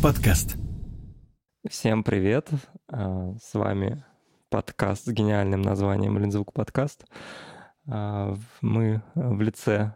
Подкаст. 0.00 0.56
Всем 1.68 2.04
привет. 2.04 2.48
А, 2.86 3.34
с 3.42 3.54
вами 3.54 4.04
подкаст 4.48 5.06
с 5.06 5.08
гениальным 5.08 5.60
названием 5.60 6.16
Лензвук 6.16 6.52
подкаст. 6.52 7.04
А, 7.88 8.36
мы 8.60 9.02
в 9.16 9.40
лице 9.40 9.94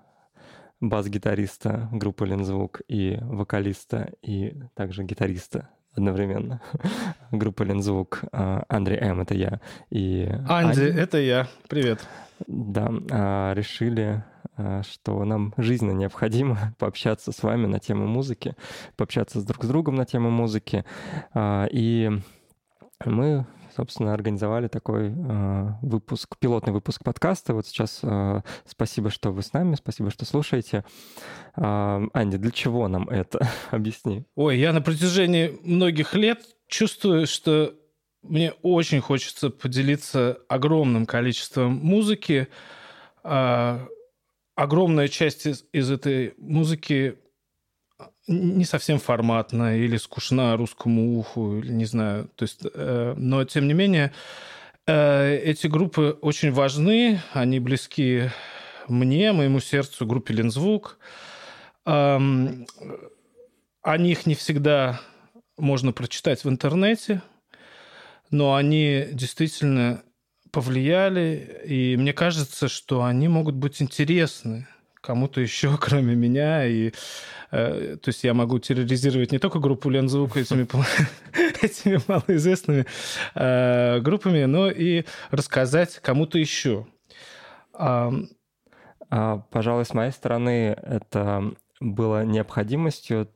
бас-гитариста 0.80 1.88
группы 1.92 2.26
Лензвук 2.26 2.80
и 2.88 3.16
вокалиста 3.22 4.12
и 4.22 4.64
также 4.74 5.04
гитариста 5.04 5.68
одновременно. 5.92 6.60
Группа 7.30 7.62
Лензвук. 7.62 8.24
А, 8.32 8.64
Андрей 8.68 8.98
М.— 8.98 9.20
это 9.22 9.34
я. 9.34 9.60
И 9.90 10.24
Анди, 10.48 10.80
Анди, 10.80 10.82
это 10.82 11.18
я. 11.18 11.46
Привет. 11.68 12.00
Да, 12.48 13.54
решили 13.54 14.24
что 14.82 15.24
нам 15.24 15.54
жизненно 15.56 15.92
необходимо 15.92 16.74
пообщаться 16.78 17.32
с 17.32 17.42
вами 17.42 17.66
на 17.66 17.78
тему 17.78 18.06
музыки, 18.06 18.54
пообщаться 18.96 19.40
с 19.40 19.44
друг 19.44 19.64
с 19.64 19.68
другом 19.68 19.96
на 19.96 20.04
тему 20.04 20.30
музыки. 20.30 20.84
А, 21.34 21.66
и 21.70 22.10
мы 23.04 23.46
собственно, 23.74 24.12
организовали 24.12 24.68
такой 24.68 25.14
э, 25.16 25.68
выпуск, 25.80 26.36
пилотный 26.38 26.74
выпуск 26.74 27.02
подкаста. 27.02 27.54
Вот 27.54 27.66
сейчас 27.66 28.02
спасибо, 28.66 29.08
что 29.08 29.32
вы 29.32 29.42
с 29.42 29.54
нами, 29.54 29.76
спасибо, 29.76 30.10
что 30.10 30.26
слушаете. 30.26 30.84
Э, 31.56 32.00
для 32.14 32.50
чего 32.50 32.86
нам 32.88 33.08
это? 33.08 33.48
Объясни. 33.70 34.24
Ой, 34.34 34.58
я 34.58 34.74
на 34.74 34.82
протяжении 34.82 35.58
многих 35.62 36.12
лет 36.12 36.44
чувствую, 36.68 37.26
что 37.26 37.74
мне 38.22 38.52
очень 38.62 39.00
хочется 39.00 39.50
поделиться 39.50 40.38
огромным 40.48 41.06
количеством 41.06 41.72
музыки, 41.74 42.48
а, 43.24 43.86
огромная 44.54 45.08
часть 45.08 45.46
из, 45.46 45.64
из 45.72 45.90
этой 45.90 46.34
музыки 46.38 47.16
не 48.26 48.64
совсем 48.64 48.98
форматная 48.98 49.78
или 49.78 49.96
скучна 49.96 50.56
русскому 50.56 51.18
уху, 51.18 51.58
или 51.58 51.72
не 51.72 51.84
знаю. 51.84 52.30
То 52.36 52.44
есть, 52.44 52.60
э, 52.62 53.14
но 53.16 53.44
тем 53.44 53.66
не 53.66 53.74
менее, 53.74 54.12
э, 54.86 55.36
эти 55.36 55.66
группы 55.66 56.18
очень 56.20 56.52
важны, 56.52 57.20
они 57.32 57.58
близки 57.60 58.30
мне, 58.88 59.32
моему 59.32 59.60
сердцу, 59.60 60.06
группе 60.06 60.34
Лензвук. 60.34 60.98
Э, 61.84 62.18
о 63.82 63.98
них 63.98 64.26
не 64.26 64.34
всегда 64.34 65.00
можно 65.58 65.92
прочитать 65.92 66.44
в 66.44 66.48
интернете, 66.48 67.22
но 68.30 68.54
они 68.54 69.08
действительно 69.12 70.02
повлияли, 70.52 71.62
и 71.64 71.96
мне 71.96 72.12
кажется, 72.12 72.68
что 72.68 73.02
они 73.04 73.26
могут 73.28 73.54
быть 73.56 73.82
интересны 73.82 74.68
кому-то 75.00 75.40
еще, 75.40 75.76
кроме 75.80 76.14
меня. 76.14 76.66
И, 76.66 76.92
э, 77.50 77.96
то 78.00 78.08
есть 78.08 78.24
я 78.24 78.34
могу 78.34 78.58
терроризировать 78.58 79.32
не 79.32 79.38
только 79.38 79.58
группу 79.58 79.90
Лензвука 79.90 80.40
этими, 80.40 80.66
этими 81.64 82.00
малоизвестными 82.06 82.86
э, 83.34 84.00
группами, 84.00 84.44
но 84.44 84.70
и 84.70 85.04
рассказать 85.30 85.98
кому-то 85.98 86.38
еще. 86.38 86.86
А, 87.74 88.12
а, 89.10 89.38
пожалуй, 89.50 89.84
с 89.84 89.94
моей 89.94 90.12
стороны, 90.12 90.76
это 90.80 91.52
было 91.80 92.24
необходимостью 92.24 93.28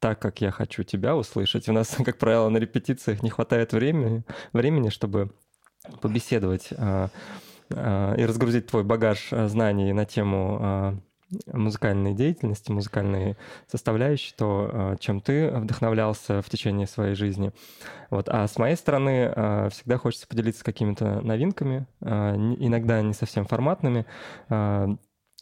так, 0.00 0.18
как 0.18 0.40
я 0.40 0.50
хочу 0.50 0.82
тебя 0.82 1.14
услышать. 1.14 1.68
У 1.68 1.72
нас, 1.72 1.96
как 2.04 2.18
правило, 2.18 2.48
на 2.48 2.56
репетициях 2.56 3.22
не 3.22 3.30
хватает 3.30 3.72
времени, 3.72 4.24
времени 4.52 4.88
чтобы 4.88 5.32
побеседовать 6.00 6.68
э, 6.70 7.08
э, 7.70 8.14
и 8.18 8.24
разгрузить 8.24 8.66
твой 8.66 8.84
багаж 8.84 9.28
э, 9.32 9.48
знаний 9.48 9.92
на 9.92 10.04
тему 10.04 11.00
музыкальной 11.46 12.12
деятельности, 12.12 12.72
музыкальной 12.72 13.36
составляющей, 13.68 14.34
то, 14.36 14.96
чем 14.98 15.20
ты 15.20 15.48
вдохновлялся 15.48 16.42
в 16.42 16.50
течение 16.50 16.88
своей 16.88 17.14
жизни. 17.14 17.52
Вот. 18.10 18.28
А 18.28 18.48
с 18.48 18.58
моей 18.58 18.74
стороны 18.74 19.68
всегда 19.70 19.96
хочется 19.96 20.26
поделиться 20.26 20.64
какими-то 20.64 21.20
новинками, 21.20 21.86
иногда 22.00 23.00
не 23.00 23.12
совсем 23.12 23.46
форматными, 23.46 24.06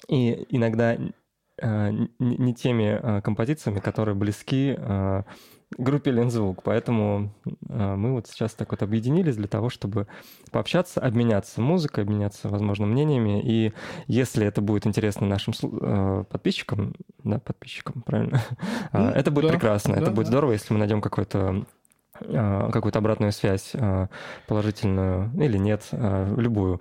и 0.08 0.46
иногда 0.50 0.98
не 1.62 2.54
теми 2.54 3.22
композициями, 3.22 3.78
которые 3.78 4.14
близки 4.14 4.76
группе 5.76 6.10
Лензвук. 6.10 6.62
Поэтому 6.62 7.30
э, 7.68 7.94
мы 7.94 8.12
вот 8.12 8.26
сейчас 8.26 8.54
так 8.54 8.70
вот 8.70 8.82
объединились 8.82 9.36
для 9.36 9.48
того, 9.48 9.68
чтобы 9.68 10.06
пообщаться, 10.50 11.00
обменяться 11.00 11.60
музыкой, 11.60 12.04
обменяться, 12.04 12.48
возможно, 12.48 12.86
мнениями. 12.86 13.42
И 13.44 13.72
если 14.06 14.46
это 14.46 14.62
будет 14.62 14.86
интересно 14.86 15.26
нашим 15.26 15.52
э, 15.62 16.24
подписчикам, 16.30 16.94
да, 17.22 17.38
подписчикам, 17.38 18.02
правильно, 18.02 18.42
ну, 18.92 19.08
это 19.08 19.30
будет 19.30 19.46
да, 19.46 19.52
прекрасно, 19.52 19.94
да, 19.94 20.02
это 20.02 20.10
будет 20.10 20.26
да. 20.26 20.30
здорово, 20.30 20.52
если 20.52 20.72
мы 20.72 20.78
найдем 20.78 21.00
какой-то 21.00 21.64
какую-то 22.20 22.98
обратную 22.98 23.30
связь 23.30 23.76
положительную 24.48 25.30
или 25.40 25.56
нет, 25.56 25.88
любую 25.92 26.80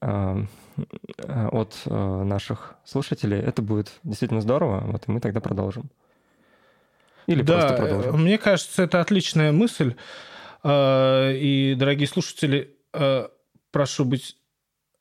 от 0.00 1.82
наших 1.86 2.76
слушателей, 2.84 3.40
это 3.40 3.62
будет 3.62 3.90
действительно 4.04 4.40
здорово, 4.40 4.84
вот 4.86 5.08
и 5.08 5.10
мы 5.10 5.18
тогда 5.18 5.40
продолжим. 5.40 5.90
Или 7.26 7.42
да, 7.42 7.58
просто 7.58 7.76
продолжим? 7.76 8.22
Мне 8.22 8.38
кажется, 8.38 8.82
это 8.82 9.00
отличная 9.00 9.52
мысль. 9.52 9.94
А, 10.62 11.32
и, 11.32 11.74
дорогие 11.76 12.08
слушатели, 12.08 12.76
а, 12.92 13.30
прошу 13.70 14.04
быть 14.04 14.36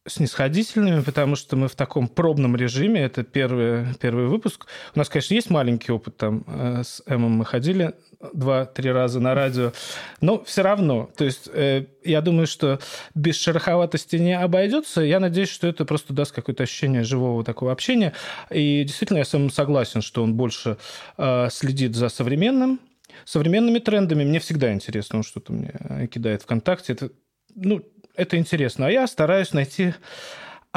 снисходительными, 0.08 1.02
потому 1.02 1.36
что 1.36 1.56
мы 1.56 1.68
в 1.68 1.76
таком 1.76 2.08
пробном 2.08 2.56
режиме. 2.56 3.02
Это 3.02 3.24
первый, 3.24 3.94
первый 4.00 4.28
выпуск. 4.28 4.68
У 4.94 5.00
нас, 5.00 5.10
конечно, 5.10 5.34
есть 5.34 5.50
маленький 5.50 5.92
опыт. 5.92 6.18
Там 6.18 6.44
э, 6.48 6.84
с 6.84 7.02
Эмом 7.08 7.32
мы 7.32 7.46
ходили 7.46 7.94
два-три 8.34 8.92
раза 8.92 9.20
на 9.20 9.34
радио. 9.34 9.74
Но 10.22 10.44
все 10.44 10.62
равно. 10.62 11.10
То 11.18 11.26
есть 11.26 11.50
э, 11.52 11.86
я 12.04 12.22
думаю, 12.22 12.46
что 12.46 12.80
без 13.16 13.36
шероховатости 13.38 14.18
не 14.18 14.40
обойдется. 14.40 15.02
Я 15.02 15.20
надеюсь, 15.20 15.50
что 15.50 15.68
это 15.68 15.86
просто 15.86 16.14
даст 16.14 16.34
какое-то 16.34 16.64
ощущение 16.64 17.04
живого 17.04 17.44
такого 17.44 17.72
общения. 17.72 18.14
И 18.52 18.84
действительно, 18.84 19.18
я 19.18 19.26
с 19.26 19.34
Эмом 19.34 19.50
согласен, 19.50 20.02
что 20.02 20.24
он 20.24 20.36
больше 20.36 20.78
э, 21.18 21.50
следит 21.52 21.96
за 21.96 22.10
современным 22.10 22.80
современными 23.24 23.80
трендами. 23.80 24.24
Мне 24.24 24.40
всегда 24.40 24.74
интересно, 24.74 25.20
он 25.20 25.24
что-то 25.24 25.54
мне 25.54 26.08
кидает 26.12 26.44
ВКонтакте. 26.44 26.94
Это 26.94 27.12
ну, 27.56 27.82
это 28.18 28.38
интересно. 28.38 28.88
А 28.88 28.92
я 28.92 29.08
стараюсь 29.08 29.54
найти 29.54 29.94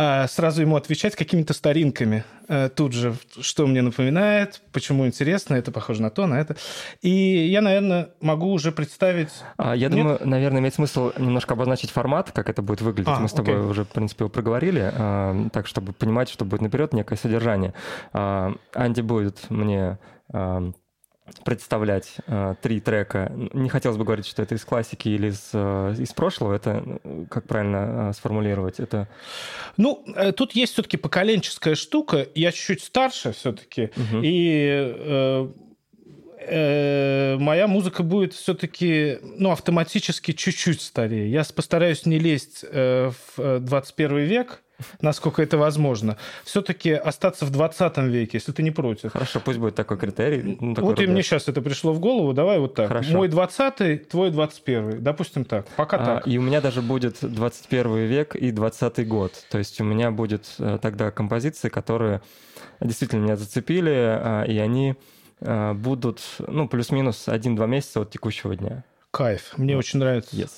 а 0.01 0.29
сразу 0.29 0.63
ему 0.63 0.77
отвечать 0.77 1.17
какими-то 1.17 1.53
старинками 1.55 2.23
э, 2.47 2.69
тут 2.69 2.93
же, 2.93 3.17
что 3.41 3.67
мне 3.67 3.83
напоминает, 3.83 4.63
почему 4.71 5.05
интересно, 5.09 5.57
это 5.57 5.73
похоже 5.73 6.03
на 6.03 6.11
то, 6.11 6.29
на 6.29 6.41
это. 6.41 6.55
И 7.03 7.11
я, 7.11 7.61
наверное, 7.61 8.11
могу 8.21 8.53
уже 8.53 8.71
представить... 8.71 9.31
А, 9.57 9.75
я 9.75 9.89
Нет? 9.89 9.99
думаю, 9.99 10.21
наверное, 10.23 10.61
имеет 10.61 10.75
смысл 10.75 11.11
немножко 11.19 11.55
обозначить 11.55 11.91
формат, 11.91 12.31
как 12.31 12.49
это 12.49 12.63
будет 12.63 12.81
выглядеть. 12.81 13.09
А, 13.09 13.19
Мы 13.19 13.29
с 13.29 13.33
тобой 13.33 13.57
окей. 13.57 13.71
уже, 13.71 13.85
в 13.85 13.89
принципе, 13.89 14.29
проговорили, 14.29 14.89
а, 14.95 15.49
так, 15.53 15.67
чтобы 15.67 15.93
понимать, 15.93 16.29
что 16.29 16.45
будет 16.45 16.61
наперед 16.61 16.93
некое 16.93 17.17
содержание. 17.17 17.75
А, 18.13 18.55
Анди 18.75 19.01
будет 19.01 19.51
мне 19.51 19.99
представлять 21.45 22.17
э, 22.27 22.55
три 22.61 22.81
трека. 22.81 23.33
Не 23.53 23.69
хотелось 23.69 23.97
бы 23.97 24.05
говорить, 24.05 24.27
что 24.27 24.43
это 24.43 24.55
из 24.55 24.65
классики 24.65 25.09
или 25.09 25.29
из, 25.29 25.51
э, 25.53 25.95
из 25.99 26.13
прошлого. 26.13 26.55
Это 26.55 27.01
как 27.31 27.47
правильно 27.47 28.11
э, 28.11 28.13
сформулировать? 28.15 28.81
Это... 28.81 29.09
Ну, 29.77 30.05
э, 30.15 30.33
тут 30.33 30.53
есть 30.53 30.73
все-таки 30.73 30.97
поколенческая 30.97 31.75
штука. 31.75 32.27
Я 32.35 32.53
чуть-чуть 32.53 32.83
старше 32.83 33.33
все-таки. 33.33 33.91
Угу. 33.97 34.21
И 34.23 34.95
э, 34.97 35.49
э, 36.41 37.37
моя 37.39 37.67
музыка 37.67 38.03
будет 38.03 38.35
все-таки 38.35 39.19
ну, 39.23 39.51
автоматически 39.51 40.33
чуть-чуть 40.33 40.81
старее. 40.81 41.31
Я 41.31 41.45
постараюсь 41.55 42.07
не 42.07 42.19
лезть 42.19 42.65
э, 42.69 43.11
в 43.37 43.61
21 43.61 44.19
век 44.19 44.63
насколько 45.01 45.43
это 45.43 45.59
возможно. 45.59 46.17
Все-таки 46.45 46.93
остаться 46.93 47.45
в 47.45 47.51
20 47.51 47.99
веке, 47.99 48.31
если 48.39 48.53
ты 48.53 48.63
не 48.63 48.71
против. 48.71 49.13
Хорошо, 49.13 49.41
пусть 49.41 49.59
будет 49.59 49.75
такой 49.75 49.99
критерий. 49.99 50.59
Ну, 50.61 50.75
такой 50.75 50.91
вот 50.91 51.01
и 51.01 51.07
мне 51.07 51.23
сейчас 51.23 51.49
это 51.49 51.63
пришло 51.63 51.93
в 51.93 52.01
голову. 52.01 52.33
Давай 52.33 52.59
вот 52.59 52.75
так. 52.75 52.89
Хорошо. 52.89 53.13
Мой 53.13 53.29
20 53.29 54.09
твой 54.09 54.31
21 54.31 55.03
Допустим 55.03 55.45
так. 55.45 55.67
Пока 55.77 55.97
а, 55.97 56.05
так. 56.05 56.29
И 56.29 56.39
у 56.39 56.43
меня 56.43 56.61
даже 56.61 56.83
будет 56.83 57.19
21 57.23 58.07
век 58.07 58.37
и 58.37 58.51
20 58.51 59.07
год. 59.09 59.33
То 59.51 59.59
есть 59.59 59.81
у 59.81 59.85
меня 59.85 60.11
будет 60.11 60.47
э, 60.59 60.79
тогда 60.81 61.11
композиции, 61.11 61.69
которые 61.69 62.21
действительно 62.81 63.23
меня 63.23 63.37
зацепили, 63.37 63.91
а, 63.91 64.45
и 64.45 64.59
они 64.59 64.97
а, 65.41 65.75
будут, 65.75 66.21
ну, 66.39 66.69
плюс-минус 66.69 67.29
1-2 67.29 67.67
месяца 67.67 68.01
от 68.01 68.11
текущего 68.11 68.57
дня. 68.57 68.85
Кайф. 69.19 69.59
Мне 69.59 69.75
вот. 69.75 69.81
очень 69.81 69.99
нравится. 69.99 70.37
Yes. 70.37 70.51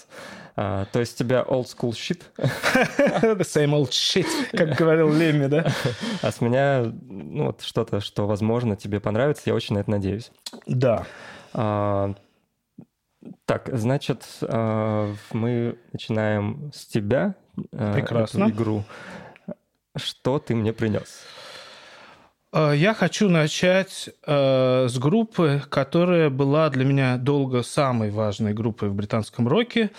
А, 0.54 0.84
то 0.92 1.00
есть 1.00 1.18
у 1.18 1.24
тебя 1.24 1.46
old 1.48 1.64
school 1.64 1.92
shit? 1.92 2.20
The 2.36 3.38
same 3.40 3.70
old 3.70 3.88
shit, 3.88 4.26
как 4.52 4.76
говорил 4.76 5.10
Лемми, 5.10 5.46
да? 5.46 5.72
А 6.20 6.30
с 6.30 6.42
меня 6.42 6.82
ну, 6.82 7.46
вот 7.46 7.62
что-то, 7.62 8.00
что, 8.00 8.26
возможно, 8.26 8.76
тебе 8.76 9.00
понравится. 9.00 9.44
Я 9.46 9.54
очень 9.54 9.76
на 9.76 9.78
это 9.78 9.90
надеюсь. 9.90 10.30
Да. 10.66 11.06
А, 11.54 12.14
так, 13.46 13.70
значит, 13.72 14.26
а, 14.42 15.14
мы 15.32 15.78
начинаем 15.94 16.70
с 16.74 16.84
тебя. 16.84 17.36
А, 17.72 17.94
Прекрасно. 17.94 18.44
Эту 18.44 18.52
игру. 18.52 18.84
Что 19.96 20.38
ты 20.38 20.54
мне 20.54 20.74
принес? 20.74 21.22
Э, 22.52 22.72
я 22.74 22.94
хочу 22.94 23.28
начать 23.28 24.10
э, 24.26 24.86
с 24.88 24.98
группы, 24.98 25.62
которая 25.68 26.30
была 26.30 26.68
для 26.70 26.84
меня 26.84 27.16
долго 27.16 27.62
самой 27.62 28.10
важной 28.10 28.54
группой 28.54 28.88
в 28.88 28.94
британском 28.94 29.48
роке. 29.48 29.90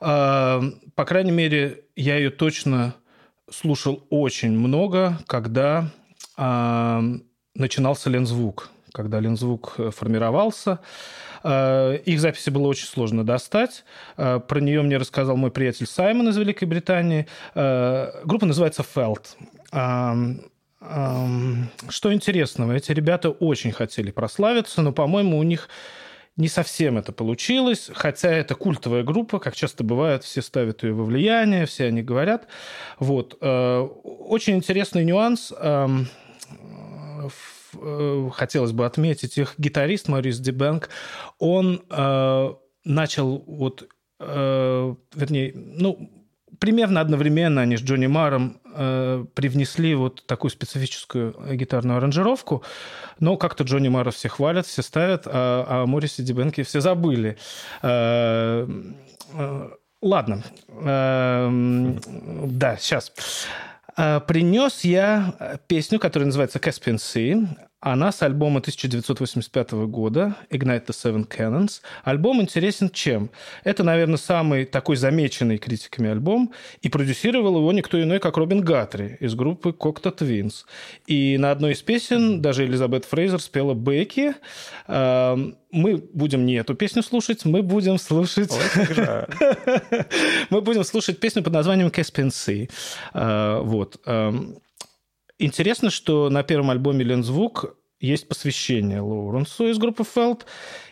Э, 0.00 0.60
по 0.94 1.04
крайней 1.04 1.32
мере, 1.32 1.84
я 1.96 2.16
ее 2.16 2.30
точно 2.30 2.94
слушал 3.50 4.06
очень 4.10 4.52
много, 4.52 5.18
когда 5.26 5.90
э, 6.36 7.00
начинался 7.54 8.10
Лензвук, 8.10 8.70
когда 8.92 9.20
Лензвук 9.20 9.76
формировался. 9.94 10.80
Э, 11.42 11.96
их 12.04 12.20
записи 12.20 12.50
было 12.50 12.68
очень 12.68 12.86
сложно 12.86 13.24
достать. 13.24 13.84
Э, 14.16 14.40
про 14.40 14.60
нее 14.60 14.82
мне 14.82 14.96
рассказал 14.96 15.36
мой 15.36 15.50
приятель 15.50 15.86
Саймон 15.86 16.28
из 16.28 16.36
Великой 16.36 16.64
Британии. 16.64 17.26
Э, 17.54 18.22
группа 18.24 18.46
называется 18.46 18.82
Felt. 18.82 19.36
Что 20.80 22.12
интересного, 22.12 22.72
эти 22.72 22.92
ребята 22.92 23.30
очень 23.30 23.70
хотели 23.70 24.10
прославиться, 24.10 24.80
но, 24.80 24.92
по-моему, 24.92 25.38
у 25.38 25.42
них 25.42 25.68
не 26.36 26.48
совсем 26.48 26.96
это 26.96 27.12
получилось, 27.12 27.90
хотя 27.92 28.30
это 28.30 28.54
культовая 28.54 29.02
группа, 29.02 29.38
как 29.38 29.54
часто 29.54 29.84
бывает, 29.84 30.24
все 30.24 30.40
ставят 30.40 30.82
ее 30.82 30.94
во 30.94 31.04
влияние, 31.04 31.66
все 31.66 31.86
они 31.86 32.02
говорят. 32.02 32.46
Вот. 32.98 33.36
Э, 33.40 33.80
очень 33.80 34.56
интересный 34.56 35.04
нюанс. 35.04 35.52
Э, 35.56 35.88
хотелось 38.32 38.72
бы 38.72 38.84
отметить 38.86 39.38
их 39.38 39.54
гитарист 39.58 40.08
Морис 40.08 40.40
Дебенк, 40.40 40.88
он 41.38 41.84
э, 41.88 42.54
начал 42.84 43.44
вот, 43.46 43.88
вернее, 44.18 45.52
ну, 45.54 46.19
примерно 46.60 47.00
одновременно 47.00 47.62
они 47.62 47.76
с 47.76 47.82
Джонни 47.82 48.06
Маром 48.06 48.60
э, 48.72 49.24
привнесли 49.34 49.94
вот 49.94 50.24
такую 50.26 50.50
специфическую 50.50 51.34
гитарную 51.56 51.96
аранжировку, 51.96 52.62
но 53.18 53.36
как-то 53.36 53.64
Джонни 53.64 53.88
Мара 53.88 54.12
все 54.12 54.28
хвалят, 54.28 54.66
все 54.66 54.82
ставят, 54.82 55.22
а, 55.26 55.66
а 55.68 55.86
Морриси 55.86 56.22
Дибенки 56.22 56.62
все 56.62 56.80
забыли. 56.80 57.38
Э, 57.82 58.68
э, 59.32 59.70
ладно. 60.02 60.44
Э, 60.68 61.48
да, 62.44 62.76
сейчас. 62.76 63.12
Э, 63.96 64.20
Принес 64.20 64.84
я 64.84 65.58
песню, 65.66 65.98
которая 65.98 66.26
называется 66.26 66.58
Caspian 66.58 66.96
Sea. 66.96 67.69
Она 67.80 68.12
с 68.12 68.22
альбома 68.22 68.60
1985 68.60 69.72
года 69.88 70.36
Ignite 70.50 70.86
the 70.86 70.90
Seven 70.90 71.26
Cannons. 71.26 71.80
Альбом 72.04 72.42
интересен 72.42 72.90
чем? 72.90 73.30
Это, 73.64 73.82
наверное, 73.82 74.18
самый 74.18 74.66
такой 74.66 74.96
замеченный 74.96 75.56
критиками 75.56 76.10
альбом, 76.10 76.52
и 76.82 76.90
продюсировал 76.90 77.56
его 77.56 77.72
никто 77.72 78.02
иной, 78.02 78.20
как 78.20 78.36
Робин 78.36 78.60
Гатри 78.60 79.16
из 79.20 79.34
группы 79.34 79.70
Cocteau 79.70 80.14
Twins. 80.14 80.64
И 81.06 81.38
на 81.38 81.52
одной 81.52 81.72
из 81.72 81.80
песен 81.80 82.42
даже 82.42 82.66
Элизабет 82.66 83.06
Фрейзер 83.06 83.40
спела 83.40 83.72
Бекки. 83.72 84.34
Эм, 84.86 85.56
мы 85.70 85.96
будем 85.96 86.44
не 86.44 86.56
эту 86.56 86.74
песню 86.74 87.02
слушать, 87.02 87.46
мы 87.46 87.62
будем 87.62 87.98
слушать... 87.98 88.50
Мы 90.50 90.62
будем 90.62 90.84
слушать 90.84 91.20
песню 91.20 91.42
под 91.42 91.52
названием 91.52 91.88
Caspian 91.88 92.28
Sea. 92.28 92.70
Э, 93.14 93.60
вот. 93.62 94.00
Интересно, 95.42 95.88
что 95.88 96.28
на 96.28 96.42
первом 96.42 96.68
альбоме 96.68 97.02
«Лензвук» 97.02 97.74
есть 97.98 98.28
посвящение 98.28 99.00
Лоуренсу 99.00 99.68
из 99.68 99.78
группы 99.78 100.04
Фелд, 100.04 100.44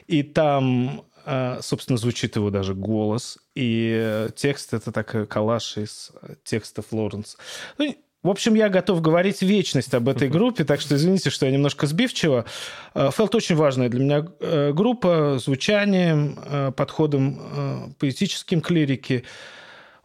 и 0.07 0.23
там, 0.23 1.05
э, 1.27 1.59
собственно, 1.61 1.99
звучит 1.99 2.37
его 2.37 2.49
даже 2.49 2.75
голос, 2.75 3.39
и 3.55 4.27
текст— 4.37 4.73
это 4.73 4.91
такой 4.91 5.27
коллаж 5.27 5.77
из 5.77 6.13
текстов 6.45 6.87
Лоуренса. 6.93 7.37
Ну, 7.77 7.95
в 8.23 8.31
общем, 8.31 8.55
я 8.55 8.71
готов 8.71 9.03
говорить 9.03 9.43
вечность 9.43 9.93
об 9.93 10.09
этой 10.09 10.29
группе, 10.31 10.65
так 10.65 10.81
что 10.81 10.97
извините, 10.97 11.29
что 11.29 11.45
я 11.45 11.53
немножко 11.53 11.87
сбивчиво. 11.87 12.47
Э, 12.95 13.11
Фелд 13.15 13.35
очень 13.35 13.55
важная 13.55 13.91
для 13.91 14.01
меня 14.01 14.27
э, 14.41 14.73
группа 14.73 15.39
звучанием, 15.39 16.73
подходом 16.73 17.95
поэтическим 17.99 18.63
к 18.63 18.71
лирике. 18.71 19.25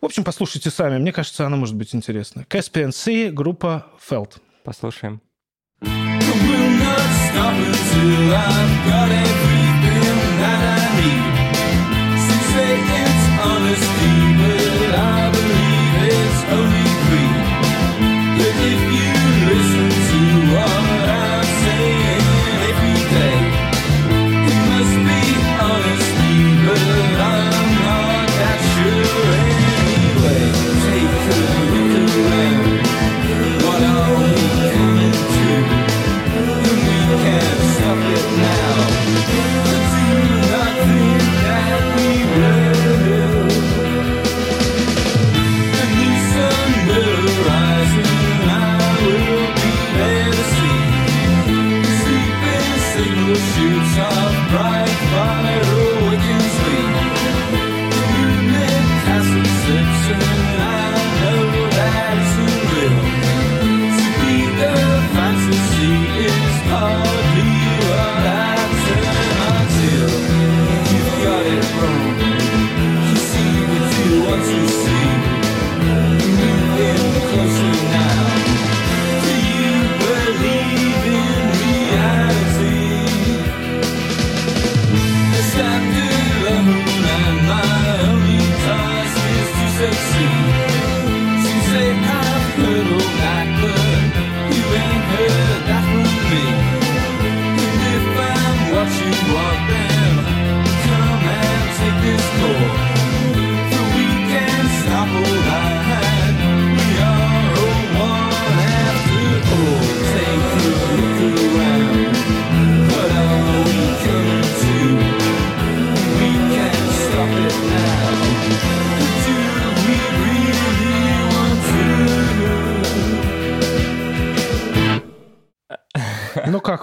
В 0.03 0.05
общем, 0.05 0.25
послушайте 0.25 0.69
сами. 0.69 0.97
Мне 0.97 1.13
кажется, 1.13 1.45
она 1.45 1.55
может 1.55 1.77
быть 1.77 1.95
интересна. 1.95 2.45
Caspian 2.49 2.89
Sea, 2.89 3.31
группа 3.31 3.85
Felt. 4.05 4.41
Послушаем. 4.65 5.21
honesty, 7.39 9.52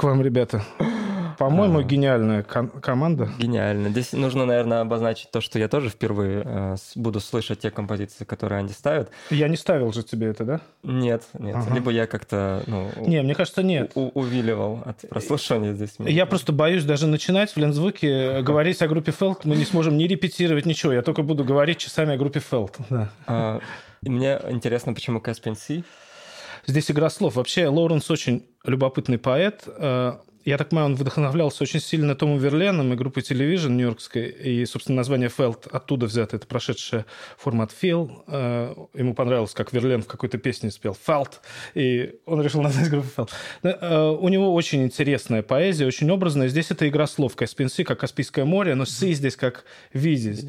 как 0.00 0.04
вам, 0.04 0.22
ребята? 0.22 0.62
По-моему, 1.38 1.80
а... 1.80 1.82
гениальная 1.82 2.42
команда. 2.42 3.28
Гениально. 3.38 3.90
Здесь 3.90 4.14
нужно, 4.14 4.46
наверное, 4.46 4.80
обозначить 4.80 5.30
то, 5.30 5.42
что 5.42 5.58
я 5.58 5.68
тоже 5.68 5.90
впервые 5.90 6.42
э, 6.42 6.76
буду 6.94 7.20
слышать 7.20 7.60
те 7.60 7.70
композиции, 7.70 8.24
которые 8.24 8.60
они 8.60 8.70
ставят. 8.70 9.10
Я 9.28 9.48
не 9.48 9.58
ставил 9.58 9.92
же 9.92 10.02
тебе 10.02 10.28
это, 10.28 10.44
да? 10.44 10.60
Нет, 10.82 11.24
нет. 11.38 11.56
Ага. 11.56 11.74
Либо 11.74 11.90
я 11.90 12.06
как-то, 12.06 12.62
ну... 12.66 12.90
Не, 12.96 13.20
мне 13.20 13.34
кажется, 13.34 13.62
нет. 13.62 13.92
У- 13.94 14.10
увиливал 14.14 14.82
от 14.86 15.06
прослушивания 15.10 15.74
здесь. 15.74 15.96
Я 15.98 16.24
просто 16.24 16.52
боюсь 16.52 16.84
даже 16.84 17.06
начинать 17.06 17.52
в 17.52 17.58
Лензвуке 17.58 18.40
говорить 18.40 18.80
о 18.80 18.88
группе 18.88 19.12
Фелт. 19.12 19.44
Мы 19.44 19.56
не 19.56 19.66
сможем 19.66 19.98
не 19.98 20.06
репетировать 20.06 20.64
ничего. 20.64 20.94
Я 20.94 21.02
только 21.02 21.22
буду 21.22 21.44
говорить 21.44 21.76
часами 21.76 22.14
о 22.14 22.16
группе 22.16 22.40
Фелт. 22.40 22.78
Да. 22.88 23.10
А, 23.26 23.60
мне 24.00 24.40
интересно, 24.48 24.94
почему 24.94 25.18
Caspian 25.20 25.56
Sea? 25.56 25.84
Здесь 26.70 26.88
игра 26.88 27.10
слов. 27.10 27.34
Вообще, 27.34 27.66
Лоуренс 27.66 28.08
очень 28.12 28.46
любопытный 28.64 29.18
поэт. 29.18 29.64
Э, 29.66 30.18
я 30.44 30.56
так 30.56 30.68
понимаю, 30.68 30.86
он 30.90 30.94
вдохновлялся 30.94 31.64
очень 31.64 31.80
сильно 31.80 32.14
Томом 32.14 32.38
Верленом 32.38 32.92
и 32.92 32.96
группой 32.96 33.24
Television 33.24 33.70
нью-йоркской, 33.70 34.28
и, 34.28 34.64
собственно, 34.66 34.98
название 34.98 35.28
Felt 35.28 35.68
оттуда 35.68 36.06
взято, 36.06 36.36
это 36.36 36.46
прошедшая 36.46 37.06
формат 37.36 37.72
Feel. 37.82 38.22
Э, 38.28 38.74
ему 38.94 39.14
понравилось, 39.14 39.52
как 39.52 39.72
Верлен 39.72 40.02
в 40.02 40.06
какой-то 40.06 40.38
песне 40.38 40.70
спел 40.70 40.96
Felt, 41.06 41.40
и 41.74 42.14
он 42.24 42.40
решил 42.40 42.62
назвать 42.62 42.88
группу 42.88 43.08
Felt. 43.16 43.30
Э, 43.64 44.10
у 44.10 44.28
него 44.28 44.54
очень 44.54 44.84
интересная 44.84 45.42
поэзия, 45.42 45.86
очень 45.86 46.08
образная. 46.08 46.46
Здесь 46.46 46.70
это 46.70 46.88
игра 46.88 47.08
слов. 47.08 47.34
Каспийский, 47.34 47.82
как 47.82 47.98
Каспийское 47.98 48.44
море, 48.44 48.76
но 48.76 48.84
Си 48.84 49.12
здесь 49.12 49.34
как 49.34 49.64
видеть. 49.92 50.46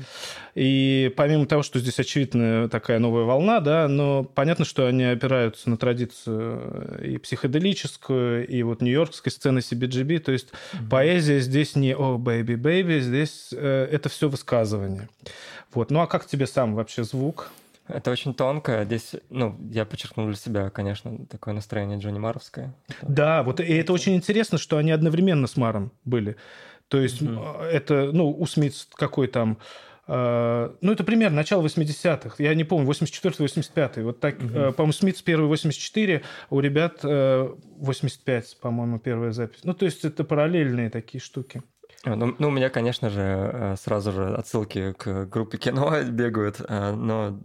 И 0.56 1.14
помимо 1.16 1.46
того, 1.46 1.64
что 1.64 1.80
здесь 1.80 2.00
очевидно 2.00 2.68
такая 2.70 3.00
новая 3.00 3.24
волна, 3.24 3.60
да, 3.60 3.88
но 3.88 4.24
понятно, 4.24 4.66
что 4.66 4.86
они 4.86 5.04
опираются 5.04 5.70
на 5.70 5.78
традицию 5.78 7.00
и 7.04 7.18
психоделическую, 7.18 8.48
и 8.48 8.64
вот 8.64 8.82
нью-йоркской 8.82 9.32
сцены 9.32 9.60
CBGB, 9.60 10.20
то 10.20 10.32
есть 10.32 10.50
mm-hmm. 10.50 10.90
поэзия 10.90 11.40
здесь 11.40 11.76
не 11.76 11.96
«О, 11.96 12.18
baby, 12.18 12.56
baby», 12.56 13.00
здесь 13.00 13.50
э, 13.54 13.88
это 13.92 14.10
все 14.10 14.28
высказывание. 14.28 15.10
Вот. 15.74 15.90
Ну 15.90 16.02
а 16.02 16.08
как 16.08 16.26
тебе 16.26 16.48
сам 16.48 16.76
вообще 16.76 17.04
звук? 17.04 17.52
Это 17.88 18.12
очень 18.12 18.34
тонко. 18.34 18.84
Здесь, 18.86 19.16
ну, 19.30 19.58
я 19.72 19.86
подчеркнул 19.86 20.28
для 20.28 20.36
себя, 20.36 20.70
конечно, 20.70 21.26
такое 21.30 21.54
настроение 21.54 22.00
Джонни 22.00 22.20
Марровское. 22.20 22.74
Да, 23.02 23.44
вот 23.44 23.60
и 23.60 23.74
это 23.74 23.92
очень 23.92 24.16
интересно, 24.16 24.58
что 24.58 24.78
они 24.78 24.92
одновременно 24.92 25.48
с 25.48 25.58
Марром 25.58 25.92
были. 26.06 26.38
То 26.88 27.00
есть 27.00 27.22
mm-hmm. 27.22 27.64
это, 27.64 28.12
ну, 28.12 28.30
у 28.30 28.46
Smiths 28.46 28.88
какой 28.94 29.28
там 29.28 29.58
ну, 30.08 30.92
это 30.92 31.04
примерно 31.04 31.38
начало 31.38 31.66
80-х. 31.66 32.36
Я 32.40 32.54
не 32.56 32.64
помню, 32.64 32.90
84-85. 32.90 34.04
Вот 34.04 34.20
так, 34.20 34.40
угу. 34.40 34.74
по-моему, 34.74 34.94
Smiths 34.94 35.22
первый 35.22 35.48
84, 35.48 36.24
у 36.50 36.60
ребят 36.60 37.04
85, 37.04 38.44
э, 38.44 38.62
по-моему, 38.62 39.00
первая 39.00 39.32
запись. 39.32 39.60
Ну, 39.64 39.74
то 39.74 39.86
есть 39.86 40.04
это 40.04 40.24
параллельные 40.24 40.90
такие 40.90 41.22
штуки. 41.22 41.62
А, 42.04 42.16
ну, 42.16 42.36
ну, 42.40 42.48
у 42.48 42.52
меня, 42.52 42.70
конечно 42.70 43.10
же, 43.10 43.22
э, 43.22 43.76
сразу 43.82 44.12
же 44.12 44.36
отсылки 44.36 44.94
к 44.94 45.26
группе 45.26 45.58
кино 45.58 46.02
бегают, 46.10 46.60
но 46.68 47.38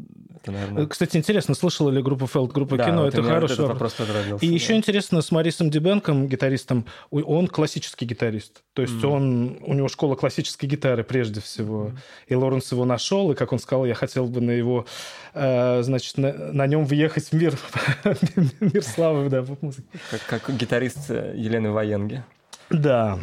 это, 0.47 0.53
наверное... 0.53 0.87
Кстати, 0.87 1.17
интересно, 1.17 1.55
слышала 1.55 1.91
ли 1.91 2.03
группа 2.03 2.27
Фелд, 2.27 2.53
группа 2.53 2.77
да, 2.77 2.87
кино? 2.87 3.03
Вот 3.03 3.15
это 3.15 3.23
хороший 3.23 3.55
этот 3.55 3.69
вопрос 3.69 3.97
И 4.41 4.49
да. 4.49 4.55
еще 4.55 4.77
интересно, 4.77 5.21
с 5.21 5.31
Марисом 5.31 5.71
Дебенком, 5.71 6.29
гитаристом, 6.29 6.87
он 7.11 7.49
классический 7.49 8.05
гитарист. 8.05 8.63
То 8.73 8.83
есть 8.83 8.95
mm. 8.95 9.07
он, 9.07 9.59
у 9.63 9.75
него 9.75 9.89
школа 9.89 10.15
классической 10.15 10.67
гитары 10.67 11.05
прежде 11.05 11.41
всего. 11.41 11.87
Mm. 11.87 11.99
И 12.29 12.35
Лоренс 12.35 12.71
его 12.71 12.85
нашел, 12.85 13.33
и, 13.33 13.35
как 13.35 13.53
он 13.53 13.59
сказал, 13.59 13.87
я 13.87 13.95
хотел 13.95 14.27
бы 14.27 14.41
на 14.41 14.53
его, 14.53 14.87
э, 15.35 15.83
значит, 15.83 16.17
на, 16.17 16.33
на 16.33 16.67
нем 16.67 16.85
въехать 16.85 17.29
в 17.29 17.33
мир, 17.33 17.59
мир 18.61 18.83
славы, 18.83 19.29
да, 19.29 19.43
поп-музыки. 19.43 19.89
Как, 20.11 20.43
как 20.45 20.57
гитарист 20.57 21.11
Елены 21.11 21.73
Военги. 21.73 22.25
Да, 22.71 23.19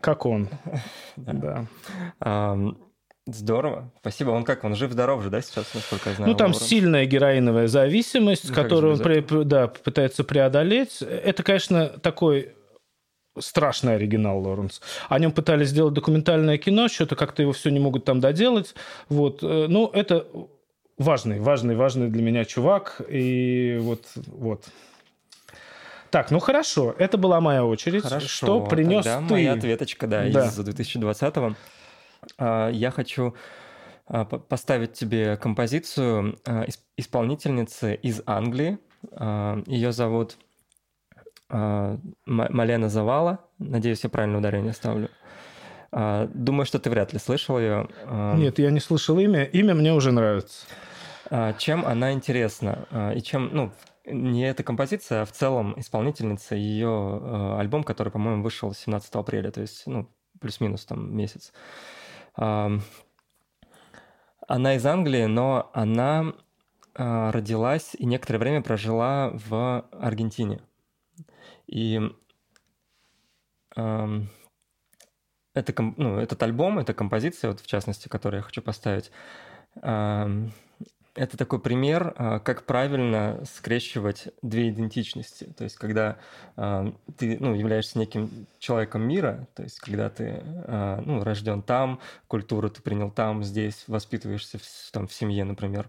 как 0.00 0.26
он. 0.26 0.48
Да. 1.16 1.66
Здорово. 3.26 3.90
Спасибо. 4.00 4.30
Он 4.30 4.44
как? 4.44 4.64
Он 4.64 4.74
жив-здоров 4.74 5.22
же, 5.22 5.30
да, 5.30 5.40
сейчас, 5.40 5.72
насколько 5.72 6.10
я 6.10 6.16
знаю? 6.16 6.30
Ну, 6.30 6.36
там 6.36 6.52
Лорен? 6.52 6.66
сильная 6.66 7.06
героиновая 7.06 7.68
зависимость, 7.68 8.50
ну, 8.50 8.54
которую 8.54 8.94
он 8.96 9.48
да, 9.48 9.68
пытается 9.68 10.24
преодолеть. 10.24 11.00
Это, 11.00 11.42
конечно, 11.42 11.88
такой 11.88 12.52
страшный 13.38 13.96
оригинал 13.96 14.40
Лоренс. 14.40 14.82
О 15.08 15.18
нем 15.18 15.32
пытались 15.32 15.68
сделать 15.68 15.94
документальное 15.94 16.58
кино, 16.58 16.88
что-то 16.88 17.16
как-то 17.16 17.42
его 17.42 17.52
все 17.52 17.70
не 17.70 17.80
могут 17.80 18.04
там 18.04 18.20
доделать. 18.20 18.74
Вот. 19.08 19.42
Э, 19.42 19.66
ну, 19.68 19.88
это 19.88 20.26
важный, 20.98 21.40
важный, 21.40 21.76
важный 21.76 22.08
для 22.08 22.22
меня 22.22 22.44
чувак. 22.44 23.00
И 23.08 23.78
вот, 23.80 24.04
вот. 24.26 24.64
Так, 26.14 26.30
ну 26.30 26.38
хорошо, 26.38 26.94
это 26.96 27.18
была 27.18 27.40
моя 27.40 27.64
очередь. 27.64 28.04
Хорошо, 28.04 28.28
что 28.28 28.64
принес 28.64 29.04
ты? 29.04 29.18
моя 29.18 29.54
ответочка, 29.54 30.06
да, 30.06 30.22
да. 30.30 30.46
из 30.46 30.56
2020-го. 30.56 31.56
А, 32.38 32.70
я 32.70 32.92
хочу 32.92 33.34
а, 34.06 34.24
поставить 34.24 34.92
тебе 34.92 35.36
композицию 35.36 36.38
а, 36.46 36.66
исполнительницы 36.96 37.96
из 37.96 38.22
Англии. 38.26 38.78
Ее 39.66 39.90
зовут 39.90 40.36
Малена 41.48 42.88
Завала. 42.88 43.40
Надеюсь, 43.58 44.04
я 44.04 44.08
правильное 44.08 44.38
ударение 44.38 44.72
ставлю. 44.72 45.10
Думаю, 45.90 46.64
что 46.64 46.78
ты 46.78 46.90
вряд 46.90 47.12
ли 47.12 47.18
слышал 47.18 47.58
ее. 47.58 47.88
Нет, 48.36 48.60
я 48.60 48.70
не 48.70 48.78
слышал 48.78 49.18
имя. 49.18 49.42
Имя 49.42 49.74
мне 49.74 49.92
уже 49.92 50.12
нравится. 50.12 50.64
Чем 51.58 51.84
она 51.84 52.12
интересна? 52.12 53.12
И 53.16 53.20
чем, 53.20 53.50
ну, 53.52 53.72
не 54.06 54.48
эта 54.48 54.62
композиция, 54.62 55.22
а 55.22 55.24
в 55.24 55.32
целом 55.32 55.78
исполнительница, 55.78 56.54
ее 56.54 57.56
альбом, 57.58 57.84
который, 57.84 58.12
по-моему, 58.12 58.42
вышел 58.42 58.72
17 58.72 59.14
апреля, 59.14 59.50
то 59.50 59.60
есть, 59.60 59.86
ну, 59.86 60.08
плюс-минус 60.40 60.84
там 60.84 61.16
месяц. 61.16 61.52
Она 62.34 62.80
из 64.74 64.84
Англии, 64.84 65.24
но 65.24 65.70
она 65.72 66.34
а, 66.94 67.32
родилась 67.32 67.96
и 67.98 68.04
некоторое 68.04 68.38
время 68.38 68.62
прожила 68.62 69.30
в 69.32 69.86
Аргентине. 69.90 70.60
И 71.66 72.00
это, 73.74 74.28
ну, 75.96 76.18
этот 76.18 76.42
альбом, 76.42 76.78
эта 76.78 76.94
композиция, 76.94 77.50
вот 77.50 77.60
в 77.60 77.66
частности, 77.66 78.08
которую 78.08 78.40
я 78.40 78.44
хочу 78.44 78.62
поставить, 78.62 79.10
это 81.14 81.36
такой 81.36 81.60
пример, 81.60 82.12
а, 82.16 82.38
как 82.40 82.64
правильно 82.64 83.40
скрещивать 83.44 84.28
две 84.42 84.70
идентичности. 84.70 85.44
То 85.56 85.64
есть, 85.64 85.76
когда 85.76 86.16
а, 86.56 86.92
ты 87.16 87.36
ну, 87.38 87.54
являешься 87.54 87.98
неким 87.98 88.46
человеком 88.58 89.02
мира, 89.02 89.46
то 89.54 89.62
есть, 89.62 89.78
когда 89.78 90.10
ты 90.10 90.42
а, 90.44 91.00
ну, 91.04 91.22
рожден 91.22 91.62
там, 91.62 92.00
культуру 92.26 92.68
ты 92.68 92.82
принял 92.82 93.10
там, 93.10 93.44
здесь, 93.44 93.84
воспитываешься 93.86 94.58
в, 94.58 94.90
там, 94.92 95.06
в 95.06 95.12
семье, 95.12 95.44
например, 95.44 95.88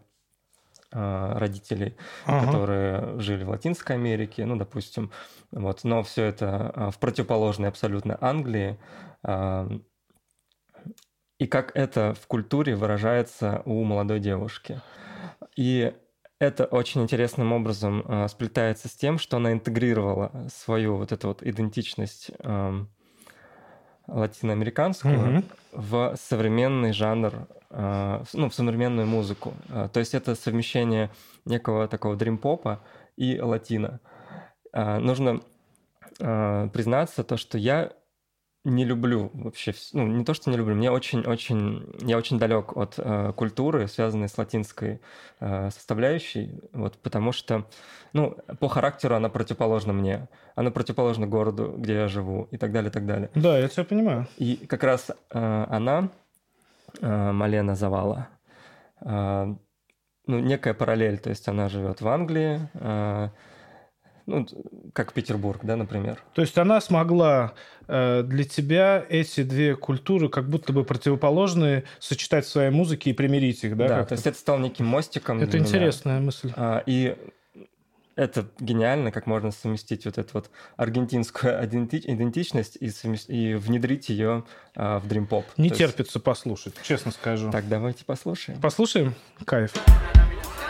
родителей, 0.91 1.98
ага. 2.25 2.46
которые 2.46 3.20
жили 3.20 3.44
в 3.44 3.50
Латинской 3.50 3.98
Америке, 3.98 4.46
ну, 4.46 4.55
допустим, 4.55 5.12
вот, 5.51 5.84
но 5.84 6.03
все 6.03 6.24
это 6.24 6.89
в 6.94 7.00
противоположной 7.00 7.67
абсолютно 7.67 8.17
Англии, 8.22 8.77
и 11.38 11.48
как 11.48 11.75
это 11.75 12.13
в 12.13 12.27
культуре 12.27 12.75
выражается 12.75 13.62
у 13.65 13.84
молодой 13.84 14.20
девушки. 14.20 14.82
И 15.56 15.94
это 16.39 16.65
очень 16.65 17.01
интересным 17.01 17.54
образом 17.54 18.04
э, 18.08 18.27
сплетается 18.27 18.88
с 18.88 18.96
тем, 18.96 19.18
что 19.18 19.38
она 19.38 19.54
интегрировала 19.54 20.32
свою 20.54 20.98
вот 20.98 21.12
эту 21.12 21.30
вот 21.30 21.44
идентичность 21.44 22.32
э, 22.39 22.86
латиноамериканскую 24.08 25.15
mm-hmm. 25.15 25.44
в 25.72 26.15
современный 26.18 26.94
жанр, 26.94 27.48
э, 27.70 28.24
ну, 28.34 28.50
в 28.50 28.54
современную 28.54 29.08
музыку. 29.08 29.54
Э, 29.70 29.89
то 29.92 30.00
есть 30.00 30.13
это 30.13 30.36
совмещение 30.36 31.10
некого 31.46 31.88
такого 31.88 32.15
дрим-попа 32.15 32.82
и 33.15 33.39
латина. 33.39 34.00
Э, 34.74 35.00
нужно 35.00 35.42
э, 36.20 36.70
признаться 36.74 37.24
то, 37.24 37.38
что 37.38 37.58
я 37.58 37.94
не 38.65 38.84
люблю 38.84 39.31
вообще, 39.34 39.74
ну, 39.93 40.07
не 40.07 40.25
то, 40.25 40.34
что 40.34 40.50
не 40.50 40.57
люблю, 40.57 40.75
мне 40.75 40.91
очень-очень, 40.91 41.88
я 42.01 42.17
очень 42.17 42.39
далек 42.39 42.75
от 42.75 42.95
э, 42.98 43.31
культуры, 43.36 43.88
связанной 43.88 44.27
с 44.27 44.38
латинской 44.38 45.00
э, 45.39 45.69
составляющей, 45.69 46.60
вот, 46.74 46.98
потому 46.98 47.31
что, 47.31 47.65
ну, 48.12 48.36
по 48.60 48.67
характеру 48.67 49.15
она 49.15 49.29
противоположна 49.29 49.93
мне, 49.93 50.27
она 50.55 50.72
противоположна 50.72 51.27
городу, 51.27 51.75
где 51.77 51.93
я 51.93 52.07
живу, 52.07 52.48
и 52.51 52.57
так 52.57 52.72
далее, 52.72 52.89
и 52.89 52.93
так 52.93 53.05
далее. 53.05 53.29
Да, 53.36 53.57
я 53.57 53.67
тебя 53.67 53.84
понимаю. 53.84 54.27
И 54.38 54.55
как 54.67 54.84
раз 54.84 55.12
э, 55.12 55.65
она, 55.69 56.10
э, 57.01 57.31
Малена 57.31 57.75
Завала, 57.75 58.29
э, 59.01 59.55
ну, 60.27 60.39
некая 60.39 60.74
параллель, 60.74 61.19
то 61.19 61.29
есть 61.29 61.48
она 61.48 61.69
живет 61.69 62.01
в 62.01 62.07
Англии, 62.07 62.67
э, 62.74 63.29
ну, 64.25 64.48
как 64.94 65.13
Петербург, 65.13 65.60
да, 65.63 65.75
например. 65.75 66.17
То 66.34 66.41
есть 66.41 66.58
она 66.58 66.82
смогла 66.82 67.53
э, 67.88 68.24
для 68.24 68.44
тебя 68.44 69.05
эти 69.08 69.44
две 69.44 69.75
культуры 69.75 70.29
как 70.29 70.50
будто 70.50 70.74
бы 70.74 70.84
противоположные 70.84 71.84
сочетать 72.00 72.46
в 72.46 72.50
своей 72.50 72.72
музыке 72.72 73.12
и 73.12 73.13
примирить 73.13 73.63
их, 73.63 73.77
да? 73.77 73.88
Да, 73.88 74.05
то 74.05 74.13
есть 74.13 74.25
это 74.25 74.38
стал 74.38 74.58
неким 74.60 74.86
мостиком 74.86 75.39
Это 75.41 75.58
интересная 75.58 76.15
меня. 76.15 76.25
мысль. 76.25 76.51
А, 76.55 76.82
и 76.86 77.15
это 78.15 78.48
гениально, 78.60 79.12
как 79.12 79.27
можно 79.27 79.51
совместить 79.51 80.05
вот 80.05 80.17
эту 80.17 80.29
вот 80.34 80.50
аргентинскую 80.77 81.63
идентичность 81.65 82.77
и, 82.79 82.89
совмест... 82.89 83.29
и 83.29 83.53
внедрить 83.53 84.10
ее 84.10 84.44
а, 84.75 85.00
в 85.00 85.08
Dream 85.08 85.27
Pop. 85.27 85.46
Не 85.58 85.70
То 85.70 85.75
терпится 85.75 86.17
есть... 86.17 86.25
послушать, 86.25 86.74
честно 86.82 87.12
скажу. 87.12 87.51
Так, 87.51 87.67
давайте 87.67 88.05
послушаем. 88.05 88.60
Послушаем? 88.60 89.13
Кайф. 89.46 89.74
Очень 89.74 90.64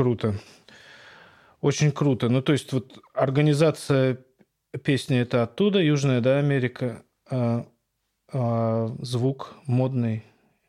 круто. 0.00 0.34
Очень 1.60 1.92
круто. 1.92 2.30
Ну, 2.30 2.40
то 2.40 2.52
есть 2.52 2.72
вот 2.72 3.00
организация 3.12 4.24
песни 4.82 5.18
это 5.18 5.42
оттуда, 5.42 5.78
Южная, 5.78 6.22
да, 6.22 6.38
Америка, 6.38 7.02
а, 7.30 7.66
а, 8.32 8.96
звук 9.00 9.54
модный, 9.66 10.24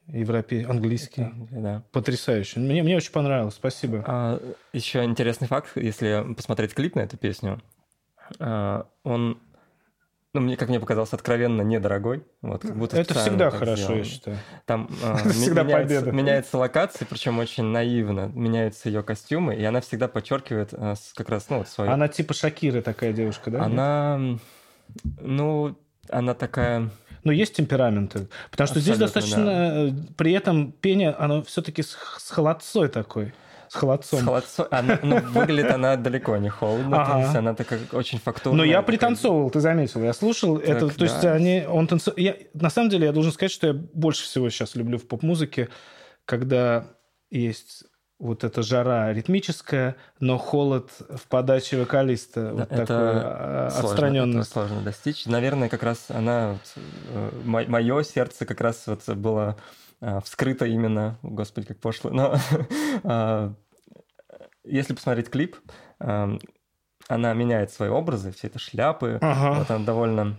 европей, 0.08 0.66
английский. 0.66 1.28
Да. 1.50 1.86
Потрясающе. 1.94 2.60
Мне, 2.60 2.84
мне 2.84 2.98
очень 2.98 3.14
понравилось, 3.14 3.54
спасибо. 3.54 4.04
А, 4.06 4.42
еще 4.74 5.06
интересный 5.06 5.48
факт, 5.48 5.72
если 5.76 6.34
посмотреть 6.36 6.74
клип 6.74 6.96
на 6.96 7.00
эту 7.00 7.16
песню, 7.16 7.62
а, 8.38 8.86
он 9.06 9.40
ну, 10.34 10.40
мне, 10.42 10.56
как 10.56 10.70
мне 10.70 10.80
показалось, 10.80 11.12
откровенно 11.12 11.62
недорогой. 11.62 12.24
Вот, 12.42 12.62
как 12.62 12.78
будто 12.78 12.98
Это 12.98 13.14
всегда 13.14 13.50
хорошо, 13.52 13.76
сделано. 13.76 13.98
я 13.98 14.04
считаю. 14.06 14.38
Там 14.66 14.90
э, 15.04 15.30
всегда 15.32 15.64
меняется, 15.64 16.00
победа. 16.00 16.12
меняется 16.12 16.58
локация, 16.58 17.06
причем 17.06 17.40
очень 17.40 17.66
наивно. 17.66 18.32
Меняются 18.34 18.88
ее 18.88 19.04
костюмы, 19.04 19.56
и 19.56 19.64
она 19.64 19.82
всегда 19.82 20.08
подчеркивает 20.08 20.70
э, 20.72 20.96
как 21.16 21.30
раз 21.30 21.50
ну, 21.50 21.58
вот 21.58 21.68
свою... 21.68 21.92
Она 21.92 22.08
типа 22.08 22.34
Шакиры 22.34 22.82
такая 22.82 23.12
девушка, 23.12 23.52
да? 23.52 23.64
Она... 23.64 24.38
Ну, 25.20 25.78
она 26.10 26.34
такая... 26.34 26.90
Но 27.24 27.34
есть 27.34 27.56
темпераменты. 27.56 28.30
Потому 28.52 28.68
что 28.68 28.80
Абсолютно, 28.80 28.82
здесь 28.82 28.98
достаточно... 28.98 29.46
Да. 29.46 29.88
Э, 29.90 29.92
при 30.16 30.32
этом 30.32 30.72
пение, 30.72 31.12
оно 31.12 31.44
все-таки 31.44 31.84
с, 31.84 31.98
с 32.18 32.32
холодцой 32.32 32.88
такой 32.88 33.34
с 33.72 33.76
холодцом. 33.76 34.20
С 34.20 34.24
холодцом. 34.24 34.68
Она, 34.70 35.00
ну, 35.02 35.22
выглядит 35.22 35.72
она 35.72 35.96
далеко 35.96 36.36
не 36.36 36.50
холодно, 36.50 37.04
ага. 37.04 37.14
то 37.14 37.20
есть 37.20 37.36
она 37.36 37.56
такая 37.56 37.80
очень 37.94 38.20
фактурная. 38.20 38.58
Но 38.58 38.64
я 38.66 38.82
пританцовывал, 38.82 39.50
ты 39.50 39.62
заметил, 39.62 40.04
я 40.04 40.12
слушал. 40.12 40.58
Так, 40.58 40.68
это, 40.68 40.88
да. 40.88 40.94
То 40.94 41.04
есть 41.06 41.24
они, 41.24 41.64
он 41.66 41.88
танцует. 41.88 42.18
Я, 42.18 42.36
на 42.54 42.70
самом 42.70 42.90
деле 42.90 43.06
я 43.06 43.14
должен 43.14 43.32
сказать, 43.32 43.52
что 43.52 43.68
я 43.68 43.74
больше 43.74 44.26
всего 44.26 44.50
сейчас 44.50 44.76
люблю 44.76 44.98
в 44.98 45.08
поп-музыке, 45.08 45.70
когда 46.26 46.84
есть 47.30 47.86
вот 48.20 48.44
эта 48.44 48.62
жара 48.62 49.14
ритмическая, 49.14 49.96
но 50.20 50.38
холод 50.38 50.92
в 51.10 51.26
подаче 51.30 51.80
вокалиста. 51.80 52.42
Да, 52.42 52.52
вот 52.52 52.72
это 52.74 52.86
такой 52.86 53.68
отстраненный. 53.68 54.42
Это 54.42 54.50
сложно 54.50 54.82
достичь. 54.82 55.26
Наверное, 55.28 55.70
как 55.70 55.84
раз 55.84 56.08
она, 56.10 56.58
э, 56.76 57.30
мое 57.46 58.04
сердце 58.04 58.46
как 58.46 58.60
раз 58.60 58.84
вот 58.88 59.08
было 59.16 59.56
вскрыто 60.24 60.66
именно, 60.66 61.20
господи, 61.22 61.68
как 61.68 61.80
пошло, 61.80 62.12
но 62.12 62.36
а, 63.04 63.54
если 64.64 64.94
посмотреть 64.94 65.30
клип, 65.30 65.58
она 66.00 67.34
меняет 67.34 67.72
свои 67.72 67.90
образы, 67.90 68.32
все 68.32 68.48
это 68.48 68.60
шляпы, 68.60 69.20
ага. 69.22 69.60
вот 69.60 69.70
она 69.70 69.86
довольно 69.86 70.38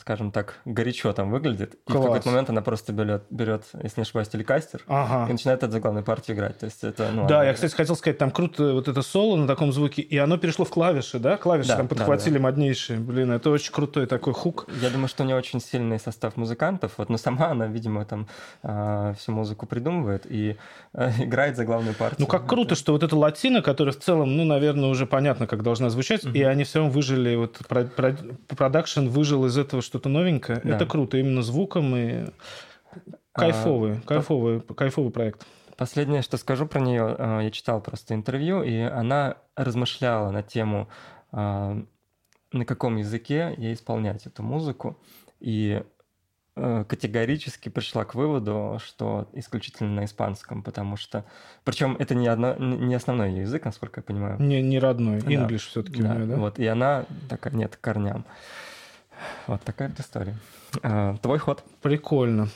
скажем 0.00 0.32
так, 0.32 0.56
горячо 0.64 1.12
там 1.12 1.30
выглядит. 1.30 1.74
И 1.74 1.92
Класс. 1.92 1.98
в 1.98 2.06
какой-то 2.06 2.28
момент 2.28 2.50
она 2.50 2.62
просто 2.62 2.92
берет, 2.92 3.24
берет 3.30 3.64
если 3.82 4.00
не 4.00 4.02
ошибаюсь, 4.02 4.28
телекастер 4.28 4.82
ага. 4.86 5.28
и 5.28 5.32
начинает 5.32 5.62
от 5.64 5.72
заглавной 5.72 6.02
партии 6.02 6.32
играть. 6.32 6.58
То 6.58 6.66
есть 6.66 6.84
это, 6.84 7.10
ну, 7.12 7.26
да, 7.26 7.44
я, 7.44 7.54
кстати, 7.54 7.74
хотел 7.74 7.96
сказать, 7.96 8.18
там 8.18 8.30
круто 8.30 8.72
вот 8.72 8.88
это 8.88 9.02
соло 9.02 9.36
на 9.36 9.46
таком 9.46 9.72
звуке, 9.72 10.02
и 10.02 10.16
оно 10.18 10.38
перешло 10.38 10.64
в 10.64 10.70
клавиши, 10.70 11.18
да? 11.18 11.36
Клавиши 11.36 11.68
да, 11.68 11.76
там 11.76 11.88
подхватили 11.88 12.34
да, 12.34 12.38
да. 12.38 12.42
моднейшие. 12.44 12.98
Блин, 12.98 13.32
это 13.32 13.50
очень 13.50 13.72
крутой 13.72 14.06
такой 14.06 14.32
хук. 14.32 14.66
Я 14.80 14.90
думаю, 14.90 15.08
что 15.08 15.22
у 15.22 15.26
нее 15.26 15.36
очень 15.36 15.60
сильный 15.60 15.98
состав 15.98 16.36
музыкантов, 16.36 16.92
вот, 16.96 17.08
но 17.08 17.16
сама 17.16 17.48
она, 17.48 17.66
видимо, 17.66 18.04
там 18.04 18.28
э, 18.62 19.14
всю 19.18 19.32
музыку 19.32 19.66
придумывает 19.66 20.26
и 20.28 20.56
э, 20.94 21.10
играет 21.24 21.56
заглавную 21.56 21.94
партию. 21.94 22.20
Ну, 22.20 22.26
как 22.26 22.46
круто, 22.46 22.74
что 22.74 22.92
вот 22.92 23.02
эта 23.02 23.16
латина, 23.16 23.62
которая 23.62 23.92
в 23.92 23.98
целом, 23.98 24.36
ну, 24.36 24.44
наверное, 24.44 24.88
уже 24.88 25.06
понятно, 25.06 25.46
как 25.46 25.62
должна 25.62 25.90
звучать, 25.90 26.24
угу. 26.24 26.32
и 26.34 26.42
они 26.42 26.64
все 26.64 26.78
равно 26.78 26.92
выжили, 26.92 27.34
вот 27.36 27.60
продакшн 28.48 29.06
выжил 29.06 29.46
из 29.46 29.56
этого 29.60 29.82
что-то 29.82 30.08
новенькое. 30.08 30.60
Да. 30.62 30.76
Это 30.76 30.86
круто, 30.86 31.16
именно 31.16 31.42
звуком 31.42 31.94
и 31.96 32.26
кайфовый, 33.32 33.98
а, 33.98 34.00
кайфовый, 34.06 34.60
по... 34.60 34.74
кайфовый 34.74 35.12
проект. 35.12 35.46
Последнее, 35.76 36.22
что 36.22 36.36
скажу 36.36 36.66
про 36.66 36.80
нее, 36.80 37.14
а, 37.18 37.40
я 37.40 37.50
читал 37.50 37.80
просто 37.80 38.14
интервью, 38.14 38.62
и 38.62 38.76
она 38.76 39.36
размышляла 39.56 40.30
на 40.30 40.42
тему, 40.42 40.88
а, 41.32 41.82
на 42.52 42.64
каком 42.64 42.96
языке 42.96 43.54
ей 43.56 43.74
исполнять 43.74 44.26
эту 44.26 44.42
музыку, 44.42 44.98
и 45.38 45.82
Э, 46.62 46.84
категорически 46.86 47.68
пришла 47.68 48.04
к 48.04 48.14
выводу, 48.14 48.78
что 48.84 49.30
исключительно 49.32 49.90
на 49.90 50.04
испанском, 50.04 50.62
потому 50.62 50.96
что... 50.96 51.24
Причем 51.64 51.96
это 51.98 52.14
не, 52.14 52.28
одно, 52.28 52.54
не 52.56 52.94
основной 52.94 53.32
язык, 53.32 53.64
насколько 53.64 54.00
я 54.00 54.02
понимаю. 54.02 54.38
Не, 54.42 54.60
не 54.60 54.78
родной, 54.78 55.20
English 55.20 55.48
да. 55.48 55.58
все-таки 55.58 56.02
да. 56.02 56.10
у 56.10 56.14
нее, 56.16 56.26
да? 56.26 56.36
Вот, 56.36 56.58
и 56.58 56.66
она 56.66 57.06
такая, 57.30 57.54
нет, 57.54 57.78
корням. 57.80 58.26
Вот 59.46 59.62
такая 59.62 59.88
вот 59.88 60.00
история. 60.00 60.36
А, 60.82 61.16
твой 61.18 61.38
ход. 61.38 61.64
Прикольно. 61.82 62.48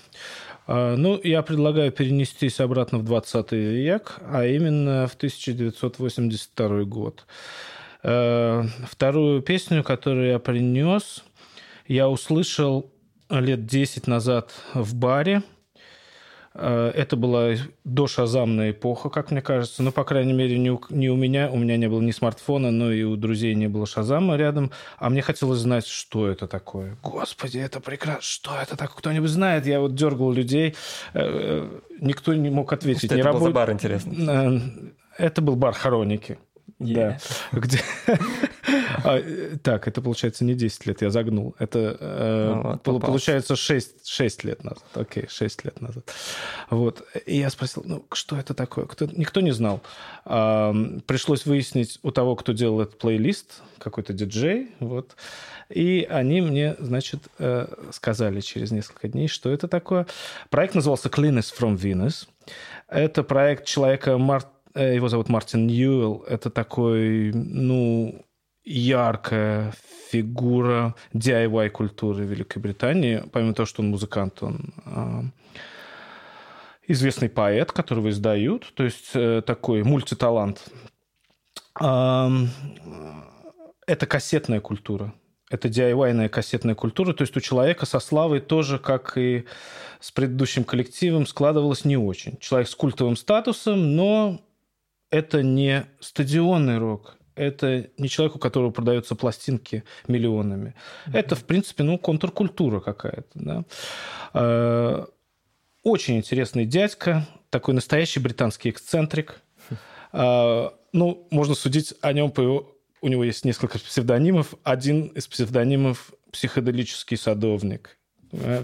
А, 0.67 0.97
ну, 0.97 1.21
я 1.23 1.43
предлагаю 1.43 1.93
перенестись 1.93 2.61
обратно 2.61 2.99
в 2.99 3.05
20 3.05 3.53
век, 3.53 4.17
а 4.29 4.45
именно 4.45 5.07
в 5.07 5.15
1982 5.15 6.85
год. 6.85 7.27
А, 8.03 8.65
вторую 8.89 9.43
песню, 9.43 9.83
которую 9.83 10.29
я 10.29 10.39
принес, 10.39 11.25
я 11.87 12.09
услышал 12.09 12.91
лет 13.31 13.67
10 13.67 14.07
назад 14.07 14.53
в 14.75 14.95
баре. 14.95 15.43
Э, 16.55 16.93
это 16.95 17.17
была 17.17 17.55
дошазамная 17.85 18.71
эпоха, 18.71 19.11
как 19.11 19.31
мне 19.31 19.43
кажется. 19.43 19.83
Ну, 19.83 19.93
по 19.93 20.05
крайней 20.05 20.33
мере, 20.33 20.59
не 20.59 20.71
у, 20.71 20.81
не 20.91 21.11
у 21.11 21.17
меня. 21.17 21.51
У 21.51 21.57
меня 21.57 21.77
не 21.77 21.89
было 21.89 22.01
ни 22.01 22.13
смартфона, 22.13 22.71
но 22.71 22.93
и 22.93 23.03
у 23.03 23.17
друзей 23.17 23.55
не 23.55 23.69
было 23.69 23.87
шазама 23.87 24.37
рядом. 24.37 24.71
А 24.99 25.11
мне 25.11 25.23
хотелось 25.23 25.59
знать, 25.59 25.87
что 25.87 26.29
это 26.29 26.47
такое. 26.47 26.97
Господи, 27.03 27.59
это 27.59 27.81
прекрасно. 27.81 28.23
Что 28.23 28.57
это 28.61 28.77
такое? 28.77 28.99
Кто-нибудь 28.99 29.31
знает? 29.31 29.67
Я 29.67 29.81
вот 29.81 29.95
дергал 29.95 30.33
людей. 30.33 30.77
Э, 31.13 31.21
э, 31.23 31.81
никто 32.01 32.35
не 32.35 32.51
мог 32.51 32.73
ответить. 32.73 33.07
Что 33.07 33.15
не 33.15 33.21
это 33.21 33.29
работ... 33.29 33.41
был 33.41 33.49
за 33.49 33.53
бар, 33.55 33.73
интересно? 33.73 34.63
Это 35.19 35.43
был 35.43 35.57
бар 35.57 35.75
Хороники. 35.75 36.39
Yeah. 36.81 37.21
Да. 37.53 37.59
Где... 37.59 37.81
а, 39.05 39.23
так, 39.63 39.87
это 39.87 40.03
получается 40.03 40.45
не 40.45 40.55
10 40.55 40.87
лет, 40.87 41.03
я 41.03 41.11
загнул. 41.11 41.55
Это 41.59 41.97
э, 42.01 42.55
ну, 42.55 42.81
вот, 42.93 43.01
получается 43.01 43.55
6, 43.55 44.07
6 44.07 44.45
лет 44.45 44.65
назад. 44.65 44.85
Окей, 44.95 45.27
6 45.29 45.65
лет 45.65 45.81
назад. 45.81 46.13
Вот. 46.71 47.07
И 47.27 47.37
я 47.37 47.51
спросил, 47.51 47.83
ну, 47.87 48.05
что 48.13 48.37
это 48.37 48.55
такое? 48.55 48.87
Кто... 48.87 49.07
Никто 49.07 49.41
не 49.41 49.53
знал. 49.53 49.83
А, 50.25 50.75
пришлось 51.07 51.47
выяснить 51.47 51.99
у 52.03 52.11
того, 52.11 52.35
кто 52.35 52.53
делал 52.53 52.81
этот 52.81 52.99
плейлист, 52.99 53.63
какой-то 53.79 54.13
диджей. 54.13 54.71
Вот. 54.81 55.17
И 55.71 56.07
они 56.11 56.41
мне, 56.41 56.77
значит, 56.79 57.29
э, 57.39 57.67
сказали 57.93 58.41
через 58.41 58.73
несколько 58.73 59.09
дней, 59.09 59.29
что 59.29 59.51
это 59.51 59.69
такое. 59.69 60.07
Проект 60.51 60.75
назывался 60.75 61.09
Cleanest 61.09 61.55
from 61.59 61.77
Venus. 61.77 62.27
Это 62.89 63.23
проект 63.23 63.65
человека 63.65 64.19
Март 64.19 64.49
Э, 64.49 64.54
его 64.75 65.09
зовут 65.09 65.29
Мартин 65.29 65.67
Ньюэлл. 65.67 66.25
Это 66.29 66.51
такой, 66.51 67.33
ну, 67.33 68.25
яркая 68.65 69.73
фигура 70.11 70.95
DIY-культуры 71.13 72.25
Великобритании. 72.25 73.23
Помимо 73.33 73.55
того, 73.55 73.67
что 73.67 73.83
он 73.83 73.91
музыкант, 73.91 74.43
он 74.43 74.73
э, 74.87 75.23
известный 76.89 77.29
поэт, 77.29 77.73
которого 77.73 78.11
издают, 78.11 78.73
то 78.75 78.85
есть 78.85 79.11
э, 79.15 79.43
такой 79.47 79.83
мультиталант. 79.83 80.65
Э, 81.81 82.29
это 83.87 84.07
кассетная 84.07 84.61
культура. 84.61 85.15
Это 85.51 85.69
DIY-ная 85.69 86.31
кассетная 86.31 86.75
культура. 86.75 87.13
То 87.13 87.23
есть 87.23 87.37
у 87.37 87.41
человека 87.41 87.85
со 87.85 88.01
славой 88.01 88.41
тоже, 88.41 88.79
как 88.79 89.19
и 89.19 89.45
с 90.01 90.11
предыдущим 90.11 90.65
коллективом, 90.65 91.27
складывалось 91.27 91.85
не 91.85 91.99
очень. 91.99 92.39
Человек 92.39 92.69
с 92.69 92.75
культовым 92.75 93.17
статусом, 93.17 93.95
но 93.95 94.41
это 95.15 95.45
не 95.45 95.87
стадионный 96.01 96.79
рок, 96.79 97.17
это 97.37 97.89
не 97.99 98.09
человек, 98.09 98.35
у 98.35 98.39
которого 98.41 98.71
продаются 98.71 99.15
пластинки 99.15 99.85
миллионами. 100.09 100.75
Mm-hmm. 101.07 101.17
Это, 101.17 101.37
в 101.37 101.45
принципе, 101.45 101.85
ну, 101.85 101.99
контркультура 101.99 102.81
какая-то. 102.81 103.31
Да? 103.35 103.65
Э, 104.35 105.07
очень 105.85 106.17
интересный 106.17 106.67
дядька, 106.67 107.29
такой 107.51 107.75
настоящий 107.75 108.21
британский 108.21 108.71
эксцентрик. 108.71 109.41
Э, 110.17 110.71
ну, 110.93 111.27
можно 111.33 111.57
судить 111.57 111.95
о 112.01 112.13
нем 112.13 112.31
по 112.31 112.41
его... 112.41 112.77
У 113.01 113.09
него 113.09 113.25
есть 113.25 113.45
несколько 113.45 113.81
псевдонимов. 113.81 114.55
Один 114.63 115.07
из 115.07 115.27
псевдонимов– 115.27 116.13
психоделический 116.31 117.17
садовник. 117.17 117.99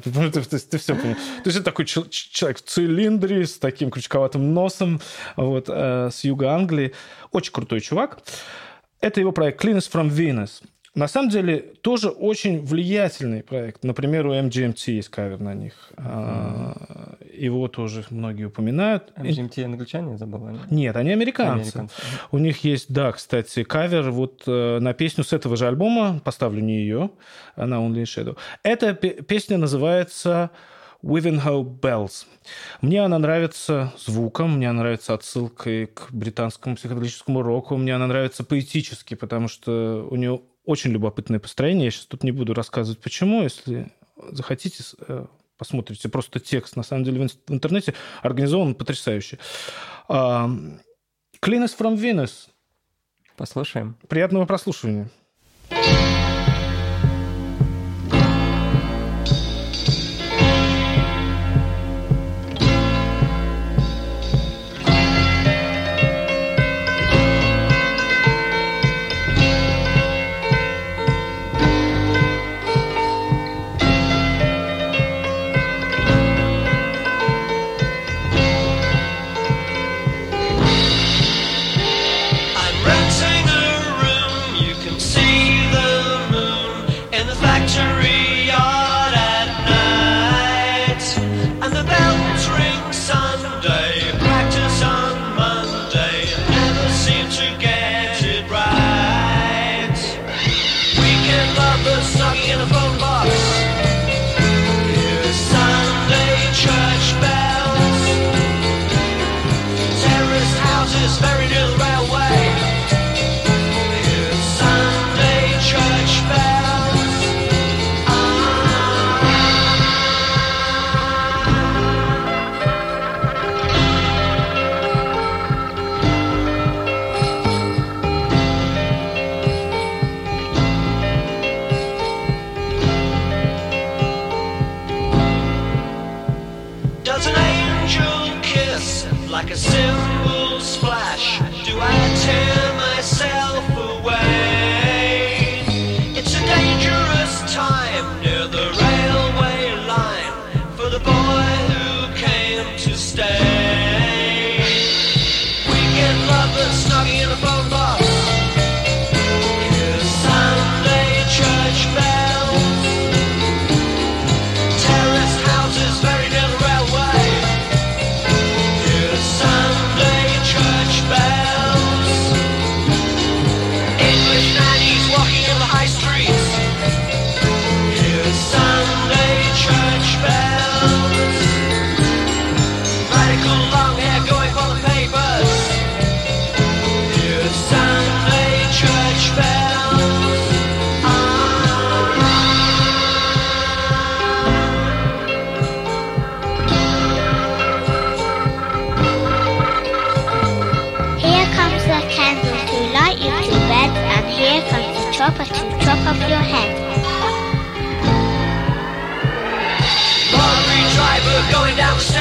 Ты, 0.02 0.30
ты, 0.30 0.59
ты 0.59 0.78
все 0.78 0.94
понял. 0.94 1.14
То 1.14 1.46
есть 1.46 1.56
это 1.56 1.64
такой 1.64 1.85
человек 1.85 2.59
в 2.59 2.62
цилиндре 2.62 3.46
с 3.46 3.59
таким 3.59 3.90
крючковатым 3.90 4.52
носом, 4.52 5.00
вот, 5.37 5.66
э, 5.68 6.11
с 6.12 6.24
юга 6.24 6.52
Англии. 6.52 6.92
Очень 7.30 7.52
крутой 7.52 7.80
чувак. 7.80 8.18
Это 9.00 9.20
его 9.20 9.33
проект 9.33 9.64
Cleanest 9.64 9.90
from 9.90 10.11
Venus. 10.11 10.62
На 10.94 11.07
самом 11.07 11.29
деле, 11.29 11.59
тоже 11.83 12.09
очень 12.09 12.64
влиятельный 12.64 13.44
проект. 13.44 13.85
Например, 13.85 14.26
у 14.26 14.33
MGMT 14.33 14.90
есть 14.92 15.09
кавер 15.09 15.38
на 15.38 15.55
них. 15.55 15.92
Mm-hmm. 15.96 17.37
Его 17.37 17.68
тоже 17.68 18.05
многие 18.11 18.46
упоминают. 18.46 19.12
MGMT 19.16 19.64
англичане, 19.64 20.18
забыл? 20.18 20.59
Нет, 20.68 20.96
они 20.96 21.12
американцы. 21.12 21.62
американцы. 21.62 21.94
У 22.33 22.38
них 22.38 22.64
есть, 22.64 22.92
да, 22.92 23.12
кстати, 23.12 23.62
кавер 23.62 24.11
вот 24.11 24.42
э, 24.48 24.81
на 24.81 24.92
песню 24.92 25.22
с 25.22 25.33
этого 25.33 25.57
же 25.57 25.68
альбома, 25.68 26.20
поставлю 26.24 26.61
не 26.61 26.81
ее, 26.81 27.11
на 27.55 27.74
Only 27.74 28.03
Shadow. 28.03 28.37
Эта 28.64 28.92
песня 28.92 29.59
называется 29.59 30.50
Wivenhoe 31.03 31.62
Bells. 31.62 32.26
Мне 32.81 33.03
она 33.05 33.18
нравится 33.18 33.92
звуком, 33.96 34.57
мне 34.57 34.68
она 34.68 34.81
нравится 34.81 35.14
отсылкой 35.14 35.87
к 35.87 36.09
британскому 36.11 36.76
психоделическому 36.76 37.42
року, 37.42 37.76
мне 37.76 37.94
она 37.94 38.07
нравится 38.07 38.44
поэтически, 38.44 39.14
потому 39.14 39.48
что 39.48 40.07
у 40.11 40.16
нее 40.16 40.40
очень 40.70 40.90
любопытное 40.92 41.38
построение. 41.38 41.87
Я 41.87 41.90
сейчас 41.90 42.06
тут 42.06 42.24
не 42.24 42.33
буду 42.33 42.54
рассказывать, 42.54 43.00
почему. 43.00 43.42
Если 43.42 43.92
захотите, 44.30 44.83
э, 45.06 45.26
посмотрите 45.56 46.09
просто 46.09 46.40
текст. 46.40 46.76
На 46.76 46.83
самом 46.83 47.04
деле 47.04 47.26
в 47.26 47.52
интернете 47.52 47.94
организован 48.22 48.74
потрясающе. 48.74 49.38
Cleanest 50.09 51.78
from 51.78 51.96
Venus. 51.96 52.48
Послушаем. 53.37 53.96
Приятного 54.09 54.44
прослушивания. 54.44 55.09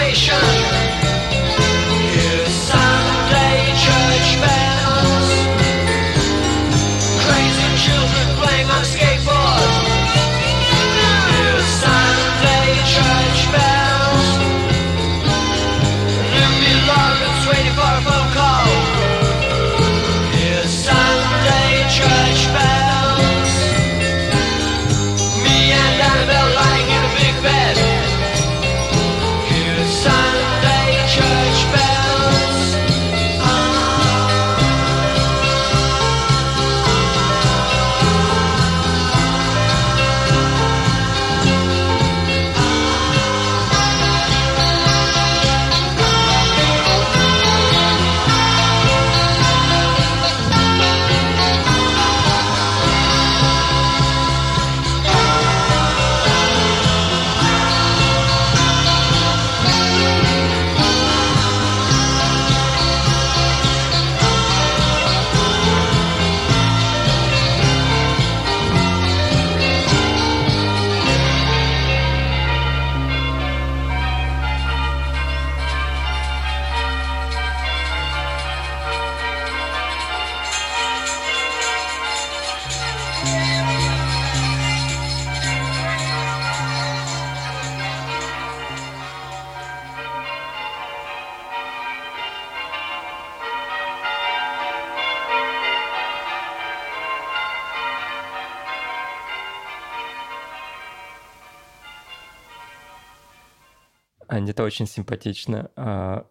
Это 0.01 0.88
очень 104.69 104.85
симпатично. 104.87 105.71
А, 105.75 106.27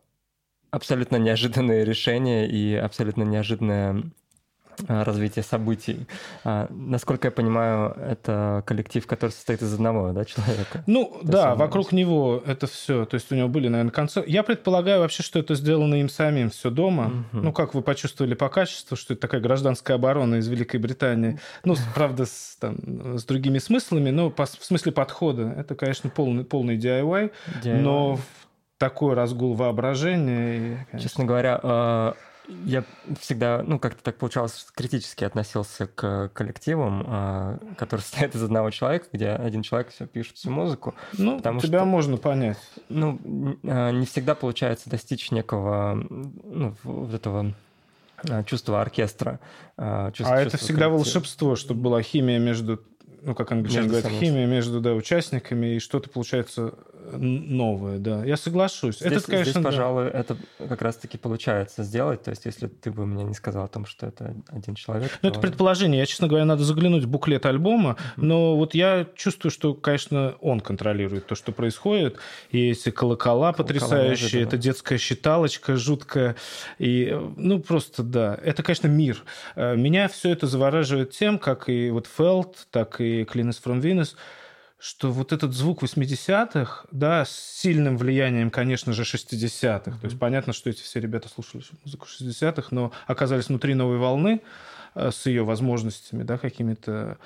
абсолютно 0.70 1.16
неожиданное 1.16 1.83
решение 1.83 2.48
и 2.48 2.74
абсолютно 2.77 3.24
неожиданное 3.24 3.90
а, 3.92 4.03
развития 4.86 5.42
событий. 5.42 6.06
А, 6.44 6.66
насколько 6.70 7.28
я 7.28 7.32
понимаю, 7.32 7.96
это 8.00 8.62
коллектив, 8.66 9.06
который 9.06 9.30
состоит 9.30 9.62
из 9.62 9.72
одного 9.74 10.12
да, 10.12 10.24
человека. 10.24 10.84
Ну 10.86 11.18
То 11.22 11.28
да, 11.28 11.54
вокруг 11.54 11.92
него 11.92 12.42
это 12.46 12.66
все. 12.66 13.04
То 13.04 13.14
есть 13.14 13.30
у 13.32 13.34
него 13.34 13.48
были, 13.48 13.68
наверное, 13.68 13.92
концерты. 13.92 14.30
Я 14.30 14.42
предполагаю 14.42 15.00
вообще, 15.00 15.22
что 15.22 15.38
это 15.38 15.54
сделано 15.54 15.96
им 15.96 16.08
самим 16.08 16.50
все 16.50 16.70
дома. 16.70 17.26
Угу. 17.32 17.42
Ну, 17.42 17.52
как 17.52 17.74
вы 17.74 17.82
почувствовали 17.82 18.34
по 18.34 18.48
качеству, 18.48 18.96
что 18.96 19.14
это 19.14 19.22
такая 19.22 19.40
гражданская 19.40 19.96
оборона 19.96 20.36
из 20.36 20.48
Великой 20.48 20.80
Британии. 20.80 21.38
Ну, 21.64 21.76
правда, 21.94 22.26
с, 22.26 22.56
там, 22.60 23.18
с 23.18 23.24
другими 23.24 23.58
смыслами, 23.58 24.10
но 24.10 24.30
по, 24.30 24.46
в 24.46 24.64
смысле 24.64 24.92
подхода. 24.92 25.54
Это, 25.56 25.74
конечно, 25.74 26.10
полный, 26.10 26.44
полный 26.44 26.76
DIY, 26.76 27.32
DIY. 27.62 27.80
но 27.80 28.18
такой 28.78 29.14
разгул 29.14 29.54
воображения. 29.54 30.56
И, 30.56 30.76
конечно... 30.90 31.00
Честно 31.00 31.24
говоря, 31.24 31.60
а, 31.62 32.14
я 32.48 32.84
всегда, 33.20 33.62
ну, 33.66 33.78
как-то 33.78 34.02
так 34.02 34.16
получалось, 34.16 34.66
критически 34.74 35.24
относился 35.24 35.87
к 35.87 36.30
коллективам, 36.32 37.04
а, 37.06 37.58
которые 37.76 38.02
состоят 38.02 38.34
из 38.34 38.42
одного 38.42 38.70
человека, 38.70 39.06
где 39.12 39.30
один 39.30 39.62
человек 39.62 39.90
все 39.90 40.06
пишет 40.06 40.37
всю 40.37 40.50
музыку. 40.50 40.94
Ну, 41.12 41.37
потому 41.37 41.61
тебя 41.61 41.80
что, 41.80 41.87
можно 41.87 42.16
понять. 42.16 42.58
Ну, 42.88 43.18
а, 43.64 43.90
не 43.90 44.06
всегда 44.06 44.34
получается 44.34 44.88
достичь 44.88 45.30
некого, 45.30 45.94
ну, 45.94 46.74
вот 46.84 47.14
этого 47.14 47.54
а, 48.28 48.42
чувства 48.44 48.80
оркестра. 48.80 49.40
Чувства, 50.12 50.37
а 50.37 50.40
это 50.40 50.56
всегда 50.56 50.87
коллектива. 50.87 50.96
волшебство, 50.96 51.56
чтобы 51.56 51.82
была 51.82 52.02
химия 52.02 52.38
между 52.38 52.82
ну, 53.22 53.35
как 53.35 53.52
англичане 53.52 53.88
говорят, 53.88 54.11
химия 54.11 54.46
между 54.46 54.81
да, 54.81 54.94
участниками, 54.94 55.76
и 55.76 55.78
что-то 55.78 56.09
получается 56.11 56.74
новое, 57.12 57.98
да. 57.98 58.24
Я 58.24 58.37
соглашусь. 58.37 58.98
Здесь, 58.98 59.12
это, 59.12 59.26
конечно, 59.26 59.52
здесь, 59.52 59.62
да. 59.62 59.70
пожалуй, 59.70 60.09
это 60.09 60.37
как 60.59 60.83
раз-таки 60.83 61.18
получается 61.18 61.83
сделать. 61.83 62.22
То 62.22 62.31
есть, 62.31 62.44
если 62.44 62.66
ты 62.66 62.90
бы 62.90 63.07
мне 63.07 63.24
не 63.24 63.35
сказал 63.35 63.64
о 63.64 63.68
том, 63.68 63.87
что 63.87 64.07
это 64.07 64.35
один 64.48 64.74
человек. 64.74 65.11
Ну, 65.22 65.31
то... 65.31 65.35
это 65.35 65.40
предположение. 65.40 66.00
Я, 66.00 66.07
честно 66.07 66.28
говоря, 66.28 66.44
надо 66.44 66.64
заглянуть 66.64 67.04
в 67.04 67.09
буклет 67.09 67.46
альбома, 67.46 67.96
mm-hmm. 67.98 68.12
но 68.24 68.57
вот 68.57 68.74
я 68.74 69.07
чувствую, 69.14 69.50
что, 69.50 69.74
конечно, 69.74 70.35
он 70.40 70.61
контролирует 70.61 71.26
то, 71.26 71.35
что 71.35 71.52
происходит. 71.52 72.18
И 72.50 72.70
эти 72.70 72.90
колокола, 72.90 73.52
колокола 73.52 73.52
потрясающие, 73.52 74.42
это 74.42 74.57
детская 74.57 74.98
считалочка 74.98 75.76
жуткая. 75.76 76.37
И, 76.78 77.18
ну, 77.37 77.61
просто, 77.61 78.02
да. 78.02 78.38
Это, 78.42 78.62
конечно, 78.62 78.88
мир. 78.88 79.22
Э, 79.57 79.76
меня 79.76 80.09
все 80.09 80.31
это 80.31 80.46
завораживает 80.46 81.11
тем, 81.11 81.38
как 81.38 81.68
и 81.68 81.90
вот 81.90 82.07
Фелд, 82.07 82.66
так 82.70 83.00
и 83.00 83.07
Cleanest 83.24 83.62
from 83.64 83.80
Venus– 83.80 84.14
что 84.78 85.10
вот 85.10 85.32
этот 85.32 85.52
звук 85.54 85.82
80-х, 85.82 86.86
да, 86.92 87.24
с 87.24 87.30
сильным 87.30 87.96
влиянием, 87.96 88.50
конечно 88.50 88.92
же, 88.92 89.02
60-х. 89.02 89.90
Mm-hmm. 89.90 90.00
То 90.00 90.06
есть 90.06 90.18
понятно, 90.18 90.52
что 90.52 90.70
эти 90.70 90.82
все 90.82 91.00
ребята 91.00 91.28
слушали 91.28 91.64
музыку 91.84 92.06
60-х, 92.06 92.68
но 92.70 92.92
оказались 93.06 93.48
внутри 93.48 93.74
новой 93.74 93.98
волны 93.98 94.40
э, 94.94 95.10
с 95.10 95.26
ее 95.26 95.44
возможностями, 95.44 96.22
да, 96.22 96.38
какими-то... 96.38 97.18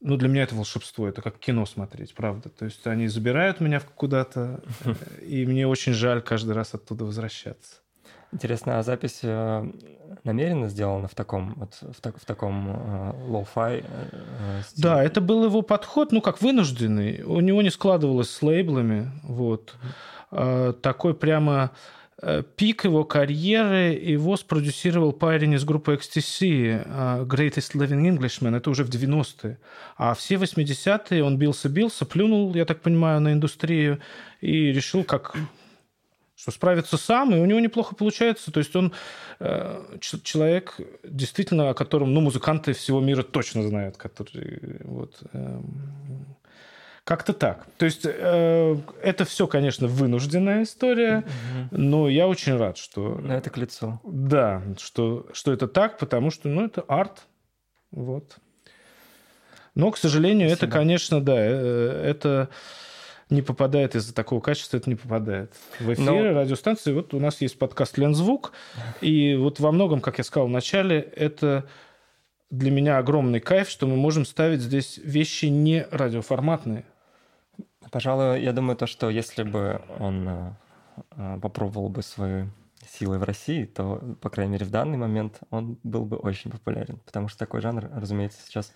Ну, 0.00 0.16
для 0.16 0.28
меня 0.28 0.44
это 0.44 0.54
волшебство, 0.54 1.08
это 1.08 1.22
как 1.22 1.38
кино 1.38 1.66
смотреть, 1.66 2.14
правда. 2.14 2.50
То 2.50 2.64
есть 2.64 2.86
они 2.86 3.08
забирают 3.08 3.60
меня 3.60 3.80
куда-то, 3.80 4.60
э, 4.84 4.94
и 5.24 5.46
мне 5.46 5.68
очень 5.68 5.92
жаль 5.92 6.20
каждый 6.20 6.54
раз 6.54 6.74
оттуда 6.74 7.04
возвращаться. 7.04 7.76
Интересно, 8.30 8.78
а 8.78 8.82
запись 8.82 9.20
э, 9.22 9.70
намеренно 10.24 10.68
сделана 10.68 11.08
в 11.08 11.14
таком 11.14 11.54
вот 11.54 11.78
в, 11.80 12.00
так, 12.00 12.20
в 12.20 12.24
таком 12.26 12.68
э, 12.68 13.12
lo-fi? 13.26 13.84
Э, 13.86 14.62
да, 14.76 15.02
это 15.02 15.22
был 15.22 15.44
его 15.44 15.62
подход, 15.62 16.12
ну 16.12 16.20
как 16.20 16.42
вынужденный. 16.42 17.22
У 17.22 17.40
него 17.40 17.62
не 17.62 17.70
складывалось 17.70 18.30
с 18.30 18.42
лейблами, 18.42 19.10
вот 19.22 19.76
э, 20.30 20.74
такой 20.82 21.14
прямо 21.14 21.70
э, 22.20 22.42
пик 22.56 22.84
его 22.84 23.04
карьеры 23.04 23.94
его 23.94 24.36
спродюсировал 24.36 25.12
парень 25.12 25.54
из 25.54 25.64
группы 25.64 25.94
XTC, 25.94 26.82
э, 26.84 27.24
Greatest 27.24 27.74
Living 27.76 28.14
Englishman, 28.14 28.54
это 28.54 28.68
уже 28.68 28.84
в 28.84 28.90
90-е. 28.90 29.58
А 29.96 30.12
все 30.12 30.34
80-е 30.34 31.24
он 31.24 31.38
бился-бился, 31.38 32.04
плюнул, 32.04 32.54
я 32.54 32.66
так 32.66 32.82
понимаю, 32.82 33.22
на 33.22 33.32
индустрию 33.32 34.00
и 34.42 34.70
решил, 34.70 35.02
как 35.02 35.34
что 36.48 36.56
справится 36.56 36.96
сам, 36.96 37.34
и 37.34 37.38
у 37.38 37.44
него 37.44 37.60
неплохо 37.60 37.94
получается. 37.94 38.50
То 38.50 38.60
есть 38.60 38.74
он 38.74 38.92
э, 39.38 39.98
человек, 40.00 40.76
действительно, 41.02 41.70
о 41.70 41.74
котором 41.74 42.14
ну, 42.14 42.20
музыканты 42.20 42.72
всего 42.72 43.00
мира 43.00 43.22
точно 43.22 43.62
знают. 43.62 43.96
Который, 43.98 44.80
вот, 44.84 45.20
э, 45.32 45.60
как-то 47.04 47.34
так. 47.34 47.66
То 47.76 47.84
есть 47.84 48.02
э, 48.04 48.76
это 49.02 49.24
все, 49.24 49.46
конечно, 49.46 49.88
вынужденная 49.88 50.62
история, 50.62 51.18
угу. 51.18 51.68
но 51.70 52.08
я 52.08 52.26
очень 52.26 52.56
рад, 52.56 52.78
что... 52.78 53.18
Но 53.22 53.34
это 53.34 53.50
к 53.50 53.58
лицу. 53.58 54.00
Да, 54.04 54.62
что, 54.78 55.26
что 55.32 55.52
это 55.52 55.68
так, 55.68 55.98
потому 55.98 56.30
что 56.30 56.48
ну, 56.48 56.64
это 56.64 56.82
арт. 56.88 57.26
Вот. 57.90 58.38
Но, 59.74 59.90
к 59.90 59.98
сожалению, 59.98 60.48
Спасибо. 60.48 60.66
это, 60.66 60.78
конечно, 60.78 61.20
да, 61.22 61.36
э, 61.36 62.02
это 62.06 62.48
не 63.30 63.42
попадает 63.42 63.94
из-за 63.94 64.14
такого 64.14 64.40
качества, 64.40 64.78
это 64.78 64.88
не 64.88 64.96
попадает 64.96 65.54
в 65.80 65.92
эфир 65.92 66.04
Но... 66.04 66.40
радиостанции. 66.40 66.92
Вот 66.92 67.14
у 67.14 67.20
нас 67.20 67.40
есть 67.40 67.58
подкаст 67.58 67.98
«Лензвук», 67.98 68.52
и 69.00 69.36
вот 69.36 69.60
во 69.60 69.72
многом, 69.72 70.00
как 70.00 70.18
я 70.18 70.24
сказал 70.24 70.48
в 70.48 70.50
начале, 70.50 71.00
это 71.00 71.68
для 72.50 72.70
меня 72.70 72.98
огромный 72.98 73.40
кайф, 73.40 73.68
что 73.68 73.86
мы 73.86 73.96
можем 73.96 74.24
ставить 74.24 74.60
здесь 74.60 74.98
вещи 74.98 75.46
не 75.46 75.86
радиоформатные. 75.90 76.84
Пожалуй, 77.90 78.42
я 78.42 78.52
думаю, 78.52 78.76
то, 78.76 78.86
что 78.86 79.10
если 79.10 79.42
бы 79.42 79.80
он 79.98 80.28
э, 80.28 80.52
э, 81.12 81.38
попробовал 81.40 81.88
бы 81.88 82.02
свои 82.02 82.44
силы 82.86 83.18
в 83.18 83.22
России, 83.22 83.64
то, 83.64 84.00
по 84.20 84.30
крайней 84.30 84.52
мере, 84.52 84.66
в 84.66 84.70
данный 84.70 84.98
момент 84.98 85.40
он 85.50 85.78
был 85.82 86.04
бы 86.04 86.16
очень 86.16 86.50
популярен, 86.50 87.00
потому 87.04 87.28
что 87.28 87.38
такой 87.38 87.60
жанр, 87.60 87.90
разумеется, 87.94 88.40
сейчас, 88.46 88.72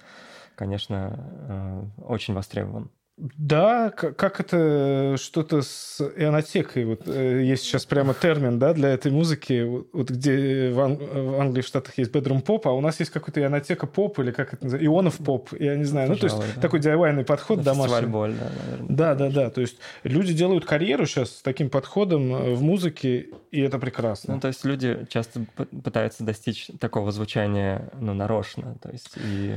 конечно, 0.54 1.18
э, 1.48 1.84
очень 2.04 2.34
востребован. 2.34 2.90
Да, 3.18 3.90
как 3.90 4.40
это 4.40 5.16
что-то 5.20 5.60
с 5.60 6.00
ионотекой. 6.16 6.86
Вот 6.86 7.02
э, 7.06 7.42
есть 7.44 7.64
сейчас 7.64 7.84
прямо 7.84 8.14
термин, 8.14 8.58
да, 8.58 8.72
для 8.72 8.88
этой 8.88 9.12
музыки. 9.12 9.84
Вот 9.92 10.10
где 10.10 10.70
в, 10.70 10.80
Ан- 10.80 10.96
в 10.96 11.38
Англии, 11.38 11.60
в 11.60 11.66
Штатах 11.66 11.98
есть 11.98 12.10
bedroom 12.10 12.40
поп, 12.40 12.66
а 12.68 12.70
у 12.72 12.80
нас 12.80 12.98
есть 13.00 13.12
какой-то 13.12 13.42
ионотека 13.42 13.86
поп 13.86 14.18
или 14.18 14.30
как 14.30 14.54
это 14.54 14.64
называется, 14.64 14.86
ионов 14.86 15.18
поп, 15.18 15.50
я 15.60 15.76
не 15.76 15.84
знаю. 15.84 16.08
Пожалуй, 16.08 16.30
ну, 16.30 16.38
то 16.38 16.44
есть 16.44 16.54
да. 16.56 16.60
такой 16.62 16.80
DIY 16.80 17.24
подход 17.24 17.58
На 17.58 17.64
домашний. 17.64 18.06
Боль, 18.06 18.34
да, 18.34 18.50
наверное. 18.64 18.96
Да, 18.96 19.14
да, 19.14 19.30
да. 19.30 19.50
То 19.50 19.60
есть 19.60 19.76
люди 20.04 20.32
делают 20.32 20.64
карьеру 20.64 21.04
сейчас 21.04 21.36
с 21.36 21.42
таким 21.42 21.68
подходом 21.68 22.34
э, 22.34 22.54
в 22.54 22.62
музыке, 22.62 23.28
и 23.50 23.60
это 23.60 23.78
прекрасно. 23.78 24.34
Ну, 24.34 24.40
то 24.40 24.48
есть 24.48 24.64
люди 24.64 25.06
часто 25.10 25.44
пытаются 25.84 26.24
достичь 26.24 26.68
такого 26.80 27.12
звучания, 27.12 27.90
ну, 28.00 28.14
нарочно. 28.14 28.76
То 28.82 28.90
есть 28.90 29.10
и... 29.16 29.54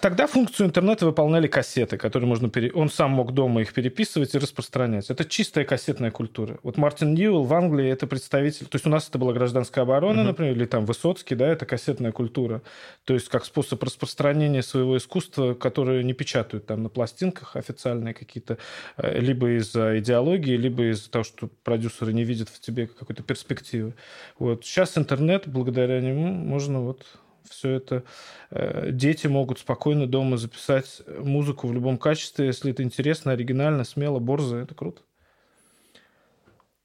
Тогда 0.00 0.26
функцию 0.26 0.66
интернета 0.66 1.06
выполняли 1.06 1.46
кассеты, 1.46 1.96
которые 1.96 2.28
можно 2.28 2.48
пере... 2.64 2.72
Он 2.72 2.90
сам 2.90 3.10
мог 3.10 3.32
дома 3.32 3.60
их 3.60 3.72
переписывать 3.72 4.34
и 4.34 4.38
распространять. 4.38 5.10
Это 5.10 5.24
чистая 5.24 5.64
кассетная 5.64 6.10
культура. 6.10 6.58
Вот 6.62 6.76
Мартин 6.76 7.14
Ньюэлл 7.14 7.44
в 7.44 7.54
Англии 7.54 7.88
это 7.88 8.06
представитель... 8.06 8.66
То 8.66 8.76
есть 8.76 8.86
у 8.86 8.90
нас 8.90 9.08
это 9.08 9.18
была 9.18 9.32
гражданская 9.32 9.84
оборона, 9.84 10.20
uh-huh. 10.20 10.24
например, 10.24 10.52
или 10.54 10.66
там 10.66 10.86
Высоцкий, 10.86 11.34
да, 11.34 11.48
это 11.48 11.66
кассетная 11.66 12.12
культура. 12.12 12.62
То 13.04 13.14
есть 13.14 13.28
как 13.28 13.44
способ 13.44 13.82
распространения 13.82 14.62
своего 14.62 14.96
искусства, 14.96 15.54
которое 15.54 16.02
не 16.02 16.12
печатают 16.12 16.66
там 16.66 16.82
на 16.82 16.88
пластинках 16.88 17.56
официальные 17.56 18.14
какие-то, 18.14 18.58
э, 18.96 19.20
либо 19.20 19.56
из-за 19.58 19.98
идеологии, 19.98 20.56
либо 20.56 20.90
из-за 20.90 21.10
того, 21.10 21.24
что 21.24 21.48
продюсеры 21.62 22.12
не 22.12 22.24
видят 22.24 22.48
в 22.48 22.60
тебе 22.60 22.86
какой-то 22.86 23.22
перспективы. 23.22 23.94
Вот. 24.38 24.64
Сейчас 24.64 24.96
интернет, 24.98 25.46
благодаря 25.46 26.00
нему, 26.00 26.32
можно 26.32 26.80
вот 26.80 27.04
все 27.48 27.70
это. 27.70 28.04
Э, 28.50 28.90
дети 28.90 29.26
могут 29.26 29.58
спокойно 29.58 30.06
дома 30.06 30.36
записать 30.36 31.02
музыку 31.18 31.66
в 31.66 31.72
любом 31.72 31.98
качестве, 31.98 32.46
если 32.46 32.72
это 32.72 32.82
интересно, 32.82 33.32
оригинально, 33.32 33.84
смело, 33.84 34.18
борзо, 34.18 34.58
это 34.58 34.74
круто. 34.74 35.02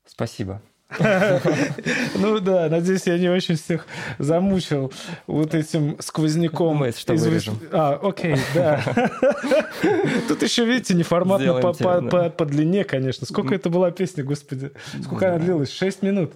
Спасибо. 0.06 0.62
Ну 2.16 2.40
да, 2.40 2.68
надеюсь, 2.68 3.06
я 3.06 3.18
не 3.18 3.30
очень 3.30 3.56
всех 3.56 3.86
замучил 4.18 4.92
вот 5.28 5.54
этим 5.54 5.98
сквозняком. 6.00 6.78
Мы 6.78 6.92
что 6.92 7.14
вырежем. 7.14 7.60
А, 7.72 8.00
окей, 8.02 8.36
да. 8.56 8.84
Тут 10.28 10.42
еще, 10.42 10.66
видите, 10.66 10.96
неформатно 10.96 11.62
по 11.62 12.46
длине, 12.46 12.84
конечно. 12.84 13.28
Сколько 13.28 13.56
это 13.56 13.70
была 13.70 13.92
песня, 13.92 14.24
господи? 14.24 14.72
Сколько 15.04 15.30
она 15.30 15.38
длилась? 15.38 15.72
Шесть 15.72 16.02
минут. 16.02 16.34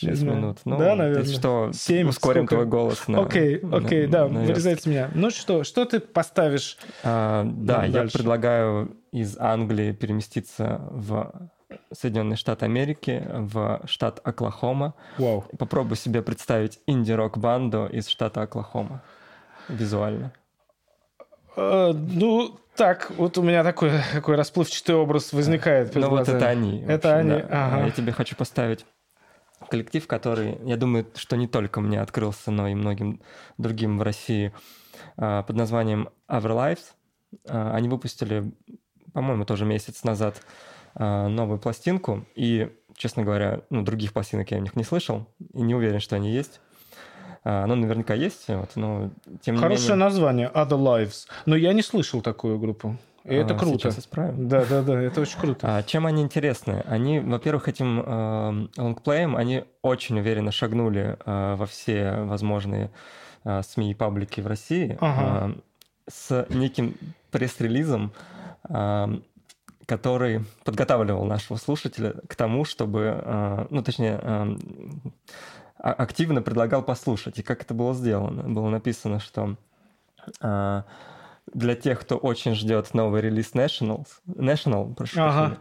6 0.00 0.22
минут. 0.22 0.58
Ну, 0.64 0.78
да, 0.78 0.94
наверное. 0.94 1.24
Что, 1.24 1.70
7, 1.72 2.08
ускорим 2.08 2.44
сколько? 2.44 2.54
твой 2.54 2.66
голос. 2.66 3.08
На, 3.08 3.22
окей, 3.22 3.60
окей, 3.72 4.06
на, 4.06 4.12
да, 4.12 4.28
на 4.28 4.40
вырезайте 4.40 4.90
меня. 4.90 5.10
Ну 5.14 5.30
что, 5.30 5.64
что 5.64 5.84
ты 5.84 6.00
поставишь? 6.00 6.78
А, 7.02 7.44
да, 7.44 7.84
я 7.84 7.92
дальше? 7.92 8.18
предлагаю 8.18 8.96
из 9.12 9.36
Англии 9.38 9.92
переместиться 9.92 10.80
в 10.90 11.50
Соединенные 11.92 12.36
Штаты 12.36 12.64
Америки, 12.64 13.24
в 13.28 13.82
штат 13.84 14.20
Оклахома. 14.24 14.94
Вау. 15.18 15.44
Попробуй 15.58 15.96
себе 15.96 16.22
представить 16.22 16.80
инди-рок-банду 16.86 17.86
из 17.86 18.08
штата 18.08 18.42
Оклахома 18.42 19.02
визуально. 19.68 20.32
Uh, 21.56 21.92
ну, 21.92 22.58
так, 22.76 23.10
вот 23.16 23.36
у 23.38 23.42
меня 23.42 23.62
такой, 23.64 23.90
такой 24.12 24.36
расплывчатый 24.36 24.94
образ 24.94 25.32
возникает. 25.32 25.94
Ну 25.94 26.08
вот 26.08 26.28
это 26.28 26.48
они. 26.48 26.82
Это 26.86 27.16
общем, 27.18 27.32
они, 27.32 27.42
да. 27.42 27.66
ага. 27.66 27.84
Я 27.84 27.90
тебе 27.90 28.12
хочу 28.12 28.36
поставить 28.36 28.86
коллектив, 29.68 30.06
который, 30.06 30.58
я 30.64 30.76
думаю, 30.76 31.06
что 31.14 31.36
не 31.36 31.46
только 31.46 31.80
мне 31.80 32.00
открылся, 32.00 32.50
но 32.50 32.68
и 32.68 32.74
многим 32.74 33.20
другим 33.58 33.98
в 33.98 34.02
России 34.02 34.52
а, 35.16 35.42
под 35.42 35.56
названием 35.56 36.08
Everlives. 36.28 36.94
А, 37.48 37.74
они 37.74 37.88
выпустили, 37.88 38.52
по-моему, 39.12 39.44
тоже 39.44 39.64
месяц 39.64 40.04
назад 40.04 40.42
а, 40.94 41.28
новую 41.28 41.58
пластинку, 41.58 42.24
и, 42.34 42.70
честно 42.96 43.22
говоря, 43.22 43.62
ну, 43.70 43.82
других 43.82 44.12
пластинок 44.12 44.50
я 44.50 44.58
у 44.58 44.60
них 44.60 44.76
не 44.76 44.84
слышал, 44.84 45.26
и 45.52 45.60
не 45.60 45.74
уверен, 45.74 46.00
что 46.00 46.16
они 46.16 46.32
есть. 46.32 46.60
Оно 47.42 47.74
наверняка 47.74 48.12
есть, 48.12 48.48
вот, 48.48 48.76
но 48.76 49.12
тем 49.40 49.54
не 49.54 49.62
Хорошее 49.62 49.94
менее... 49.94 50.04
название, 50.04 50.50
Other 50.54 50.78
Lives. 50.78 51.26
Но 51.46 51.56
я 51.56 51.72
не 51.72 51.80
слышал 51.80 52.20
такую 52.20 52.58
группу. 52.58 52.98
И 53.24 53.34
это 53.34 53.54
А, 53.54 53.58
круто. 53.58 53.78
Сейчас 53.78 53.98
исправим. 53.98 54.48
Да, 54.48 54.64
да, 54.64 54.82
да, 54.82 55.00
это 55.00 55.20
очень 55.20 55.38
круто. 55.38 55.76
А, 55.76 55.82
чем 55.82 56.06
они 56.06 56.22
интересны? 56.22 56.82
Они, 56.86 57.20
во-первых, 57.20 57.68
этим 57.68 58.02
э, 58.04 58.68
лонгплеем 58.78 59.36
они 59.36 59.64
очень 59.82 60.18
уверенно 60.18 60.52
шагнули 60.52 61.18
э, 61.24 61.54
во 61.56 61.66
все 61.66 62.22
возможные 62.22 62.90
э, 63.44 63.62
СМИ 63.62 63.90
и 63.90 63.94
паблики 63.94 64.40
в 64.40 64.46
России 64.46 64.96
Ага. 65.00 65.54
э, 65.56 65.60
с 66.10 66.46
неким 66.48 66.94
пресс-релизом, 67.30 68.12
э, 68.68 69.06
который 69.86 70.44
подготавливал 70.64 71.24
нашего 71.24 71.58
слушателя 71.58 72.14
к 72.26 72.34
тому, 72.36 72.64
чтобы, 72.64 73.20
э, 73.22 73.66
ну, 73.68 73.82
точнее, 73.82 74.18
э, 74.22 74.56
активно 75.76 76.42
предлагал 76.42 76.82
послушать. 76.82 77.38
И 77.38 77.42
как 77.42 77.62
это 77.62 77.74
было 77.74 77.94
сделано? 77.94 78.42
Было 78.44 78.70
написано, 78.70 79.18
что 79.20 79.56
э, 80.40 80.82
для 81.52 81.74
тех, 81.74 82.00
кто 82.00 82.16
очень 82.16 82.54
ждет 82.54 82.94
новый 82.94 83.20
релиз 83.22 83.52
Nationals, 83.54 84.06
National, 84.26 84.94
прошу 84.94 85.20
Ага. 85.20 85.32
прощения, 85.32 85.58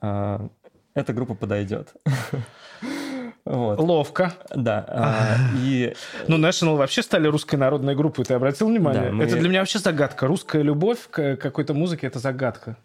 а, 0.00 0.48
эта 0.94 1.12
группа 1.12 1.34
подойдет. 1.34 1.92
Вот, 3.44 3.80
Ловко. 3.80 4.34
да. 4.54 4.84
а, 4.88 5.36
И 5.58 5.94
Ну, 6.28 6.38
National 6.38 6.76
вообще 6.76 7.02
стали 7.02 7.26
русской 7.26 7.56
народной 7.56 7.96
группой, 7.96 8.24
ты 8.24 8.34
обратил 8.34 8.68
внимание? 8.68 9.02
Да, 9.06 9.10
мы- 9.10 9.24
Это 9.24 9.36
для 9.36 9.48
меня 9.48 9.58
вообще 9.60 9.80
загадка. 9.80 10.28
Русская 10.28 10.62
любовь 10.62 11.08
к 11.10 11.34
какой-то 11.36 11.74
музыке– 11.74 12.06
это 12.08 12.20
загадка. 12.20 12.76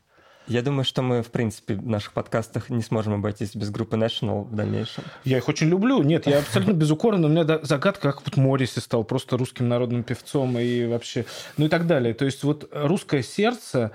Я 0.48 0.62
думаю, 0.62 0.86
что 0.86 1.02
мы, 1.02 1.22
в 1.22 1.30
принципе, 1.30 1.76
в 1.76 1.86
наших 1.86 2.14
подкастах 2.14 2.70
не 2.70 2.82
сможем 2.82 3.14
обойтись 3.16 3.56
без 3.56 3.70
группы 3.70 3.98
National 3.98 4.46
в 4.46 4.56
дальнейшем. 4.56 5.04
Я 5.24 5.38
их 5.38 5.48
очень 5.48 5.68
люблю. 5.68 6.02
Нет, 6.04 6.28
я 6.28 6.40
абсолютно 6.40 6.72
безукорен. 6.74 7.24
У 7.26 7.28
меня 7.28 7.60
загадка, 7.64 8.14
как 8.14 8.26
вот 8.26 8.38
Морриси 8.38 8.80
стал 8.80 9.04
просто 9.04 9.38
русским 9.38 9.68
народным 9.68 10.04
певцом 10.04 10.58
и 10.58 10.86
вообще... 10.86 11.26
Ну 11.58 11.66
и 11.66 11.70
так 11.70 11.86
далее. 11.86 12.14
То 12.14 12.26
есть 12.26 12.44
вот 12.44 12.70
русское 12.72 13.24
сердце, 13.24 13.92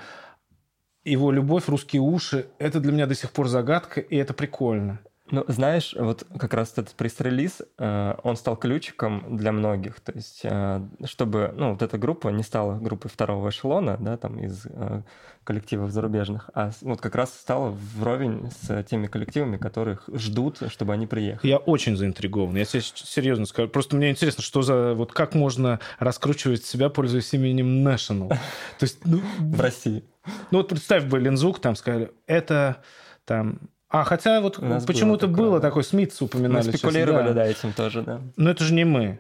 его 1.05 1.33
любовь, 1.33 1.69
русские 1.69 2.03
уши– 2.03 2.47
это 2.59 2.81
для 2.81 2.93
меня 2.93 3.07
до 3.07 3.15
сих 3.15 3.31
пор 3.31 3.49
загадка, 3.49 4.01
и 4.01 4.17
это 4.17 4.35
прикольно. 4.35 5.01
Ну, 5.33 5.45
знаешь, 5.49 5.95
вот 5.99 6.27
как 6.39 6.53
раз 6.53 6.73
этот 6.73 6.95
пресс-релиз, 6.95 7.63
э, 7.79 8.15
он 8.23 8.37
стал 8.37 8.57
ключиком 8.57 9.37
для 9.37 9.51
многих. 9.51 9.99
То 10.01 10.13
есть, 10.13 10.41
э, 10.45 10.87
чтобы, 11.05 11.53
ну, 11.57 11.71
вот 11.73 11.81
эта 11.81 11.97
группа 11.97 12.29
не 12.29 12.43
стала 12.43 12.79
группой 12.79 13.09
второго 13.09 13.49
эшелона, 13.49 13.97
да, 13.99 14.19
там, 14.19 14.39
из 14.39 14.67
э, 14.67 15.03
коллективов 15.45 15.91
зарубежных, 15.91 16.51
а 16.55 16.71
вот 16.83 17.01
как 17.01 17.15
раз 17.15 17.35
стала 17.35 17.71
вровень 17.97 18.51
с 18.51 18.85
теми 18.85 19.07
коллективами, 19.07 19.57
которых 19.57 20.09
ждут, 20.13 20.59
чтобы 20.69 20.93
они 20.93 21.07
приехали. 21.07 21.51
Я 21.51 21.57
очень 21.57 21.97
заинтригован. 21.97 22.55
Я 22.55 22.67
тебе 22.67 22.83
серьезно 22.83 23.47
скажу. 23.47 23.69
Просто 23.69 23.97
мне 23.97 24.11
интересно, 24.11 24.43
что 24.43 24.63
за... 24.63 24.93
Вот 24.95 25.13
как 25.13 25.35
можно 25.35 25.81
раскручивать 25.99 26.65
себя, 26.65 26.91
пользуясь 26.91 27.33
именем 27.33 27.89
National? 27.89 28.29
То 28.29 28.37
есть, 28.83 29.05
ну, 29.07 29.21
В 29.39 29.61
России. 29.61 30.05
Ну 30.51 30.59
вот 30.59 30.69
представь 30.69 31.07
бы 31.07 31.19
Лензук, 31.19 31.61
там 31.61 31.75
сказали, 31.75 32.13
это 32.27 32.83
там... 33.25 33.59
А, 33.93 34.05
хотя 34.05 34.41
вот 34.41 34.59
почему-то 34.87 35.29
было 35.29 35.37
было, 35.37 35.61
да. 35.61 35.69
такой, 35.69 35.85
Смитс 35.85 36.19
Мы 36.21 36.25
упоминали. 36.27 36.63
сейчас, 36.63 36.77
спекулировали, 36.79 37.29
да. 37.29 37.35
да, 37.35 37.47
этим 37.47 37.73
тоже, 37.75 38.01
да. 38.03 38.21
Но 38.37 38.51
это 38.51 38.65
же 38.65 38.73
не 38.73 38.85
мы. 38.85 39.19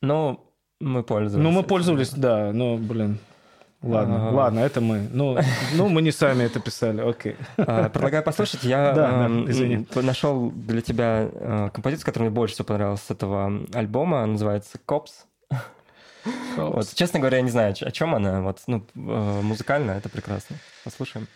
Но 0.00 0.44
мы 0.80 1.02
пользовались. 1.02 1.42
Ну, 1.42 1.50
мы 1.50 1.60
этим. 1.60 1.68
пользовались, 1.68 2.10
да, 2.10 2.52
но, 2.52 2.76
блин, 2.76 3.18
ладно, 3.82 4.28
А. 4.28 4.30
ладно, 4.32 4.60
это 4.60 4.80
мы. 4.80 5.08
Ну, 5.12 5.38
ну, 5.74 5.88
мы 5.88 6.02
не 6.02 6.12
сами 6.12 6.44
это 6.44 6.60
писали, 6.60 7.00
окей. 7.00 7.34
А, 7.56 7.88
Предлагаю 7.88 8.22
послушать. 8.22 8.62
Я 8.62 8.92
Да, 8.92 9.10
да, 9.10 9.24
эм, 9.26 9.50
извини. 9.50 9.86
нашел 9.96 10.52
для 10.52 10.82
тебя 10.82 11.28
э, 11.32 11.70
композицию, 11.74 12.06
которая 12.06 12.30
мне 12.30 12.34
больше 12.34 12.54
всего 12.54 12.66
понравилась 12.66 13.02
с 13.02 13.10
этого 13.10 13.52
альбома. 13.74 14.18
Она 14.18 14.32
называется 14.34 14.78
«Cops». 14.86 15.10
Вот, 16.56 16.88
честно 16.94 17.18
говоря, 17.18 17.38
я 17.38 17.42
не 17.42 17.50
знаю, 17.50 17.74
о 17.80 17.90
чем 17.90 18.14
она. 18.14 18.42
Вот, 18.42 18.60
ну, 18.68 18.86
э, 18.94 19.40
музыкально 19.42 19.92
это 19.92 20.08
прекрасно. 20.08 20.54
Послушаем. 20.84 21.26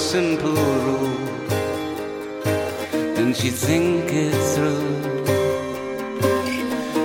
Simple 0.00 0.54
rule. 0.86 1.16
Didn't 2.90 3.44
you 3.44 3.50
think 3.50 4.10
it 4.10 4.34
through? 4.54 4.88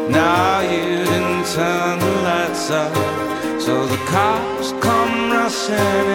Now 0.10 0.62
you 0.62 1.04
didn't 1.12 1.46
turn 1.54 2.00
the 2.00 2.14
lights 2.24 2.72
out. 2.72 3.62
So 3.62 3.86
the 3.86 3.98
cops 4.08 4.72
come 4.82 5.30
rushing 5.30 6.06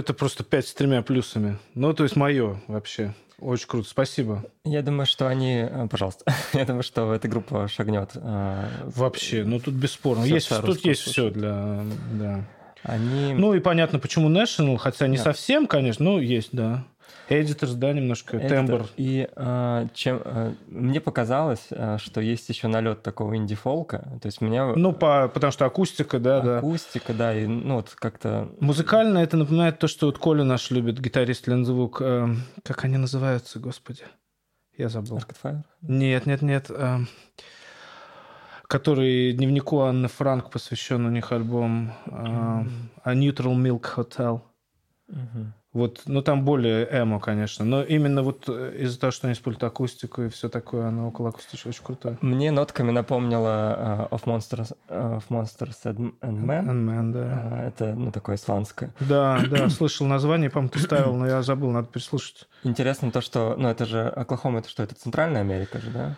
это 0.00 0.12
просто 0.14 0.42
пять 0.44 0.66
с 0.66 0.74
тремя 0.74 1.02
плюсами. 1.02 1.58
Ну, 1.74 1.92
то 1.94 2.02
есть 2.02 2.16
мое 2.16 2.60
вообще. 2.66 3.14
Очень 3.38 3.68
круто. 3.68 3.88
Спасибо. 3.88 4.44
Я 4.64 4.82
думаю, 4.82 5.06
что 5.06 5.26
они... 5.28 5.66
э, 5.70 5.88
Пожалуйста. 5.90 6.24
Я 6.52 6.66
думаю, 6.66 6.82
что 6.82 7.14
эта 7.14 7.26
группа 7.26 7.68
шагнет. 7.68 8.10
э, 8.14 8.64
Вообще, 8.94 9.44
ну 9.44 9.58
тут 9.60 9.72
бесспорно. 9.74 10.24
Всё 10.24 10.34
Есть, 10.34 10.48
тут 10.60 10.84
есть 10.84 11.00
все 11.02 11.30
для... 11.30 11.82
Да. 12.12 12.44
Они... 12.82 13.32
Ну 13.34 13.54
и 13.54 13.60
понятно, 13.60 13.98
почему 13.98 14.28
National, 14.30 14.76
хотя 14.76 15.06
не 15.06 15.16
Да. 15.16 15.24
совсем, 15.24 15.66
конечно, 15.66 16.04
но 16.04 16.20
есть, 16.20 16.50
да. 16.52 16.84
Editors, 17.28 17.74
да, 17.74 17.92
немножко, 17.92 18.36
Это- 18.38 18.48
тембр. 18.48 18.86
И 18.96 19.28
э, 19.36 19.86
чем 19.94 20.20
э, 20.24 20.54
мне 20.66 21.00
показалось, 21.00 21.66
э, 21.70 21.98
что 21.98 22.20
есть 22.20 22.48
еще 22.48 22.66
налет 22.68 23.02
такого 23.02 23.36
инди-фолка. 23.36 24.18
То 24.20 24.26
есть 24.26 24.40
меня 24.40 24.72
Ну, 24.74 24.92
по, 24.92 25.28
потому 25.28 25.52
что 25.52 25.64
акустика, 25.66 26.18
да, 26.18 26.40
да. 26.40 26.58
акустика, 26.58 27.14
да, 27.14 27.34
и 27.36 27.46
ну 27.46 27.76
вот 27.76 27.90
как-то 27.94 28.48
Музыкально 28.60 29.18
это 29.18 29.36
напоминает 29.36 29.78
то, 29.78 29.86
что 29.86 30.06
вот 30.06 30.18
Коля 30.18 30.42
наш 30.44 30.70
любит, 30.72 31.00
гитарист 31.00 31.46
Лензвук. 31.46 32.00
э, 32.02 32.28
как 32.64 32.84
они 32.84 32.96
называются, 32.96 33.60
господи? 33.60 34.02
Я 34.76 34.88
забыл. 34.88 35.18
Arcade 35.18 35.36
Fire. 35.42 35.62
Нет, 35.82 36.26
нет, 36.26 36.42
нет. 36.42 36.66
э, 36.70 36.98
который 38.66 39.32
дневнику 39.32 39.80
Анны 39.80 40.08
Франк 40.08 40.50
посвящен 40.50 41.04
у 41.06 41.10
них 41.10 41.32
альбом 41.32 41.92
э, 42.06 42.64
A 43.04 43.14
Neutral 43.14 43.54
Milk 43.56 43.84
Hotel. 43.96 44.40
Мгм. 45.08 45.54
Вот, 45.72 46.02
ну 46.06 46.20
там 46.20 46.44
более 46.44 46.88
эмо, 46.90 47.20
конечно, 47.20 47.64
но 47.64 47.84
именно 47.84 48.24
вот 48.24 48.48
э, 48.48 48.76
из-за 48.80 48.98
того, 48.98 49.12
что 49.12 49.28
они 49.28 49.34
используют 49.34 49.62
акустику 49.62 50.22
и 50.22 50.28
все 50.28 50.48
такое, 50.48 50.88
оно 50.88 51.06
около 51.06 51.28
акустики 51.28 51.68
очень 51.68 51.84
крутое. 51.84 52.18
Мне 52.20 52.50
нотками 52.50 52.90
напомнило 52.90 54.08
э, 54.10 54.14
Of 54.14 54.24
Monsters, 54.24 54.76
э, 54.88 55.18
of 55.18 55.24
Monsters 55.28 55.76
and 55.84 56.14
and 56.22 56.44
Men. 56.44 56.66
And 56.66 56.84
Man, 56.84 57.12
да. 57.12 57.62
Э, 57.62 57.68
Это, 57.68 57.94
ну, 57.94 58.10
такое 58.10 58.34
исландское. 58.34 58.92
Да, 58.98 59.40
да, 59.48 59.68
слышал 59.70 60.06
название, 60.06 60.50
по-моему, 60.50 60.70
ты 60.70 60.80
ставил, 60.80 61.14
но 61.14 61.26
я 61.28 61.42
забыл, 61.42 61.70
надо 61.70 61.86
переслушать. 61.86 62.48
Интересно 62.64 63.12
то, 63.12 63.20
что, 63.20 63.54
ну, 63.56 63.68
это 63.68 63.86
же 63.86 64.08
Оклахома, 64.08 64.58
это 64.58 64.68
что, 64.68 64.82
это 64.82 64.96
Центральная 64.96 65.42
Америка 65.42 65.78
же, 65.80 65.90
да? 65.90 66.16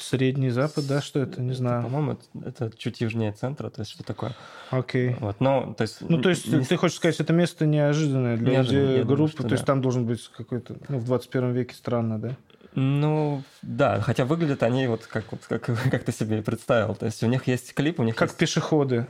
Средний 0.00 0.50
Запад, 0.50 0.86
да, 0.86 1.00
что 1.00 1.20
это, 1.20 1.40
не 1.40 1.52
знаю. 1.54 1.82
По-моему, 1.84 2.18
это, 2.46 2.66
это 2.66 2.76
чуть 2.76 3.00
южнее 3.00 3.32
центра, 3.32 3.70
то 3.70 3.80
есть 3.82 3.92
что 3.92 4.02
такое. 4.04 4.34
Окей. 4.70 5.16
Вот, 5.20 5.40
ну, 5.40 5.74
то 5.76 5.82
есть... 5.82 5.98
Ну, 6.00 6.20
то 6.20 6.28
есть, 6.28 6.46
не- 6.46 6.64
ты 6.64 6.76
хочешь 6.76 6.96
сказать, 6.96 7.20
это 7.20 7.32
место 7.32 7.66
неожиданное 7.66 8.36
для 8.36 8.52
Неожиданно, 8.52 8.90
я 8.90 9.02
думаю, 9.02 9.16
группы, 9.16 9.32
что 9.32 9.42
то 9.42 9.52
есть 9.52 9.62
да. 9.64 9.66
там 9.66 9.82
должен 9.82 10.06
быть 10.06 10.28
какой-то, 10.36 10.76
ну, 10.88 10.98
в 10.98 11.04
21 11.04 11.52
веке 11.52 11.74
странно, 11.74 12.18
да? 12.18 12.36
Ну, 12.74 13.42
да, 13.62 14.00
хотя 14.00 14.24
выглядят 14.24 14.62
они 14.62 14.88
вот 14.88 15.06
как, 15.06 15.30
вот 15.30 15.42
как, 15.46 15.62
как 15.90 16.04
ты 16.04 16.12
себе 16.12 16.42
представил. 16.42 16.94
То 16.94 17.06
есть 17.06 17.22
у 17.22 17.26
них 17.26 17.46
есть 17.46 17.72
клип, 17.74 18.00
у 18.00 18.02
них 18.02 18.16
Как 18.16 18.30
есть... 18.30 18.38
пешеходы. 18.38 19.06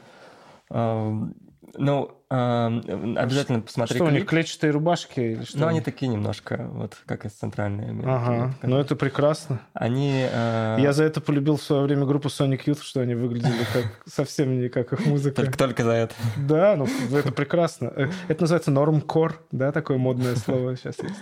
эм, 0.70 1.34
ну, 1.76 2.10
эм, 2.30 3.16
обязательно 3.18 3.60
посмотри 3.60 3.96
что 3.96 4.04
у 4.04 4.08
них, 4.08 4.20
клип. 4.20 4.28
клетчатые 4.30 4.70
рубашки 4.72 5.20
или 5.20 5.44
что? 5.44 5.58
Ну, 5.58 5.66
они 5.68 5.80
такие 5.80 6.08
немножко, 6.08 6.68
вот 6.72 6.96
как 7.06 7.24
из 7.26 7.32
Центральной 7.32 7.88
Америки. 7.88 8.08
Ага, 8.08 8.54
ну 8.62 8.78
это 8.78 8.96
прекрасно. 8.96 9.60
Они... 9.72 10.26
э, 10.30 10.76
Я 10.78 10.92
за 10.92 11.04
это 11.04 11.20
полюбил 11.20 11.56
в 11.56 11.62
свое 11.62 11.82
время 11.82 12.04
группу 12.06 12.28
Sonic 12.28 12.64
Youth, 12.66 12.82
что 12.82 13.00
они 13.00 13.14
выглядели 13.14 13.64
как 13.72 13.86
совсем 14.06 14.60
не 14.60 14.68
как 14.68 14.92
их 14.92 15.06
музыка. 15.06 15.36
Только, 15.42 15.58
только 15.58 15.84
за 15.84 15.92
это. 15.92 16.14
Да, 16.36 16.76
ну 16.76 16.86
это 17.12 17.32
прекрасно. 17.32 17.92
Э, 17.94 18.08
Это 18.28 18.42
называется 18.42 18.70
нормкор, 18.70 19.40
да, 19.52 19.72
такое 19.72 19.98
модное 19.98 20.36
слово 20.36 20.76
сейчас 20.76 20.98
есть. 21.00 21.14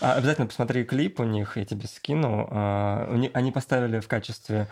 А, 0.00 0.14
обязательно 0.14 0.46
посмотри 0.46 0.84
клип 0.84 1.20
у 1.20 1.24
них, 1.24 1.56
я 1.56 1.64
тебе 1.64 1.86
скину. 1.86 2.48
А, 2.50 3.08
они 3.32 3.52
поставили 3.52 4.00
в 4.00 4.08
качестве, 4.08 4.68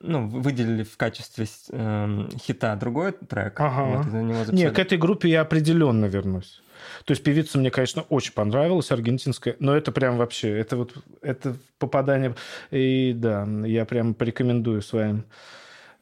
ну, 0.00 0.28
выделили 0.28 0.82
в 0.82 0.96
качестве 0.96 1.46
эм, 1.70 2.28
хита 2.38 2.74
другой 2.76 3.12
трек. 3.12 3.60
Ага. 3.60 3.84
Вот, 3.84 4.06
и 4.06 4.10
за 4.10 4.22
него 4.22 4.38
Не, 4.38 4.44
записали. 4.44 4.74
к 4.74 4.78
этой 4.78 4.98
группе 4.98 5.28
я 5.28 5.42
определенно 5.42 6.06
вернусь. 6.06 6.62
То 7.04 7.12
есть 7.12 7.22
певица 7.22 7.58
мне, 7.58 7.70
конечно, 7.70 8.02
очень 8.02 8.32
понравилась, 8.32 8.90
аргентинская, 8.90 9.56
но 9.58 9.76
это 9.76 9.92
прям 9.92 10.16
вообще, 10.16 10.56
это 10.56 10.76
вот, 10.76 10.94
это 11.22 11.56
попадание. 11.78 12.34
И 12.70 13.12
да, 13.16 13.46
я 13.64 13.84
прям 13.84 14.14
порекомендую 14.14 14.82
своим 14.82 15.24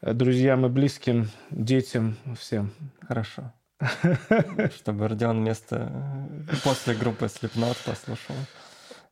э, 0.03 0.13
друзьям 0.13 0.67
и 0.67 0.69
близким, 0.69 1.31
детям, 1.51 2.17
всем. 2.39 2.73
Хорошо. 3.07 3.53
Чтобы 4.77 5.09
Родион 5.09 5.41
вместо... 5.41 5.93
э, 6.51 6.55
После 6.65 6.95
группы 6.95 7.27
Slipknot 7.27 7.77
послушал. 7.85 8.35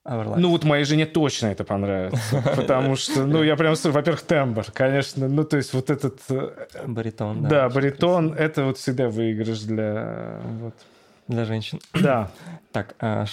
Life. 0.06 0.34
Ну 0.36 0.50
вот 0.50 0.64
моей 0.64 0.84
жене 0.84 1.06
точно 1.06 1.46
это 1.46 1.64
понравится, 1.64 2.42
потому 2.56 2.94
что, 2.94 3.24
ну 3.24 3.42
я 3.42 3.56
прям, 3.56 3.74
во-первых, 3.74 4.20
тембр, 4.20 4.66
конечно, 4.70 5.28
ну 5.28 5.44
то 5.44 5.56
есть 5.56 5.72
вот 5.72 5.88
этот, 5.88 6.20
э, 6.28 6.66
баритон, 6.86 7.42
да. 7.42 7.48
да, 7.48 7.68
баритон, 7.70 8.28
красиво. 8.28 8.44
это 8.44 8.64
вот 8.64 8.76
всегда 8.76 9.08
выигрыш 9.08 9.60
для, 9.60 9.92
э, 9.96 10.40
вот, 10.60 10.74
Для 11.26 11.46
женщин. 11.46 11.80
да. 11.94 12.30
Так, 12.70 12.96
а 13.00 13.24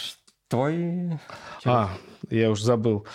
твой... 0.47 1.19
А, 1.65 1.89
я 2.29 2.49
уж 2.49 2.61
забыл. 2.61 3.05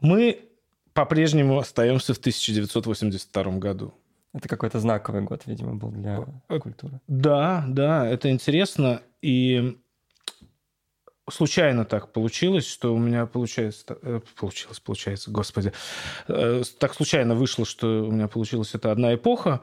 Мы 0.00 0.48
по-прежнему 0.92 1.58
остаемся 1.58 2.14
в 2.14 2.18
1982 2.18 3.42
году. 3.54 3.94
Это 4.34 4.48
какой-то 4.48 4.78
знаковый 4.78 5.22
год, 5.22 5.46
видимо, 5.46 5.74
был 5.74 5.90
для 5.90 6.24
Э, 6.48 6.58
культуры. 6.58 7.00
Да, 7.06 7.64
да, 7.68 8.06
это 8.06 8.30
интересно. 8.30 9.02
И 9.22 9.78
случайно 11.30 11.84
так 11.84 12.12
получилось, 12.12 12.66
что 12.66 12.94
у 12.94 12.98
меня 12.98 13.26
получается... 13.26 13.98
э, 14.02 14.20
Получилось, 14.38 14.80
получается, 14.80 15.30
господи. 15.30 15.72
Э, 16.28 16.62
Так 16.78 16.94
случайно 16.94 17.34
вышло, 17.34 17.64
что 17.64 18.04
у 18.04 18.10
меня 18.12 18.28
получилась 18.28 18.74
эта 18.74 18.92
одна 18.92 19.14
эпоха. 19.14 19.60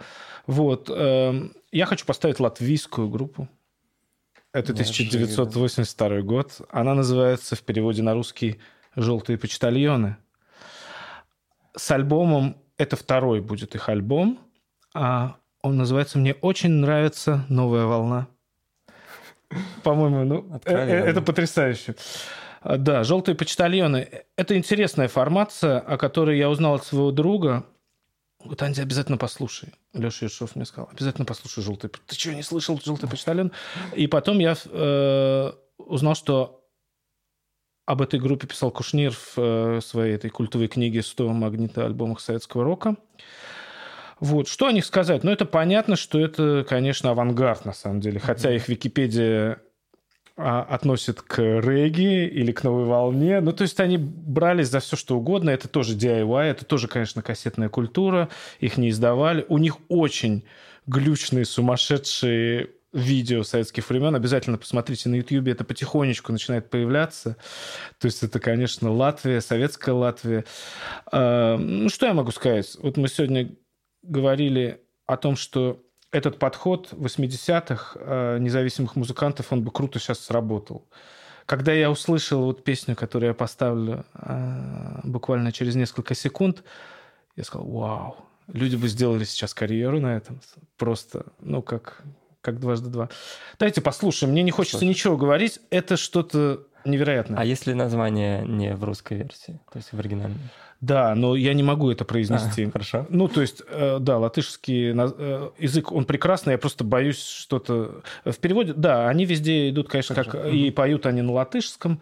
Вот. 0.47 0.89
эм, 0.89 1.53
Я 1.71 1.85
хочу 1.85 2.05
поставить 2.05 2.39
латвийскую 2.39 3.07
группу. 3.09 3.47
Это 4.51 4.73
Неожиданно. 4.73 5.25
1982 5.25 6.21
год. 6.21 6.61
Она 6.69 6.93
называется 6.95 7.55
в 7.55 7.61
переводе 7.61 8.01
на 8.03 8.13
русский 8.13 8.59
«Желтые 8.95 9.37
почтальоны». 9.37 10.17
С 11.77 11.91
альбомом... 11.91 12.57
Это 12.77 12.97
второй 12.97 13.39
будет 13.39 13.73
их 13.73 13.87
альбом. 13.87 14.37
А 14.95 15.35
он 15.61 15.75
называется 15.75 16.17
«Мне 16.17 16.33
очень 16.35 16.69
нравится 16.69 17.45
новая 17.49 17.85
волна». 17.85 18.27
По-моему, 19.83 20.23
ну, 20.23 20.59
э, 20.63 20.73
э, 20.73 21.05
это 21.05 21.21
потрясающе. 21.21 21.95
А, 22.61 22.77
Да, 22.77 23.03
«Желтые 23.03 23.35
почтальоны». 23.35 24.23
Это 24.37 24.57
интересная 24.57 25.09
формация, 25.09 25.79
о 25.79 25.97
которой 25.97 26.37
я 26.37 26.49
узнал 26.49 26.75
от 26.75 26.85
своего 26.85 27.11
друга. 27.11 27.65
Вот, 28.39 28.61
Анди, 28.61 28.79
обязательно 28.79 29.17
послушай. 29.17 29.73
Леша 29.93 30.27
Ершов 30.27 30.55
мне 30.55 30.65
сказал, 30.65 30.89
обязательно 30.89 31.25
послушай 31.25 31.61
«Желтый». 31.61 31.89
Ты 32.07 32.15
что, 32.15 32.33
не 32.33 32.43
слышал 32.43 32.79
«Желтый 32.81 33.09
почтальон»? 33.09 33.51
И 33.95 34.07
потом 34.07 34.39
я 34.39 34.55
э, 34.63 35.51
узнал, 35.77 36.15
что 36.15 36.63
об 37.85 38.01
этой 38.01 38.21
группе 38.21 38.47
писал 38.47 38.71
Кушнир 38.71 39.13
в 39.35 39.81
своей 39.81 40.15
этой 40.15 40.29
культовой 40.29 40.69
книге 40.69 41.01
«100 41.01 41.27
магнита 41.33 41.85
альбомах 41.85 42.21
советского 42.21 42.63
рока». 42.63 42.95
Вот. 44.19 44.47
Что 44.47 44.67
о 44.67 44.71
них 44.71 44.85
сказать? 44.85 45.23
Ну, 45.23 45.31
это 45.31 45.45
понятно, 45.45 45.95
что 45.95 46.19
это, 46.19 46.65
конечно, 46.67 47.11
авангард, 47.11 47.65
на 47.65 47.73
самом 47.73 47.99
деле. 47.99 48.19
Хотя 48.19 48.53
их 48.53 48.67
Википедия 48.67 49.59
а, 50.37 50.63
относит 50.63 51.21
к 51.21 51.41
регги 51.41 52.25
или 52.25 52.51
к 52.51 52.63
новой 52.63 52.85
волне. 52.85 53.39
Ну, 53.39 53.53
то 53.53 53.61
есть 53.61 53.79
они 53.79 53.97
брались 53.97 54.69
за 54.69 54.79
все, 54.79 54.95
что 54.95 55.17
угодно. 55.17 55.49
Это 55.49 55.67
тоже 55.67 55.95
DIY, 55.95 56.43
это 56.43 56.65
тоже, 56.65 56.87
конечно, 56.87 57.21
кассетная 57.21 57.69
культура. 57.69 58.29
Их 58.59 58.77
не 58.77 58.89
издавали. 58.89 59.45
У 59.47 59.57
них 59.57 59.77
очень 59.87 60.43
глючные, 60.87 61.45
сумасшедшие 61.45 62.69
видео 62.91 63.43
советских 63.43 63.89
времен. 63.89 64.15
Обязательно 64.15 64.57
посмотрите 64.57 65.09
на 65.09 65.15
YouTube, 65.15 65.47
это 65.47 65.63
потихонечку 65.63 66.31
начинает 66.31 66.69
появляться. 66.69 67.37
То 67.99 68.05
есть 68.05 68.23
это, 68.23 68.39
конечно, 68.39 68.91
Латвия, 68.91 69.41
советская 69.41 69.93
Латвия. 69.93 70.45
А, 71.11 71.57
ну, 71.57 71.89
что 71.89 72.07
я 72.07 72.13
могу 72.13 72.31
сказать? 72.31 72.75
Вот 72.79 72.97
мы 72.97 73.07
сегодня 73.07 73.51
говорили 74.07 74.81
о 75.05 75.17
том, 75.17 75.35
что 75.35 75.81
этот 76.11 76.39
подход 76.39 76.93
80-х 76.93 77.99
э, 77.99 78.37
независимых 78.39 78.95
музыкантов, 78.95 79.51
он 79.51 79.63
бы 79.63 79.71
круто 79.71 79.99
сейчас 79.99 80.19
сработал. 80.19 80.87
Когда 81.45 81.73
я 81.73 81.91
услышал 81.91 82.43
вот 82.43 82.63
песню, 82.63 82.95
которую 82.95 83.29
я 83.29 83.33
поставлю 83.33 84.05
э, 84.13 84.99
буквально 85.03 85.51
через 85.51 85.75
несколько 85.75 86.15
секунд, 86.15 86.63
я 87.35 87.43
сказал, 87.43 87.67
вау, 87.67 88.15
люди 88.47 88.75
бы 88.75 88.87
сделали 88.87 89.25
сейчас 89.25 89.53
карьеру 89.53 89.99
на 89.99 90.15
этом. 90.15 90.39
Просто, 90.77 91.25
ну, 91.39 91.61
как, 91.61 92.01
как 92.41 92.59
дважды 92.59 92.89
два. 92.89 93.09
Давайте 93.59 93.81
послушаем. 93.81 94.31
Мне 94.31 94.43
не 94.43 94.51
хочется 94.51 94.79
Слушай. 94.79 94.89
ничего 94.89 95.17
говорить. 95.17 95.59
Это 95.69 95.97
что-то 95.97 96.65
невероятное. 96.85 97.39
А 97.39 97.45
если 97.45 97.73
название 97.73 98.45
не 98.45 98.75
в 98.75 98.83
русской 98.83 99.17
версии, 99.17 99.59
то 99.71 99.77
есть 99.77 99.91
в 99.91 99.99
оригинальной? 99.99 100.39
Да, 100.81 101.15
но 101.15 101.35
я 101.35 101.53
не 101.53 101.63
могу 101.63 101.89
это 101.89 102.05
произнести. 102.05 102.65
А, 102.65 102.71
хорошо. 102.71 103.05
Ну, 103.09 103.27
то 103.27 103.41
есть, 103.41 103.63
э, 103.67 103.97
да, 103.99 104.17
латышский 104.17 104.91
э, 104.91 105.49
язык, 105.57 105.91
он 105.91 106.05
прекрасный, 106.05 106.51
я 106.51 106.57
просто 106.57 106.83
боюсь 106.83 107.23
что-то... 107.23 108.01
В 108.23 108.37
переводе, 108.37 108.73
да, 108.73 109.07
они 109.07 109.25
везде 109.25 109.69
идут, 109.69 109.89
конечно, 109.89 110.15
хорошо. 110.15 110.31
как... 110.31 110.53
И 110.53 110.69
поют 110.71 111.05
они 111.05 111.21
на 111.21 111.31
латышском. 111.31 112.01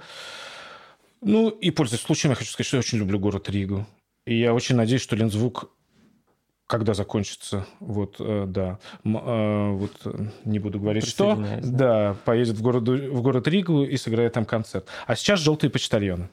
Ну, 1.22 1.50
и, 1.50 1.72
пользуясь 1.72 2.02
случаем, 2.02 2.32
я 2.32 2.36
хочу 2.36 2.50
сказать, 2.50 2.68
что 2.68 2.78
я 2.78 2.80
очень 2.80 2.98
люблю 2.98 3.20
город 3.20 3.50
Ригу. 3.50 3.86
И 4.26 4.38
я 4.38 4.54
очень 4.54 4.76
надеюсь, 4.76 5.02
что 5.02 5.16
Лензвук 5.16 5.70
когда 6.66 6.94
закончится, 6.94 7.68
вот, 7.80 8.16
э, 8.20 8.46
да, 8.48 8.80
вот 9.04 9.92
не 10.44 10.58
буду 10.58 10.80
говорить, 10.80 11.06
что, 11.06 11.36
да. 11.36 11.60
да, 11.62 12.18
поедет 12.26 12.56
в 12.56 12.62
город, 12.64 12.88
в 12.88 13.22
город 13.22 13.48
Ригу 13.48 13.84
и 13.84 13.96
сыграет 13.98 14.34
там 14.34 14.46
концерт. 14.46 14.88
А 15.06 15.16
сейчас 15.16 15.40
«Желтые 15.42 15.70
почтальоны». 15.70 16.30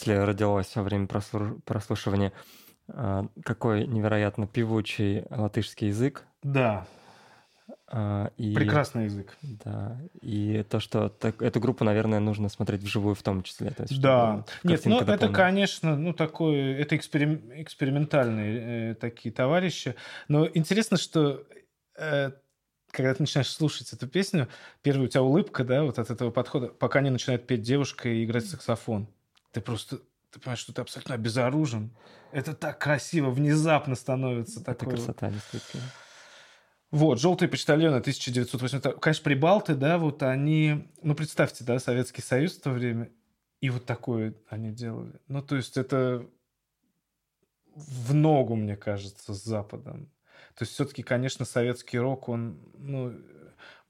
Мысли 0.00 0.14
родилось 0.14 0.74
во 0.76 0.82
время 0.82 1.06
прослу- 1.06 1.60
прослушивания. 1.64 2.32
А, 2.88 3.26
Какой 3.44 3.86
невероятно 3.86 4.46
певучий 4.46 5.24
латышский 5.30 5.88
язык. 5.88 6.24
Да, 6.42 6.86
А, 7.92 8.30
И, 8.36 8.54
прекрасный 8.54 9.04
язык. 9.06 9.36
Да, 9.42 10.00
и 10.22 10.64
то, 10.68 10.78
что 10.80 11.08
так- 11.08 11.42
эту 11.42 11.58
группу, 11.60 11.82
наверное, 11.84 12.20
нужно 12.20 12.48
смотреть 12.48 12.82
вживую 12.82 13.14
в 13.16 13.22
том 13.22 13.42
числе. 13.42 13.70
То 13.70 13.82
есть, 13.82 14.00
Да. 14.00 14.44
Нет, 14.62 14.84
ну 14.84 15.00
это, 15.00 15.28
конечно, 15.28 15.96
ну 15.96 16.12
такое, 16.12 16.76
это 16.78 16.94
эксперим- 16.96 17.50
экспериментальные 17.62 18.92
э, 18.92 18.94
такие 18.94 19.32
товарищи. 19.34 19.96
Но 20.28 20.48
интересно, 20.54 20.98
что 20.98 21.44
э, 21.98 22.30
когда 22.92 23.14
ты 23.14 23.22
начинаешь 23.22 23.48
слушать 23.50 23.92
эту 23.92 24.06
песню, 24.08 24.46
первая 24.82 25.06
у 25.06 25.08
тебя 25.08 25.22
улыбка, 25.22 25.64
да, 25.64 25.82
вот 25.82 25.98
от 25.98 26.10
этого 26.10 26.30
подхода, 26.30 26.68
пока 26.68 27.00
не 27.00 27.10
начинает 27.10 27.46
петь 27.48 27.62
девушка 27.62 28.08
и 28.08 28.24
играть 28.24 28.46
саксофон. 28.46 29.08
Ты 29.52 29.60
просто, 29.60 29.98
ты 30.30 30.40
понимаешь, 30.40 30.60
что 30.60 30.72
ты 30.72 30.80
абсолютно 30.80 31.14
обезоружен. 31.14 31.96
Это 32.32 32.54
так 32.54 32.78
красиво, 32.78 33.30
внезапно 33.30 33.94
становится 33.94 34.60
Это 34.60 34.74
такое. 34.74 34.96
красота, 34.96 35.30
действительно. 35.30 35.84
Вот, 36.90 37.20
«Желтые 37.20 37.48
почтальоны» 37.48 37.98
1980. 37.98 39.00
Конечно, 39.00 39.24
прибалты, 39.24 39.74
да, 39.74 39.96
вот 39.98 40.22
они... 40.24 40.90
Ну, 41.02 41.14
представьте, 41.14 41.62
да, 41.62 41.78
Советский 41.78 42.22
Союз 42.22 42.56
в 42.56 42.62
то 42.62 42.70
время, 42.70 43.10
и 43.60 43.70
вот 43.70 43.86
такое 43.86 44.34
они 44.48 44.72
делали. 44.72 45.20
Ну, 45.28 45.40
то 45.40 45.54
есть 45.54 45.76
это 45.76 46.26
в 47.74 48.12
ногу, 48.12 48.56
мне 48.56 48.76
кажется, 48.76 49.34
с 49.34 49.44
Западом. 49.44 50.10
То 50.56 50.64
есть 50.64 50.72
все-таки, 50.72 51.02
конечно, 51.02 51.44
советский 51.44 51.98
рок, 51.98 52.28
он, 52.28 52.58
ну, 52.74 53.14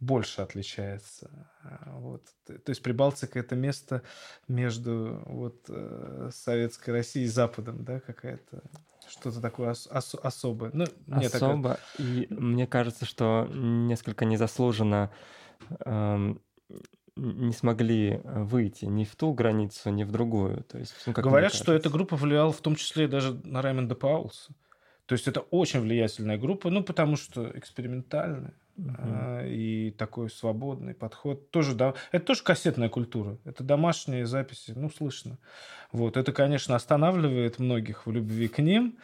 больше 0.01 0.43
отличается. 0.43 1.31
А, 1.63 1.99
Вот. 1.99 2.25
То 2.47 2.71
есть 2.71 2.83
Прибалтика– 2.83 3.39
это 3.41 3.55
место 3.55 4.03
между 4.49 5.23
вот, 5.27 5.65
э, 5.69 6.31
советской 6.33 6.91
Россией 6.91 7.27
и 7.27 7.29
Западом, 7.29 7.85
да, 7.85 8.01
какая-то 8.01 8.63
что-то 9.09 9.41
такое 9.41 9.71
ос- 9.71 9.89
ос- 9.91 10.15
особое. 10.23 10.71
Ну, 10.73 10.87
мне 11.07 11.29
так 11.29 11.43
Особо. 11.43 11.79
И 11.99 12.27
мне 12.31 12.67
кажется, 12.67 13.05
что 13.05 13.49
несколько 13.53 14.25
незаслуженно 14.25 15.11
эм, 15.81 16.41
не 17.17 17.53
смогли 17.53 18.21
выйти 18.25 18.85
ни 18.87 19.05
в 19.05 19.17
ту 19.17 19.35
границу, 19.35 19.91
ни 19.91 20.05
в 20.05 20.13
другую. 20.13 20.63
То 20.65 20.79
есть, 20.79 20.95
ну, 21.07 21.13
Говорят, 21.13 21.53
что 21.53 21.73
эта 21.73 21.91
группа 21.91 22.17
влияла 22.17 22.53
в 22.53 22.61
том 22.61 22.77
числе 22.77 23.09
даже 23.09 23.35
на 23.45 23.63
Раймонда 23.63 23.95
Паулса. 23.95 24.55
То 25.07 25.15
есть 25.15 25.27
это 25.27 25.41
очень 25.41 25.81
влиятельная 25.81 26.39
группа, 26.39 26.71
ну, 26.71 26.85
потому 26.85 27.17
что 27.17 27.51
экспериментальная 27.59 28.55
А, 28.99 29.47
и 29.47 29.91
такой 29.91 30.31
свободный 30.31 30.95
подход. 30.95 31.51
Тоже, 31.51 31.75
да, 31.75 31.95
это 32.13 32.27
тоже 32.27 32.43
кассетная 32.43 32.89
культура. 32.89 33.39
Это 33.45 33.65
домашние 33.65 34.27
записи, 34.27 34.73
ну, 34.75 34.91
слышно. 34.91 35.39
Вот. 35.93 36.17
Это, 36.17 36.33
конечно, 36.33 36.77
останавливает 36.77 37.59
многих 37.59 38.07
в 38.07 38.13
любви 38.13 38.49
к 38.49 38.59
ним, 38.59 38.99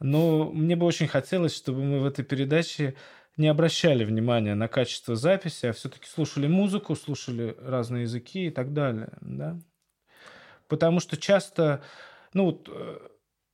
но 0.00 0.50
мне 0.50 0.76
бы 0.76 0.86
очень 0.86 1.08
хотелось, 1.08 1.54
чтобы 1.54 1.84
мы 1.84 2.00
в 2.00 2.06
этой 2.06 2.24
передаче 2.24 2.94
не 3.36 3.48
обращали 3.48 4.04
внимания 4.04 4.54
на 4.54 4.68
качество 4.68 5.16
записи, 5.16 5.66
а 5.66 5.72
все-таки 5.72 6.06
слушали 6.06 6.46
музыку, 6.46 6.94
слушали 6.94 7.56
разные 7.60 8.02
языки 8.02 8.46
и 8.46 8.50
так 8.50 8.72
далее. 8.72 9.12
Да? 9.20 9.58
Потому 10.68 11.00
что 11.00 11.16
часто, 11.16 11.82
ну 12.32 12.46
вот 12.46 12.68
э, 12.72 12.98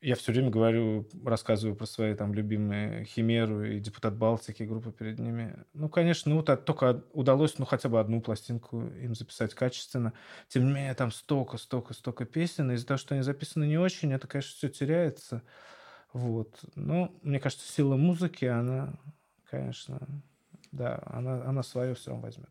я 0.00 0.14
все 0.14 0.32
время 0.32 0.50
говорю, 0.50 1.06
рассказываю 1.24 1.76
про 1.76 1.86
свои 1.86 2.14
там 2.14 2.32
любимые 2.32 3.04
Химеру 3.04 3.64
и 3.64 3.80
Депутат 3.80 4.16
Балтики, 4.16 4.62
группа 4.62 4.92
перед 4.92 5.18
ними. 5.18 5.64
Ну, 5.74 5.88
конечно, 5.88 6.32
ну, 6.32 6.40
от- 6.40 6.64
только 6.64 7.04
удалось, 7.12 7.58
ну, 7.58 7.66
хотя 7.66 7.88
бы 7.88 8.00
одну 8.00 8.22
пластинку 8.22 8.86
им 8.86 9.14
записать 9.14 9.54
качественно. 9.54 10.14
Тем 10.48 10.66
не 10.66 10.72
менее, 10.72 10.94
там 10.94 11.10
столько, 11.10 11.58
столько, 11.58 11.92
столько 11.92 12.24
песен, 12.24 12.70
из-за 12.72 12.86
того, 12.86 12.98
что 12.98 13.14
они 13.14 13.22
записаны 13.22 13.64
не 13.64 13.78
очень, 13.78 14.12
это, 14.12 14.26
конечно, 14.26 14.54
все 14.56 14.68
теряется. 14.68 15.42
Вот. 16.12 16.58
Но, 16.74 17.14
мне 17.22 17.38
кажется, 17.38 17.70
сила 17.70 17.96
музыки, 17.96 18.46
она, 18.46 18.94
конечно, 19.50 20.00
да, 20.72 21.02
она, 21.06 21.44
она 21.44 21.62
свое 21.62 21.94
все 21.94 22.16
возьмет. 22.16 22.50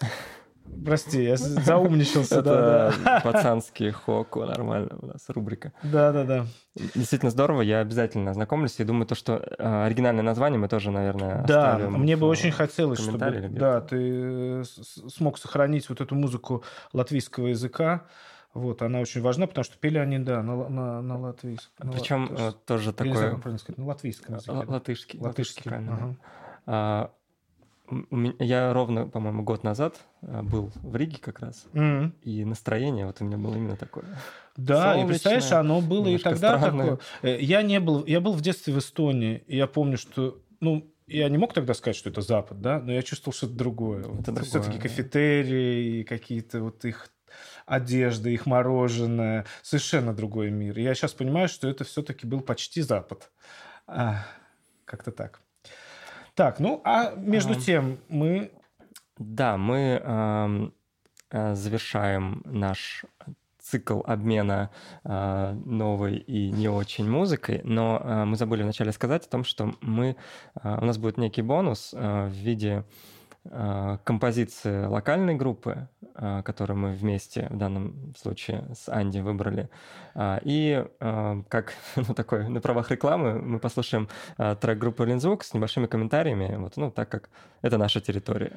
Прости, 0.84 1.22
я 1.22 1.36
заумничался, 1.36 2.42
да, 2.42 2.88
Это 2.88 3.04
да. 3.04 3.20
пацанский 3.20 3.90
хоку, 3.90 4.44
нормально 4.44 4.96
у 5.00 5.06
нас 5.06 5.28
рубрика. 5.28 5.72
Да, 5.82 6.12
да, 6.12 6.24
да. 6.24 6.46
Действительно 6.94 7.30
здорово, 7.30 7.62
я 7.62 7.80
обязательно 7.80 8.30
ознакомлюсь 8.30 8.78
и 8.80 8.84
думаю, 8.84 9.06
то, 9.06 9.14
что 9.14 9.34
э, 9.34 9.84
оригинальное 9.84 10.24
название 10.24 10.58
мы 10.58 10.68
тоже, 10.68 10.90
наверное, 10.90 11.44
Да, 11.46 11.78
мне 11.78 12.16
бы 12.16 12.26
очень 12.26 12.50
хотелось, 12.50 13.00
чтобы 13.00 13.18
да, 13.18 13.80
ты 13.80 13.96
э, 13.96 14.64
смог 14.64 15.38
сохранить 15.38 15.88
вот 15.88 16.00
эту 16.00 16.14
музыку 16.14 16.64
латвийского 16.92 17.48
языка. 17.48 18.04
Вот, 18.54 18.82
она 18.82 19.00
очень 19.00 19.22
важна, 19.22 19.46
потому 19.46 19.64
что 19.64 19.78
пели 19.78 19.96
они, 19.96 20.18
да, 20.18 20.42
на, 20.42 20.68
на, 20.68 21.00
на 21.00 21.18
латвийском. 21.18 21.90
Причем 21.90 22.36
тоже 22.66 22.94
я 22.98 23.04
не 23.06 23.12
знаю, 23.12 23.14
такое... 23.14 23.30
как 23.30 23.42
правильно 23.42 23.58
сказать, 23.58 23.78
на 23.78 23.86
латвийском 23.86 24.34
языке. 24.34 24.52
Да. 24.52 24.72
Латышский, 24.72 25.18
латышский, 25.20 25.62
правильно. 25.62 26.16
да. 26.66 26.98
ага. 27.06 27.10
Я 28.38 28.72
ровно, 28.72 29.06
по-моему, 29.08 29.42
год 29.42 29.64
назад 29.64 30.00
а, 30.22 30.42
был 30.42 30.70
в 30.82 30.96
Риге 30.96 31.18
как 31.20 31.40
раз, 31.40 31.66
Мгм. 31.72 32.14
и 32.22 32.44
настроение 32.44 33.06
вот 33.06 33.20
у 33.20 33.24
меня 33.24 33.36
было 33.38 33.54
именно 33.56 33.76
такое. 33.76 34.04
Да, 34.56 34.74
и 34.74 34.98
Солнечное, 35.00 35.08
представляешь, 35.08 35.52
оно 35.52 35.80
было 35.80 36.08
и 36.08 36.18
тогда 36.18 36.58
странное. 36.58 36.96
такое. 36.96 36.98
Э, 37.36 37.40
Я 37.40 37.62
не 37.62 37.80
был, 37.80 38.04
я 38.06 38.20
был 38.20 38.32
в 38.32 38.40
детстве 38.40 38.72
в 38.74 38.78
Эстонии, 38.78 39.42
и 39.46 39.56
я 39.56 39.66
помню, 39.66 39.96
что, 39.98 40.40
ну, 40.60 40.88
я 41.06 41.28
не 41.28 41.38
мог 41.38 41.52
тогда 41.52 41.74
сказать, 41.74 41.96
что 41.96 42.08
это 42.10 42.20
Запад, 42.22 42.60
да, 42.60 42.78
но 42.80 42.92
я 42.92 43.02
чувствовал, 43.02 43.34
что 43.34 43.46
это 43.46 43.54
другое. 43.56 44.04
Вот 44.04 44.20
Это 44.28 44.42
все-таки 44.42 44.72
другое, 44.72 44.76
да. 44.76 44.82
кафетерии, 44.88 46.00
и 46.00 46.04
какие-то 46.04 46.62
вот 46.62 46.84
их 46.84 47.08
одежда, 47.66 48.28
их 48.30 48.46
мороженое, 48.46 49.46
совершенно 49.62 50.14
другой 50.14 50.50
мир. 50.50 50.78
И 50.78 50.82
я 50.82 50.94
сейчас 50.94 51.12
понимаю, 51.12 51.48
что 51.48 51.68
это 51.68 51.84
все-таки 51.84 52.26
был 52.26 52.40
почти 52.40 52.82
Запад. 52.82 53.30
А, 53.86 54.24
как-то 54.84 55.12
так. 55.12 55.40
Так, 56.34 56.60
ну, 56.60 56.80
а 56.84 57.14
между 57.16 57.54
тем 57.54 57.98
мы... 58.08 58.52
Да, 59.18 59.56
мы 59.56 60.00
э, 61.30 61.54
завершаем 61.54 62.42
наш 62.44 63.04
цикл 63.62 64.00
обмена 64.04 64.70
а, 65.04 65.54
новой 65.64 66.16
и 66.16 66.50
не 66.50 66.68
очень 66.68 67.08
музыкой, 67.08 67.60
но 67.64 68.00
а, 68.02 68.24
мы 68.24 68.36
забыли 68.36 68.62
вначале 68.62 68.92
сказать 68.92 69.26
о 69.26 69.30
том, 69.30 69.44
что 69.44 69.72
мы, 69.80 70.16
а, 70.54 70.78
у 70.80 70.84
нас 70.84 70.98
будет 70.98 71.16
некий 71.16 71.42
бонус 71.42 71.94
а, 71.96 72.26
в 72.26 72.32
виде 72.32 72.72
а, 72.72 72.84
композиции 74.04 74.84
локальной 74.86 75.34
группы, 75.34 75.88
а, 76.14 76.42
которую 76.42 76.78
мы 76.78 76.92
вместе 76.92 77.48
в 77.50 77.56
данном 77.56 78.14
случае 78.16 78.64
с 78.74 78.88
Анди 78.88 79.18
выбрали. 79.18 79.68
А, 80.14 80.40
И 80.44 80.84
как 81.48 81.74
ну, 81.96 82.14
такой 82.14 82.48
на 82.48 82.60
правах 82.60 82.90
рекламы 82.90 83.40
мы 83.40 83.58
послушаем 83.58 84.08
трек 84.36 84.78
группы 84.78 85.04
Линзвук 85.04 85.42
с 85.42 85.54
небольшими 85.54 85.86
комментариями, 85.86 86.56
вот, 86.56 86.76
ну, 86.76 86.90
так 86.90 87.08
как 87.08 87.30
это 87.62 87.78
наша 87.78 88.00
территория. 88.00 88.52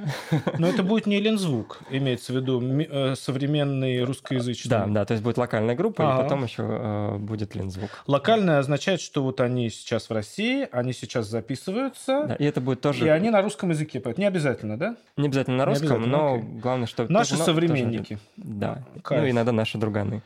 Но 0.57 0.67
это 0.67 0.83
будет 0.83 1.05
не 1.05 1.19
Лензвук, 1.19 1.79
имеется 1.89 2.33
в 2.33 2.35
виду 2.35 2.61
э, 2.61 3.15
современный 3.15 4.03
русскоязычный. 4.03 4.69
Да, 4.69 4.85
да, 4.87 5.05
то 5.05 5.13
есть 5.13 5.23
будет 5.23 5.37
локальная 5.37 5.75
группа, 5.75 6.01
и 6.01 6.05
Ага. 6.05 6.23
потом 6.23 6.43
еще 6.43 6.63
э, 6.67 7.17
будет 7.17 7.55
Линзвук. 7.55 7.89
Локальное 8.07 8.59
означает, 8.59 9.01
что 9.01 9.23
вот 9.23 9.39
они 9.41 9.69
сейчас 9.69 10.09
в 10.09 10.13
России, 10.13 10.67
они 10.71 10.91
сейчас 10.93 11.27
записываются, 11.27 12.25
Да, 12.29 12.35
и 12.35 12.43
это 12.45 12.61
будет 12.61 12.81
тоже 12.81 13.05
и 13.05 13.09
они 13.09 13.29
на 13.29 13.41
русском 13.41 13.69
языке 13.69 13.99
поют. 13.99 14.17
Не 14.17 14.25
обязательно, 14.25 14.77
да? 14.77 14.95
не 15.17 15.27
обязательно 15.27 15.57
на 15.57 15.65
русском, 15.65 15.87
обязательно, 15.87 16.17
но 16.17 16.33
окей. 16.35 16.49
главное, 16.59 16.87
что... 16.87 17.05
Наши 17.09 17.31
тоже- 17.31 17.39
но- 17.41 17.45
тоже 17.45 17.59
современники. 17.59 18.13
один. 18.37 18.59
Да, 18.59 18.83
Кайф. 19.03 19.21
ну 19.23 19.29
иногда 19.29 19.51
наши 19.51 19.77
друганы. 19.77 20.21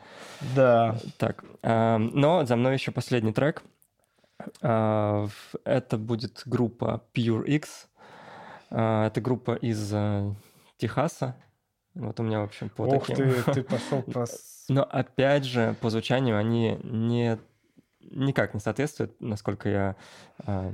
Да. 0.56 0.96
Так, 1.18 1.44
а, 1.62 1.98
но 1.98 2.44
за 2.46 2.56
мной 2.56 2.74
еще 2.74 2.92
последний 2.92 3.32
трек. 3.32 3.62
А, 4.62 5.26
Это 5.64 5.98
будет 5.98 6.42
группа 6.46 7.02
Pure 7.14 7.44
X. 7.46 7.88
А, 8.70 9.06
Это 9.06 9.20
группа 9.20 9.54
из 9.54 9.90
э, 9.92 10.32
Техаса. 10.78 11.36
Вот 11.94 12.20
у 12.20 12.22
меня, 12.22 12.40
в 12.40 12.44
общем, 12.44 12.68
по 12.68 12.82
Ох 12.82 13.06
таким. 13.06 13.16
ты, 13.16 13.52
ты 13.52 13.62
пошел 13.64 14.02
по... 14.12 14.26
с- 14.26 14.66
Но 14.68 14.82
опять 14.84 15.44
же, 15.44 15.74
по 15.80 15.90
звучанию 15.90 16.38
они 16.38 16.78
не 16.82 17.38
никак 18.02 18.54
не 18.54 18.60
соответствуют, 18.60 19.20
насколько 19.20 19.68
я... 19.68 19.96
а, 20.46 20.72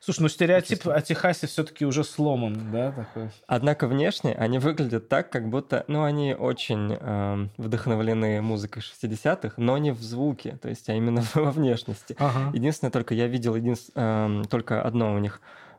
Слушай, 0.00 0.22
ну 0.22 0.28
стереотип 0.28 0.86
о 0.88 1.00
Техасе 1.02 1.46
все-таки 1.46 1.84
уже 1.84 2.04
сломан, 2.04 2.70
да, 2.72 2.92
такой? 2.92 3.30
Однако 3.46 3.86
внешне 3.86 4.34
они 4.34 4.58
выглядят 4.58 5.08
так, 5.08 5.30
как 5.30 5.48
будто, 5.50 5.84
ну, 5.88 6.04
они 6.04 6.34
очень 6.34 6.96
э, 6.98 7.48
вдохновлены 7.58 8.40
музыкой 8.40 8.82
60-х, 8.82 9.54
но 9.58 9.76
не 9.78 9.90
в 9.92 10.00
звуке, 10.02 10.56
то 10.62 10.68
есть, 10.68 10.88
а 10.88 10.94
именно 10.94 11.22
во 11.34 11.50
внешности. 11.50 12.14
Ага. 12.18 12.50
Единственное, 12.54 12.90
только 12.90 13.14
я 13.14 13.26
видел 13.26 13.54
един... 13.56 13.76
э, 13.94 14.42
только 14.48 14.80
одно 14.82 15.14
у 15.14 15.18
них 15.18 15.40
э, 15.42 15.69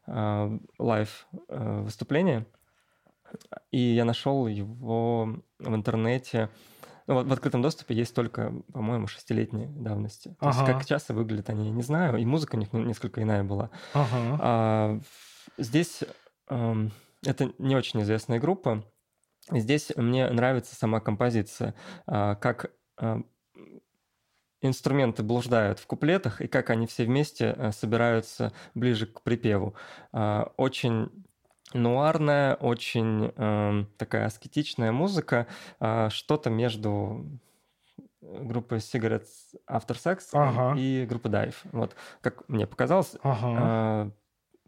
live 0.80 1.28
э, 1.48 1.82
выступление, 1.82 2.46
и 3.72 3.80
я 3.80 4.06
нашел 4.06 4.48
его 4.48 5.42
в 5.60 5.76
интернете. 5.76 6.50
Ну, 7.08 7.16
вот 7.16 7.28
в 7.28 7.34
открытом 7.34 7.62
доступе 7.62 7.96
есть 7.96 8.14
только, 8.16 8.54
по-моему, 8.74 9.08
шестилетней 9.08 9.68
давности. 9.68 10.36
То 10.40 10.48
есть 10.48 10.60
Ага. 10.60 10.74
как 10.74 10.86
часто 10.86 11.14
выглядят 11.14 11.50
они, 11.50 11.66
я 11.66 11.72
не 11.72 11.82
знаю, 11.82 12.18
и 12.18 12.26
музыка 12.26 12.56
у 12.56 12.60
них 12.60 12.72
ну, 12.74 12.84
несколько 12.84 13.22
иная 13.22 13.44
была. 13.44 13.70
Ага. 13.94 14.40
А, 14.42 15.00
здесь 15.58 16.04
эм, 16.50 16.92
это 17.26 17.52
не 17.58 17.76
очень 17.76 18.02
известная 18.02 18.40
группа. 18.40 18.84
Здесь 19.50 19.92
мне 19.96 20.30
нравится 20.30 20.76
сама 20.76 21.00
композиция, 21.00 21.74
а, 22.06 22.36
как 22.36 22.72
а, 22.98 23.22
инструменты 24.62 25.24
блуждают 25.24 25.80
в 25.80 25.88
куплетах 25.88 26.42
и 26.42 26.48
как 26.48 26.70
они 26.70 26.88
все 26.88 27.06
вместе 27.06 27.56
а, 27.58 27.72
собираются 27.72 28.54
ближе 28.76 29.06
к 29.08 29.22
припеву. 29.22 29.74
А, 30.12 30.52
Очень 30.58 31.10
нуарная, 31.74 32.56
очень 32.56 33.32
эм, 33.38 33.88
такая 33.98 34.26
аскетичная 34.26 34.92
музыка, 34.92 35.48
а, 35.80 36.10
что-то 36.10 36.50
между 36.50 37.26
группой 38.22 38.78
Cigarettes 38.80 39.56
After 39.70 39.96
Sex 39.98 40.20
Ага. 40.34 40.78
и 40.80 41.06
группой 41.06 41.32
Dive. 41.32 41.56
Вот, 41.72 41.96
как 42.22 42.48
мне 42.50 42.68
показалось, 42.68 43.16
Ага. 43.24 43.58
а, 43.60 44.12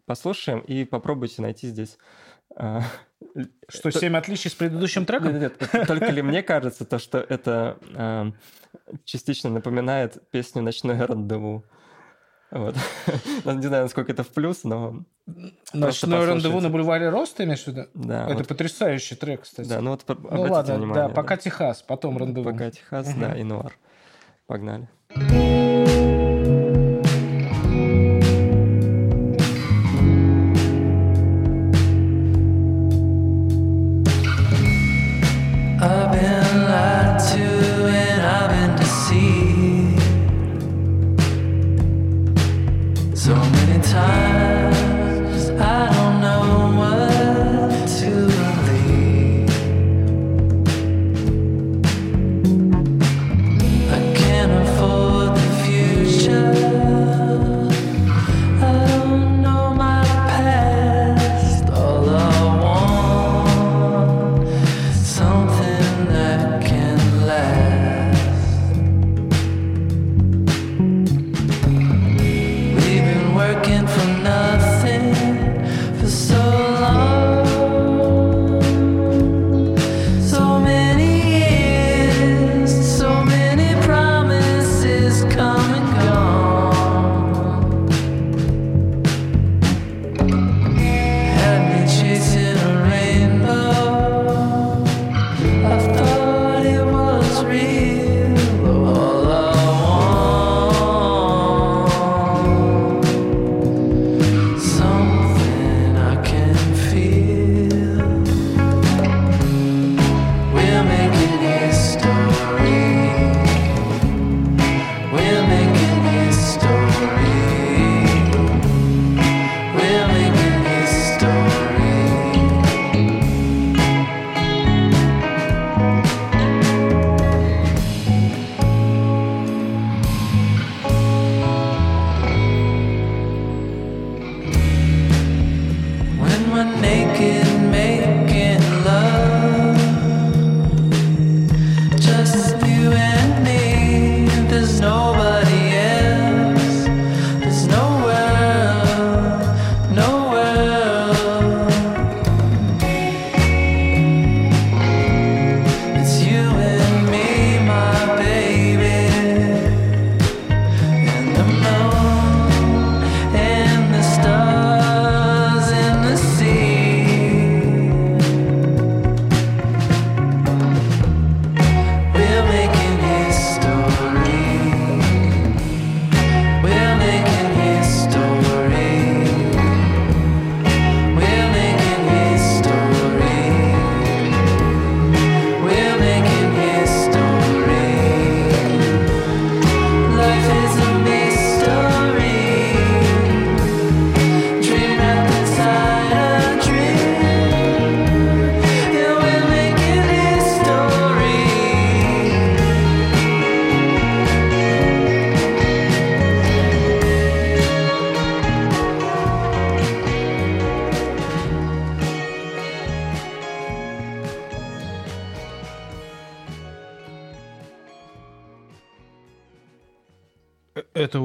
послушаем 0.06 0.60
и 0.60 0.84
попробуйте 0.84 1.42
найти 1.42 1.68
здесь. 1.68 1.98
л- 2.56 2.82
Что, 3.68 3.90
то- 3.90 3.98
семь 3.98 4.16
отличий 4.16 4.50
с 4.50 4.54
предыдущим 4.54 5.04
треком? 5.06 5.32
Нет, 5.32 5.40
нет, 5.60 5.70
это 5.72 5.86
только 5.86 6.06
ли 6.10 6.22
мне 6.22 6.42
кажется 6.42 6.84
то, 6.84 6.98
что 6.98 7.18
это 7.18 7.78
а, 7.94 8.30
частично 9.04 9.50
напоминает 9.50 10.22
песню 10.30 10.62
«Ночное 10.62 11.04
рандеву». 11.06 11.64
Вот. 12.50 12.76
Ну, 13.44 13.52
Не 13.52 13.66
знаю, 13.66 13.84
насколько 13.84 14.12
это 14.12 14.22
в 14.22 14.28
плюс, 14.28 14.62
но 14.62 15.02
Ночное 15.72 16.24
рандеву 16.24 16.60
на 16.60 16.70
бульваре 16.70 17.08
Роста, 17.08 17.42
имеешь 17.44 17.64
в 17.64 17.68
виду? 17.68 17.86
да. 17.94 18.26
Это 18.26 18.38
вот, 18.38 18.48
потрясающий 18.48 19.16
трек, 19.16 19.42
кстати. 19.42 19.68
да, 19.68 19.80
ну 19.80 19.90
вот 19.90 20.04
ну 20.06 20.42
ладно, 20.42 20.76
внимание. 20.76 21.08
да, 21.08 21.14
пока 21.14 21.36
Техас, 21.36 21.82
потом 21.82 22.16
рандеву. 22.16 22.50
Пока 22.52 22.70
Техас, 22.70 23.12
да, 23.14 23.36
и 23.36 23.42
Нуар. 23.42 23.76
Погнали. 24.46 24.88
I've 25.16 25.93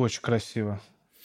очень 0.10 0.22
красиво. 0.22 0.80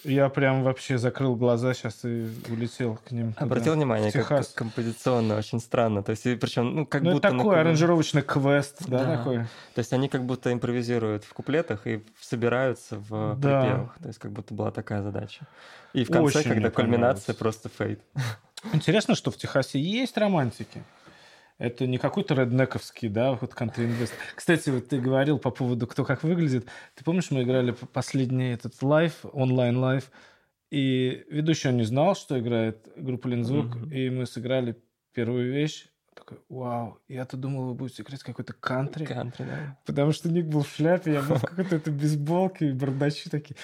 Я 0.04 0.28
прям 0.28 0.62
вообще 0.64 0.98
закрыл 0.98 1.34
глаза 1.34 1.72
сейчас 1.72 2.04
и 2.04 2.28
улетел 2.50 2.98
к 3.08 3.10
ним. 3.10 3.32
туда, 3.32 3.46
Обратил 3.46 3.72
внимание, 3.72 4.10
в 4.10 4.26
как 4.26 4.52
композиционно 4.54 5.38
очень 5.38 5.60
странно. 5.60 6.02
То 6.02 6.10
есть, 6.10 6.24
причем, 6.24 6.76
ну, 6.76 6.86
как 6.86 7.00
Ну, 7.00 7.12
будто... 7.12 7.30
на 7.30 7.38
такой 7.38 7.54
куплет- 7.54 7.60
аранжировочный 7.60 8.20
квест, 8.20 8.82
да, 8.86 8.98
Да. 9.02 9.16
такой? 9.16 9.38
То 9.74 9.78
есть 9.78 9.94
они 9.94 10.10
как 10.10 10.26
будто 10.26 10.52
импровизируют 10.52 11.24
в 11.24 11.32
куплетах 11.32 11.86
и 11.86 12.04
собираются 12.20 12.98
в 12.98 13.34
Да. 13.40 13.62
припевах. 13.62 13.96
То 14.02 14.08
есть 14.08 14.18
как 14.18 14.30
будто 14.32 14.52
была 14.52 14.70
такая 14.70 15.02
задача. 15.02 15.46
И 15.94 16.04
в 16.04 16.08
конце, 16.10 16.38
Очень 16.40 16.50
когда 16.50 16.70
кульминация, 16.70 17.34
просто 17.34 17.70
фейт. 17.70 18.02
Интересно, 18.74 19.14
что 19.14 19.30
в 19.30 19.38
Техасе 19.38 19.80
есть 19.80 20.18
романтики. 20.18 20.82
Это 21.58 21.86
не 21.86 21.98
какой-то 21.98 22.34
реднековский, 22.34 23.08
да, 23.08 23.32
вот 23.34 23.54
кантри-инвест. 23.54 24.12
Кстати, 24.34 24.70
вот 24.70 24.88
ты 24.88 25.00
говорил 25.00 25.38
по 25.38 25.50
поводу, 25.50 25.86
кто 25.86 26.04
как 26.04 26.24
выглядит. 26.24 26.66
Ты 26.94 27.04
помнишь, 27.04 27.30
мы 27.30 27.42
играли 27.44 27.70
последний 27.92 28.52
этот 28.54 28.82
live, 28.82 29.24
онлайн 29.32 29.76
live, 29.78 30.10
и 30.72 31.24
ведущий 31.30 31.68
он 31.68 31.76
не 31.76 31.84
знал, 31.84 32.16
что 32.16 32.38
играет 32.40 32.88
группа 32.96 33.28
Лензвук, 33.28 33.76
Мгм. 33.76 33.92
и 33.92 34.10
мы 34.10 34.26
сыграли 34.26 34.76
первую 35.12 35.52
вещь. 35.52 35.86
Такой, 36.16 36.38
вау, 36.48 36.98
я-то 37.08 37.36
думал, 37.36 37.66
вы 37.68 37.74
будете 37.74 38.02
играть 38.02 38.22
какой-то 38.22 38.52
кантри. 38.52 39.04
Кантри, 39.04 39.44
да. 39.44 39.78
Потому 39.84 40.12
что 40.12 40.28
Ник 40.28 40.46
был 40.46 40.62
в 40.62 40.68
шляпе, 40.68 41.12
я 41.12 41.22
был 41.22 41.36
в 41.36 41.42
какой-то 41.42 41.76
это 41.76 41.90
бейсболке, 41.90 42.70
и 42.70 42.72
бородачи 42.72 43.30
такие. 43.30 43.56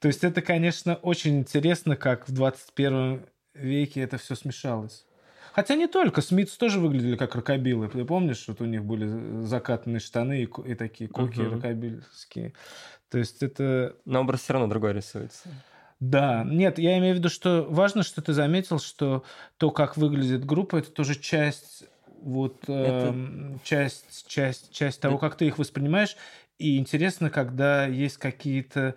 То 0.00 0.08
есть 0.08 0.24
это, 0.24 0.40
конечно, 0.42 0.96
очень 0.96 1.38
интересно, 1.40 1.96
как 1.96 2.26
в 2.28 2.32
21 2.32 3.22
веке 3.54 4.00
это 4.00 4.16
все 4.18 4.34
смешалось. 4.34 5.06
Хотя 5.54 5.76
не 5.76 5.86
только. 5.86 6.20
Smiths 6.20 6.56
тоже 6.56 6.80
выглядели 6.80 7.16
как 7.16 7.36
рокабиллы. 7.36 7.88
Ты 7.88 8.04
помнишь, 8.04 8.44
вот 8.48 8.60
у 8.60 8.64
них 8.64 8.84
были 8.84 9.44
закатанные 9.44 10.00
штаны 10.00 10.42
и, 10.42 10.48
и 10.70 10.74
такие 10.74 11.08
коки 11.08 11.40
Мгм. 11.40 11.54
рокабилльские. 11.54 12.54
То 13.08 13.18
есть 13.18 13.40
это... 13.42 13.94
Но 14.04 14.20
образ 14.22 14.40
все 14.40 14.54
равно 14.54 14.68
другой 14.68 14.94
рисуется. 14.94 15.48
Да, 16.00 16.42
нет, 16.44 16.80
я 16.80 16.98
имею 16.98 17.14
в 17.14 17.18
виду, 17.18 17.28
что 17.28 17.64
важно, 17.70 18.02
что 18.02 18.20
ты 18.20 18.32
заметил, 18.32 18.80
что 18.80 19.22
то, 19.56 19.70
как 19.70 19.96
выглядит 19.96 20.44
группа, 20.44 20.76
это 20.78 20.90
тоже 20.90 21.14
часть 21.14 21.84
вот 22.20 22.64
Это- 22.64 23.08
эм, 23.08 23.60
часть 23.62 24.26
часть 24.26 24.72
часть 24.72 25.00
того, 25.00 25.18
как 25.18 25.36
ты 25.36 25.46
их 25.46 25.58
воспринимаешь. 25.58 26.16
И 26.58 26.78
интересно, 26.78 27.30
когда 27.30 27.86
есть 27.86 28.16
какие-то, 28.16 28.96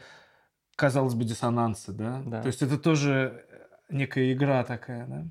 казалось 0.76 1.14
бы, 1.14 1.24
диссонансы, 1.24 1.92
да? 1.92 2.24
Да. 2.26 2.42
То 2.42 2.48
есть 2.48 2.64
это 2.64 2.80
тоже 2.80 3.46
некая 3.90 4.34
игра 4.34 4.64
такая, 4.64 5.06
да? 5.06 5.28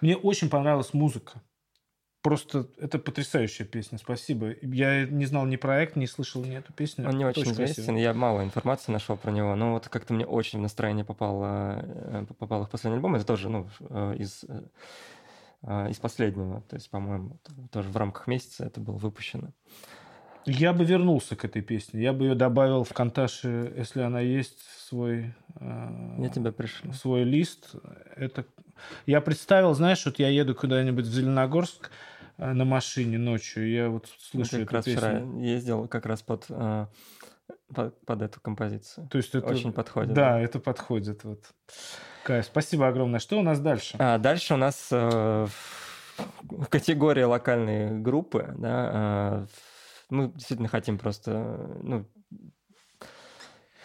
Мне 0.00 0.16
очень 0.16 0.50
понравилась 0.50 0.94
музыка. 0.94 1.42
Просто 2.22 2.66
это 2.78 2.98
потрясающая 2.98 3.64
песня, 3.64 3.96
спасибо. 3.96 4.54
Я 4.60 5.06
не 5.06 5.24
знал 5.24 5.46
ни 5.46 5.56
проект, 5.56 5.96
не 5.96 6.06
слышал 6.06 6.44
ни 6.44 6.54
эту 6.54 6.70
песню. 6.74 7.08
Он 7.08 7.16
не 7.16 7.24
очень 7.24 7.44
красиво. 7.44 7.64
известен, 7.64 7.96
я 7.96 8.12
мало 8.12 8.44
информации 8.44 8.92
нашел 8.92 9.16
про 9.16 9.30
него, 9.30 9.54
но 9.56 9.72
вот 9.72 9.88
как-то 9.88 10.12
мне 10.12 10.26
очень 10.26 10.58
в 10.58 10.62
настроение 10.62 11.04
попал, 11.04 11.40
э, 11.42 12.26
попал 12.38 12.62
их 12.62 12.68
последний 12.68 12.96
альбом. 12.96 13.14
Это 13.14 13.24
тоже 13.24 13.48
ну, 13.48 13.66
э, 13.88 14.16
из, 14.18 14.44
э, 15.62 15.90
из 15.90 15.96
последнего, 15.98 16.60
то 16.68 16.76
есть, 16.76 16.90
по-моему, 16.90 17.38
тоже 17.72 17.88
в 17.88 17.96
рамках 17.96 18.26
месяца 18.26 18.66
это 18.66 18.80
было 18.80 18.96
выпущено. 18.96 19.54
Я 20.44 20.74
бы 20.74 20.84
вернулся 20.84 21.36
к 21.36 21.46
этой 21.46 21.62
песне. 21.62 22.02
Я 22.02 22.12
бы 22.12 22.24
ее 22.24 22.34
добавил 22.34 22.84
в 22.84 22.92
Канташе, 22.92 23.72
если 23.76 24.02
она 24.02 24.20
есть, 24.20 24.58
в 24.58 24.80
свой, 24.88 25.34
Я 25.58 26.30
тебя 26.34 26.52
пришлю. 26.52 26.90
в 26.90 26.96
свой 26.96 27.24
лист. 27.24 27.74
Это... 28.16 28.44
Я 29.06 29.20
представил, 29.20 29.74
знаешь, 29.74 30.04
вот 30.06 30.18
я 30.18 30.28
еду 30.28 30.54
куда-нибудь 30.54 31.06
в 31.06 31.12
Зеленогорск 31.12 31.90
э, 32.38 32.52
на 32.52 32.64
машине 32.64 33.18
ночью, 33.18 33.70
я 33.70 33.88
вот 33.88 34.08
слышу 34.18 34.56
Я 34.56 34.62
эту 34.62 34.66
как 34.66 34.72
раз 34.74 34.84
песню. 34.84 35.00
вчера 35.00 35.40
ездил 35.40 35.88
как 35.88 36.06
раз 36.06 36.22
под, 36.22 36.46
э, 36.48 36.86
под, 37.74 38.00
под 38.04 38.22
эту 38.22 38.40
композицию. 38.40 39.08
То 39.08 39.18
есть 39.18 39.34
это... 39.34 39.46
Очень 39.46 39.72
подходит, 39.72 40.12
Да, 40.12 40.32
да. 40.32 40.40
это 40.40 40.58
подходит. 40.58 41.24
Вот. 41.24 41.44
Кайф, 42.24 42.46
спасибо 42.46 42.88
огромное. 42.88 43.20
Что 43.20 43.38
у 43.38 43.42
нас 43.42 43.60
дальше? 43.60 43.96
А 43.98 44.18
дальше 44.18 44.54
у 44.54 44.56
нас 44.56 44.88
э, 44.90 45.46
в 46.42 46.66
категории 46.68 47.22
локальные 47.22 47.90
группы, 47.92 48.54
да, 48.58 48.90
э, 48.92 49.46
мы 50.10 50.32
действительно 50.32 50.68
хотим 50.68 50.98
просто, 50.98 51.30
э, 51.32 51.78
ну, 51.82 52.06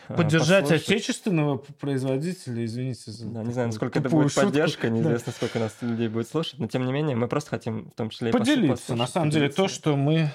Поддержать 0.08 0.64
послушать. 0.66 0.90
отечественного 0.90 1.58
производителя, 1.58 2.64
извините 2.66 3.12
за 3.12 3.26
Да, 3.28 3.44
не 3.44 3.54
знаю, 3.54 3.68
насколько 3.70 4.00
это 4.00 4.10
будет 4.10 4.32
шутку. 4.32 4.48
поддержка, 4.50 4.88
Да. 4.88 4.94
неизвестно, 4.94 5.32
сколько 5.32 5.60
нас 5.60 5.76
людей 5.82 6.08
будет 6.08 6.28
слушать, 6.28 6.60
но 6.60 6.68
тем 6.68 6.86
не 6.86 6.92
менее 6.94 7.16
мы 7.16 7.28
просто 7.28 7.50
хотим 7.52 7.90
в 7.90 7.96
том 7.96 8.10
числе 8.10 8.32
Поделиться. 8.32 8.68
На 8.96 9.06
послушать, 9.06 9.14
самом 9.14 9.30
деле, 9.32 9.50
то, 9.50 9.56
поделиться. 9.56 9.76
что 9.76 9.96
мы... 9.96 10.30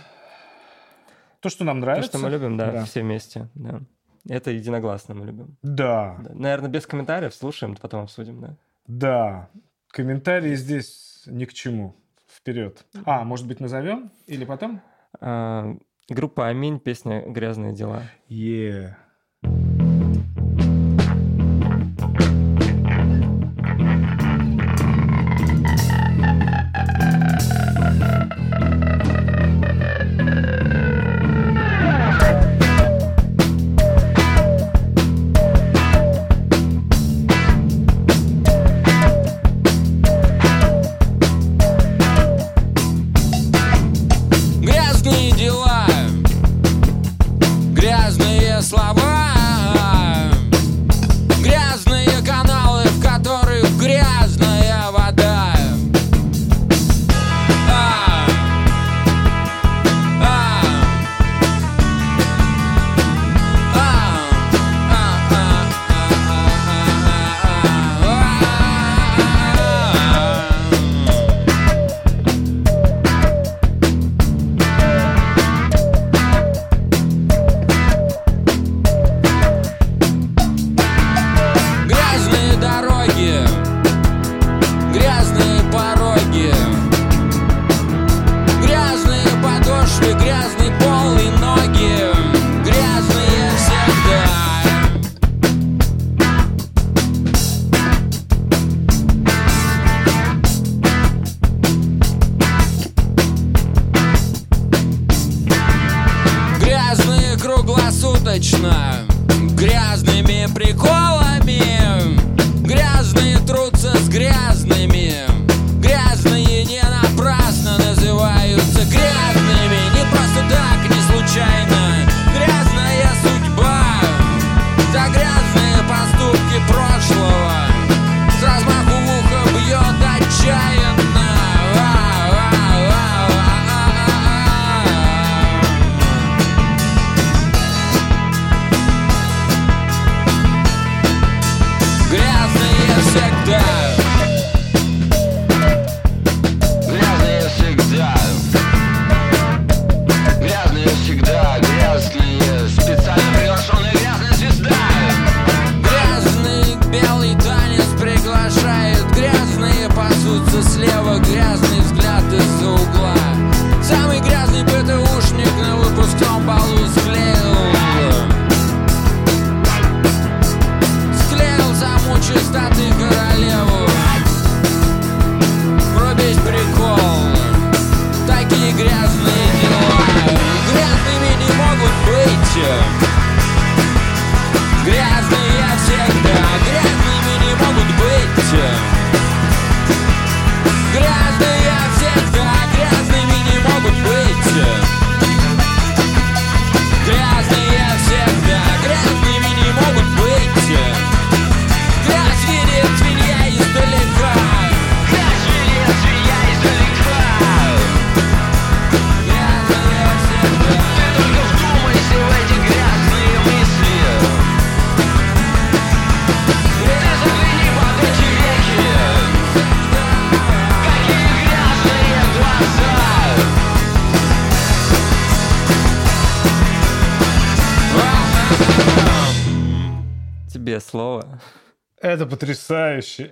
То, 1.40 1.48
что 1.48 1.64
нам 1.64 1.76
То, 1.76 1.80
нравится. 1.86 2.08
что 2.10 2.18
мы 2.18 2.30
любим, 2.30 2.56
да, 2.56 2.70
Да. 2.72 2.84
все 2.84 3.02
вместе, 3.02 3.48
да. 3.54 3.80
Это 4.28 4.50
единогласно 4.50 5.14
мы 5.14 5.24
любим. 5.26 5.56
Да, 5.62 6.18
Да. 6.22 6.34
Наверное, 6.34 6.68
без 6.70 6.86
комментариев 6.86 7.34
слушаем, 7.34 7.76
потом 7.76 8.02
обсудим, 8.02 8.40
да. 8.40 8.56
да. 8.86 9.48
Комментарии 9.88 10.54
здесь 10.54 11.22
ни 11.26 11.44
к 11.46 11.52
чему. 11.54 11.96
Вперед. 12.28 12.84
А, 13.04 13.24
может 13.24 13.46
быть, 13.46 13.58
назовем? 13.60 14.10
Или 14.26 14.44
потом? 14.44 14.80
А, 15.20 15.74
группа 16.08 16.46
Аминь, 16.48 16.78
песня 16.78 17.22
«Грязные 17.28 17.72
дела». 17.74 18.02
Е. 18.28 18.96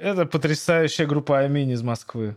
Это 0.01 0.27
потрясающая 0.27 1.07
группа 1.07 1.39
Аминь 1.39 1.71
из 1.71 1.83
Москвы. 1.83 2.37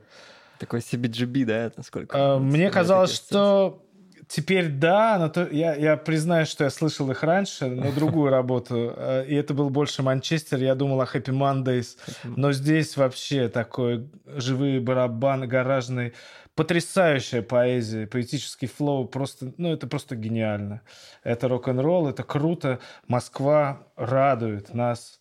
Такой 0.60 0.80
CBGB, 0.80 1.46
да, 1.46 1.66
это 1.66 1.84
сколько? 1.84 2.36
А, 2.36 2.40
Мне 2.40 2.70
казалось, 2.70 3.14
что 3.16 3.84
теперь 4.28 4.70
да, 4.70 5.18
но 5.20 5.30
то, 5.30 5.48
я, 5.52 5.76
я 5.76 5.98
признаю, 5.98 6.46
что 6.46 6.64
я 6.64 6.70
слышал 6.70 7.10
их 7.12 7.24
раньше, 7.24 7.66
на 7.68 7.92
другую 7.96 8.30
работу, 8.30 8.94
э, 8.96 9.26
и 9.28 9.36
это 9.36 9.54
был 9.54 9.70
больше 9.70 10.04
Манчестер, 10.04 10.60
я 10.60 10.76
думал 10.76 11.02
о 11.02 11.06
Happy 11.06 11.34
Mondays, 11.34 11.98
но 12.24 12.52
здесь 12.52 12.96
вообще 12.96 13.50
такой 13.50 14.10
живые 14.26 14.80
барабаны, 14.80 15.48
гаражный, 15.48 16.14
потрясающая 16.56 17.42
поэзия, 17.42 18.08
поэтический 18.08 18.68
флоу, 18.68 19.06
просто, 19.06 19.54
ну, 19.58 19.74
это 19.74 19.88
просто 19.88 20.16
гениально. 20.16 20.82
Это 21.24 21.48
рок-н-ролл, 21.48 22.08
это 22.08 22.24
круто, 22.24 22.80
Москва 23.08 23.88
радует 23.96 24.74
нас, 24.74 25.21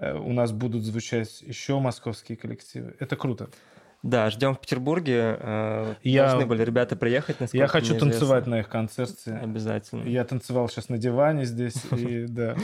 у 0.00 0.32
нас 0.32 0.52
будут 0.52 0.82
звучать 0.82 1.42
еще 1.42 1.78
московские 1.78 2.36
коллективы. 2.36 2.94
Это 2.98 3.16
круто. 3.16 3.50
Да, 4.02 4.30
ждем 4.30 4.54
в 4.54 4.60
Петербурге. 4.60 5.36
э, 5.38 5.94
Я- 6.02 6.28
Должны 6.28 6.46
были 6.46 6.64
ребята 6.64 6.96
приехать, 6.96 7.36
Я 7.52 7.66
хочу 7.66 7.98
танцевать 7.98 8.46
на 8.46 8.60
их 8.60 8.68
концерте. 8.68 9.32
Обязательно. 9.34 10.08
Я 10.08 10.24
танцевал 10.24 10.68
сейчас 10.70 10.88
на 10.88 10.96
диване 10.96 11.44
здесь, 11.44 11.76
и 11.92 12.24
да. 12.28 12.56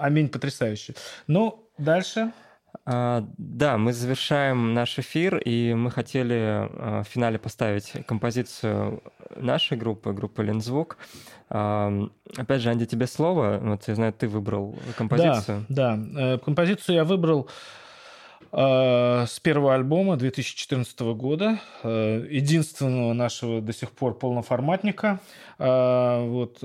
Аминь, 0.00 0.28
потрясающе. 0.28 0.94
Ну, 1.26 1.68
дальше. 1.78 2.30
А, 2.86 3.26
да, 3.38 3.76
мы 3.78 3.92
завершаем 3.92 4.74
наш 4.74 4.98
эфир, 4.98 5.38
и 5.38 5.74
мы 5.74 5.90
хотели 5.90 6.68
а, 6.70 7.02
в 7.02 7.08
финале 7.08 7.38
поставить 7.38 7.92
композицию 8.06 9.02
нашей 9.36 9.76
группы, 9.76 10.12
группы 10.12 10.44
Лензвук. 10.44 10.96
А, 10.96 11.00
опять 11.48 12.60
же, 12.60 12.70
Анди, 12.70 12.86
тебе 12.86 13.06
слово. 13.06 13.58
Вот 13.62 13.86
я 13.88 13.94
знаю, 13.94 14.12
ты 14.12 14.28
выбрал 14.28 14.76
композицию. 14.96 15.64
Да, 15.68 15.96
да. 15.96 16.34
Э, 16.34 16.38
Композицию 16.38 16.96
я 16.96 17.04
выбрал 17.04 17.48
э, 18.52 19.24
с 19.26 19.40
первого 19.40 19.74
альбома 19.74 20.16
2014 20.16 21.00
года, 21.14 21.58
э, 21.82 22.26
единственного 22.30 23.12
нашего 23.12 23.60
до 23.60 23.72
сих 23.72 23.90
пор 23.90 24.18
полноформатника. 24.18 25.20
Вот. 25.58 26.62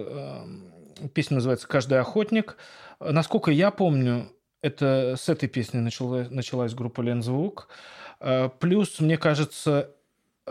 Песня 1.14 1.36
называется 1.36 1.68
«Каждый 1.68 2.00
охотник». 2.00 2.58
Насколько 3.00 3.52
я 3.52 3.72
помню, 3.72 4.32
это 4.62 5.16
с 5.18 5.30
этой 5.30 5.48
песни 5.48 5.80
начала- 5.80 6.28
началась 6.30 6.74
группа 6.74 7.02
«Лензвук». 7.02 7.70
Плюс, 8.60 9.00
мне 9.00 9.18
кажется, 9.18 9.92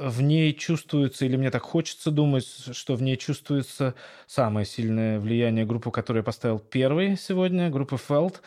в 0.00 0.22
ней 0.22 0.54
чувствуется, 0.54 1.24
или 1.24 1.36
мне 1.36 1.50
так 1.50 1.62
хочется 1.62 2.10
думать, 2.10 2.46
что 2.46 2.94
в 2.94 3.02
ней 3.02 3.16
чувствуется 3.16 3.94
самое 4.26 4.66
сильное 4.66 5.20
влияние 5.20 5.64
группы, 5.66 5.90
которую 5.90 6.20
я 6.20 6.24
поставил 6.24 6.58
первой 6.58 7.16
сегодня, 7.16 7.70
группы 7.70 7.96
Felt. 7.96 8.40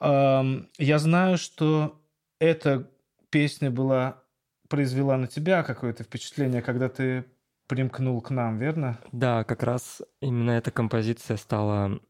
Я 0.00 0.98
знаю, 0.98 1.38
что 1.38 2.00
эта 2.40 2.88
песня 3.30 3.70
была 3.70 4.22
произвела 4.68 5.16
на 5.16 5.26
тебя 5.26 5.62
какое-то 5.62 6.04
впечатление, 6.04 6.62
когда 6.62 6.88
ты 6.88 7.24
примкнул 7.66 8.20
к 8.20 8.30
нам, 8.30 8.58
верно? 8.58 8.98
Да, 9.12 9.44
как 9.44 9.62
раз 9.62 10.02
именно 10.20 10.52
эта 10.52 10.70
композиция 10.70 11.36
стала 11.36 12.00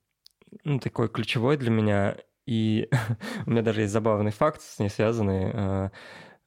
ну, 0.65 0.79
такой 0.79 1.09
ключевой 1.09 1.57
для 1.57 1.71
меня. 1.71 2.17
И 2.47 2.89
у 3.47 3.51
меня 3.51 3.63
даже 3.63 3.83
есть 3.83 3.93
забавный 3.93 4.31
факт 4.31 4.63
с 4.63 4.79
ней 4.79 4.89
связанный. 4.89 5.91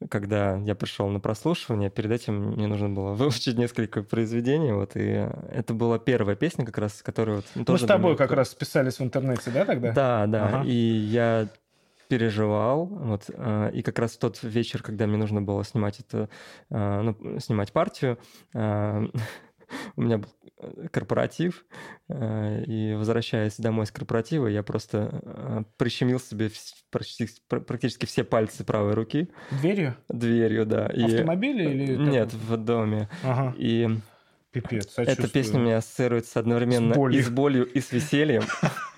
Когда 0.09 0.57
я 0.57 0.75
пришел 0.75 1.07
на 1.09 1.19
прослушивание, 1.19 1.89
перед 1.89 2.11
этим 2.11 2.51
мне 2.53 2.67
нужно 2.67 2.89
было 2.89 3.13
выучить 3.13 3.57
несколько 3.57 4.03
произведений. 4.03 4.71
Вот, 4.71 4.95
и 4.95 5.27
это 5.51 5.73
была 5.73 5.99
первая 5.99 6.35
песня, 6.35 6.65
как 6.65 6.77
раз, 6.77 7.01
которая... 7.01 7.37
Вот, 7.37 7.45
ну, 7.55 7.65
Мы 7.67 7.77
с 7.77 7.81
тобой 7.83 8.15
как 8.17 8.27
кто- 8.27 8.35
раз 8.35 8.49
списались 8.49 8.99
в 8.99 9.03
интернете, 9.03 9.51
да, 9.51 9.65
тогда? 9.65 9.91
Да, 9.91 10.27
да. 10.27 10.45
Ага. 10.47 10.63
И 10.65 10.73
я 10.73 11.47
переживал, 12.07 12.87
вот, 12.87 13.29
а, 13.35 13.69
и 13.69 13.81
как 13.81 13.97
раз 13.97 14.11
в 14.11 14.19
тот 14.19 14.43
вечер, 14.43 14.83
когда 14.83 15.07
мне 15.07 15.15
нужно 15.15 15.41
было 15.41 15.63
снимать 15.63 16.01
это, 16.01 16.27
а, 16.69 17.01
ну, 17.01 17.39
снимать 17.39 17.71
партию, 17.71 18.17
а, 18.53 19.01
у 19.95 20.01
меня 20.01 20.17
был 20.17 20.27
корпоратив, 20.91 21.65
а, 22.09 22.61
и 22.63 22.93
возвращаясь 22.95 23.57
домой 23.57 23.85
с 23.85 23.91
корпоратива, 23.91 24.47
я 24.47 24.63
просто 24.63 25.09
а, 25.23 25.63
прищемил 25.77 26.19
себе 26.19 26.49
почти, 26.89 27.27
пр- 27.47 27.61
практически 27.61 28.05
все 28.05 28.23
пальцы 28.23 28.63
правой 28.63 28.93
руки 28.93 29.29
Дверью? 29.51 29.95
дверью, 30.09 30.65
да. 30.65 30.87
и- 30.87 31.03
Автомобиля 31.03 31.69
или... 31.69 31.95
Нет, 31.95 32.33
в 32.33 32.57
доме. 32.57 33.09
Ага, 33.23 33.53
И 33.57 33.87
пипец, 34.51 34.93
эта 34.97 35.27
песня 35.29 35.59
у 35.59 35.63
меня 35.63 35.77
ассоциируется 35.77 36.39
одновременно 36.39 36.93
С 36.93 36.97
болью. 36.97 37.19
и 37.19 37.23
с 37.23 37.29
болью, 37.29 37.65
и 37.65 37.79
с 37.79 37.91
весельем. 37.91 38.43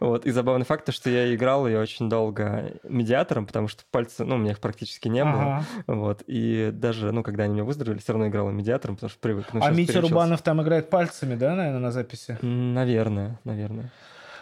Вот. 0.00 0.26
И 0.26 0.30
забавный 0.30 0.64
факт, 0.64 0.84
то, 0.86 0.92
что 0.92 1.10
я 1.10 1.34
играл 1.34 1.66
ее 1.66 1.78
очень 1.80 2.08
долго 2.08 2.72
медиатором, 2.84 3.46
потому 3.46 3.68
что 3.68 3.82
пальцы, 3.90 4.24
ну, 4.24 4.36
у 4.36 4.38
меня 4.38 4.52
их 4.52 4.60
практически 4.60 5.08
не 5.08 5.24
было. 5.24 5.32
Ага. 5.42 5.64
Вот. 5.86 6.22
И 6.26 6.70
даже, 6.72 7.12
ну, 7.12 7.22
когда 7.22 7.44
они 7.44 7.54
меня 7.54 7.64
выздоровели, 7.64 7.98
все 8.00 8.12
равно 8.12 8.28
играл 8.28 8.50
медиатором, 8.50 8.96
потому 8.96 9.10
что 9.10 9.18
привык. 9.20 9.46
Ну, 9.52 9.60
А 9.62 9.70
Митя 9.70 9.92
переучился. 9.92 10.00
Рубанов 10.14 10.42
там 10.42 10.62
играет 10.62 10.90
пальцами, 10.90 11.34
да, 11.34 11.54
наверное, 11.54 11.80
на 11.80 11.92
записи? 11.92 12.38
Наверное, 12.42 13.38
наверное. 13.44 13.90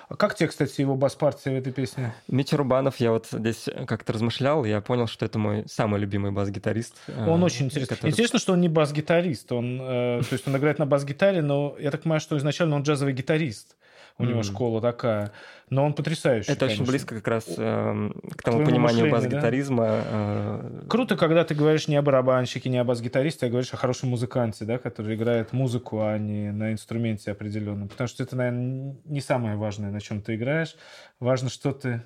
А 0.09 0.17
как 0.17 0.35
тебе, 0.35 0.49
кстати, 0.49 0.81
его 0.81 0.97
бас-партия 0.97 1.51
в 1.53 1.55
этой 1.55 1.73
песне? 1.73 2.13
Митя 2.27 2.57
Рубанов, 2.57 2.97
я 2.97 3.13
вот 3.13 3.29
здесь 3.31 3.69
как-то 3.87 4.13
размышлял, 4.13 4.65
я 4.65 4.81
понял, 4.81 5.07
что 5.07 5.25
это 5.25 5.39
мой 5.39 5.65
самый 5.69 6.01
любимый 6.01 6.33
бас-гитарист. 6.33 6.97
Он 7.29 7.41
э, 7.43 7.45
очень 7.45 7.67
интересный. 7.67 7.95
который- 7.97 8.11
Интересно, 8.11 8.41
что 8.41 8.53
он 8.55 8.61
не 8.61 8.69
бас-гитарист. 8.69 9.53
Он, 9.53 9.79
э, 9.81 10.23
то 10.29 10.33
есть 10.33 10.49
он 10.49 10.57
играет 10.57 10.81
на 10.81 10.87
бас-гитаре, 10.87 11.43
но 11.43 11.77
я 11.79 11.93
так 11.93 12.03
понимаю, 12.03 12.21
что 12.21 12.37
изначально 12.39 12.75
он 12.75 12.83
джазовый 12.83 13.15
гитарист. 13.15 13.77
У 14.21 14.25
него 14.25 14.43
школа 14.43 14.81
такая. 14.81 15.33
Но 15.68 15.85
он 15.85 15.95
потрясающий, 15.95 16.51
Это 16.51 16.66
очень 16.66 16.79
конечно. 16.79 16.93
близко 16.93 17.14
как 17.14 17.29
раз 17.29 17.47
эм, 17.57 18.21
к 18.37 18.43
тому 18.43 18.64
пониманию 18.64 19.05
мышлению, 19.07 19.11
да? 19.11 19.16
бас-гитаризма. 19.37 19.87
э, 20.05 20.83
Круто, 20.89 21.16
когда 21.16 21.45
ты 21.45 21.55
говоришь 21.55 21.87
не 21.87 21.97
о 21.97 22.03
барабанщике, 22.03 22.68
не 22.68 22.79
о 22.79 22.85
бас-гитаристе, 22.85 23.47
а 23.47 23.49
говоришь 23.49 23.73
о 23.73 23.77
хорошем 23.77 24.09
музыканте, 24.09 24.64
да, 24.64 24.79
который 24.79 25.14
играет 25.14 25.53
музыку, 25.53 26.01
а 26.03 26.18
не 26.18 26.51
на 26.51 26.73
инструменте 26.73 27.31
определенном. 27.31 27.89
Потому 27.89 28.09
что 28.09 28.23
это, 28.25 28.35
наверное, 28.37 28.97
не 29.05 29.21
самое 29.21 29.57
важное, 29.57 29.91
на 29.91 30.01
чем 30.01 30.23
ты 30.23 30.35
играешь. 30.35 30.75
Важно, 31.21 31.49
что 31.51 31.73
ты 31.73 32.03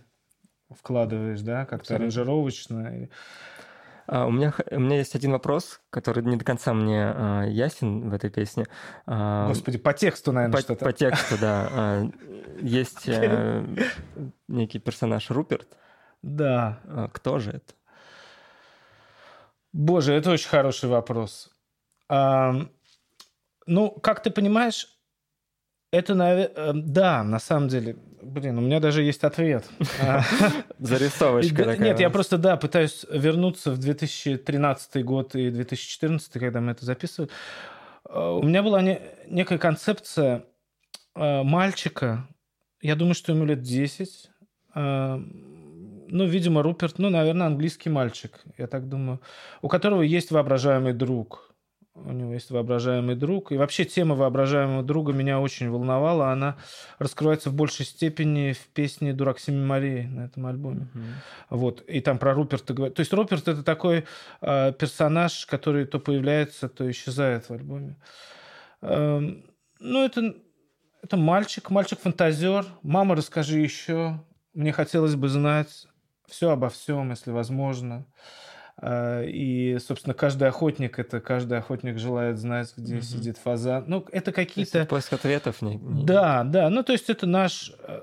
вкладываешь, 0.71 1.41
да, 1.41 1.65
как-то 1.65 1.95
аранжировочно. 1.97 3.09
А, 4.07 4.27
у, 4.27 4.31
меня, 4.31 4.53
у 4.71 4.79
меня 4.79 4.99
есть 4.99 5.15
один 5.15 5.33
вопрос, 5.33 5.81
который 5.91 6.23
не 6.25 6.37
до 6.37 6.45
конца 6.45 6.75
мне 6.75 7.05
а, 7.05 7.43
ясен 7.45 8.11
в 8.11 8.15
этой 8.15 8.31
песне. 8.31 8.67
А, 9.07 9.49
Господи, 9.49 9.79
по 9.79 9.93
тексту, 9.93 10.33
наверное, 10.33 10.55
по, 10.55 10.61
что-то. 10.61 10.85
по 10.85 10.93
тексту, 10.93 11.37
да. 11.41 11.69
А, 11.71 12.11
Есть 12.61 13.09
э, 13.09 13.65
некий 14.49 14.79
персонаж 14.79 15.31
Руперт. 15.31 15.69
Да. 16.23 16.81
А, 16.85 17.09
Кто 17.09 17.39
же 17.39 17.53
это? 17.53 17.75
Боже, 19.73 20.15
это 20.15 20.31
очень 20.31 20.49
хороший 20.49 20.89
вопрос. 20.89 21.51
Ну, 23.67 23.91
как 23.91 24.23
ты 24.23 24.31
понимаешь, 24.31 24.94
это, 25.95 26.15
наверное... 26.15 26.73
Да, 26.75 27.23
на 27.25 27.39
самом 27.39 27.69
деле... 27.69 27.97
Блин, 28.23 28.57
у 28.59 28.63
меня 28.63 28.81
даже 28.81 29.03
есть 29.03 29.23
ответ. 29.23 29.65
Зарисовочка 30.79 31.57
такая. 31.57 31.79
Нет, 31.79 32.01
я 32.01 32.11
просто, 32.11 32.39
да, 32.39 32.57
пытаюсь 32.57 33.05
вернуться 33.11 33.71
в 33.71 33.79
2013 33.79 35.05
год 35.05 35.35
и 35.35 35.51
2014, 35.51 36.33
когда 36.33 36.61
мы 36.61 36.73
это 36.73 36.85
записывали. 36.85 37.31
Э, 38.09 38.39
У 38.43 38.43
меня 38.43 38.63
была 38.63 38.81
не- 38.83 39.01
некая 39.29 39.59
концепция 39.59 40.45
э, 41.15 41.43
мальчика, 41.43 42.27
я 42.81 42.97
думаю, 42.97 43.15
что 43.15 43.33
ему 43.33 43.45
лет 43.45 43.63
10. 43.63 44.31
э, 44.75 45.17
Ну, 46.09 46.25
видимо, 46.27 46.63
Руперт, 46.63 46.99
ну, 46.99 47.11
наверное, 47.11 47.47
английский 47.49 47.91
мальчик, 47.91 48.41
я 48.59 48.67
так 48.67 48.89
думаю, 48.89 49.21
у 49.63 49.69
которого 49.69 50.03
есть 50.03 50.31
воображаемый 50.31 50.93
друг. 50.93 51.54
У 51.95 52.11
него 52.11 52.33
есть 52.33 52.51
воображаемый 52.51 53.15
друг. 53.15 53.53
И 53.53 53.57
вообще 53.57 53.85
тема 53.85 54.17
воображаемого 54.17 54.83
друга 54.83 55.13
меня 55.13 55.39
очень 55.39 55.71
волновала. 55.71 56.33
Она 56.33 56.57
раскрывается 56.99 57.51
в 57.51 57.55
большей 57.55 57.87
степени 57.87 58.53
в 58.53 58.67
песне 58.75 59.13
«Дурак 59.13 59.39
Семи 59.39 59.65
морей» 59.65 60.07
на 60.07 60.25
этом 60.25 60.47
альбоме. 60.47 60.89
Мгм. 60.93 61.05
Вот, 61.51 61.83
и 61.87 62.01
там 62.01 62.19
про 62.19 62.35
Руперта 62.35 62.75
говорят. 62.75 62.97
То 62.97 63.01
есть 63.01 63.13
Руперт 63.13 63.47
это 63.47 63.63
такой 63.63 64.07
э, 64.41 64.73
персонаж, 64.73 65.47
который 65.47 65.85
то 65.85 66.01
появляется, 66.01 66.69
то 66.69 66.91
исчезает 66.91 67.49
в 67.49 67.53
альбоме. 67.53 67.97
Эм, 68.83 69.45
ну, 69.79 70.05
это, 70.05 70.35
это 71.01 71.17
мальчик, 71.17 71.71
мальчик-фантазер. 71.71 72.67
Мама, 72.83 73.15
расскажи 73.15 73.61
еще. 73.61 74.21
Мне 74.53 74.73
хотелось 74.73 75.15
бы 75.15 75.29
знать 75.29 75.87
все 76.27 76.51
обо 76.51 76.71
всем, 76.71 77.11
если 77.11 77.31
возможно. 77.31 78.05
Э, 78.05 78.54
И, 78.83 79.79
собственно, 79.81 80.15
каждый 80.15 80.49
охотник, 80.49 80.99
это 80.99 81.21
каждый 81.21 81.59
охотник 81.59 81.99
желает 81.99 82.39
знать, 82.39 82.73
где 82.77 82.95
Мгм. 82.97 83.03
сидит 83.03 83.39
фазан. 83.39 83.85
Ну, 83.87 84.05
это 84.11 84.33
какие-то... 84.33 84.85
Поиск 84.87 85.13
ответов. 85.13 85.63
Не, 85.63 85.77
не- 85.77 86.05
Да, 86.05 86.43
да. 86.45 86.69
Ну, 86.71 86.83
то 86.83 86.93
есть 86.93 87.09
это 87.09 87.27
наш... 87.27 87.73
э, 87.87 88.03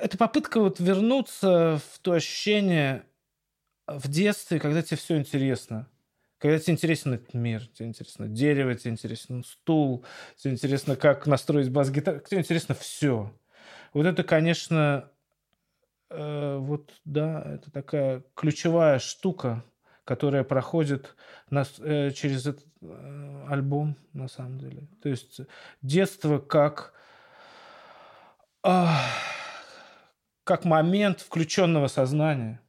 Это 0.00 0.18
попытка 0.18 0.58
вот 0.60 0.80
вернуться 0.80 1.80
в 1.92 1.98
то 2.00 2.12
ощущение 2.12 3.04
в 3.86 4.08
детстве, 4.08 4.58
когда 4.58 4.82
тебе 4.82 4.96
все 4.96 5.16
интересно. 5.16 5.86
Когда 6.38 6.58
тебе 6.58 6.74
интересен 6.74 7.14
этот 7.14 7.32
мир, 7.32 7.64
тебе 7.68 7.88
интересно 7.88 8.26
дерево, 8.28 8.74
тебе 8.74 8.90
интересен 8.90 9.44
стул, 9.44 10.04
тебе 10.36 10.52
интересно, 10.54 10.96
как 10.96 11.26
настроить 11.26 11.70
бас-гитару, 11.70 12.20
тебе 12.20 12.40
интересно 12.40 12.74
все. 12.74 13.32
Вот 13.94 14.04
это, 14.04 14.24
конечно, 14.24 15.10
э, 16.14 16.58
вот, 16.58 16.92
да, 17.04 17.42
это 17.42 17.70
такая 17.70 18.22
ключевая 18.34 18.98
штука, 18.98 19.64
которая 20.04 20.44
проходит 20.44 21.16
нас, 21.50 21.74
э, 21.78 22.10
через 22.12 22.46
этот 22.46 22.66
э, 22.82 23.46
альбом, 23.48 23.96
на 24.12 24.28
самом 24.28 24.58
деле. 24.58 24.88
То 25.02 25.08
есть 25.08 25.40
детство 25.82 26.38
как, 26.38 26.92
а, 28.62 29.00
как 30.44 30.64
момент 30.64 31.20
включенного 31.20 31.88
сознания, 31.88 32.60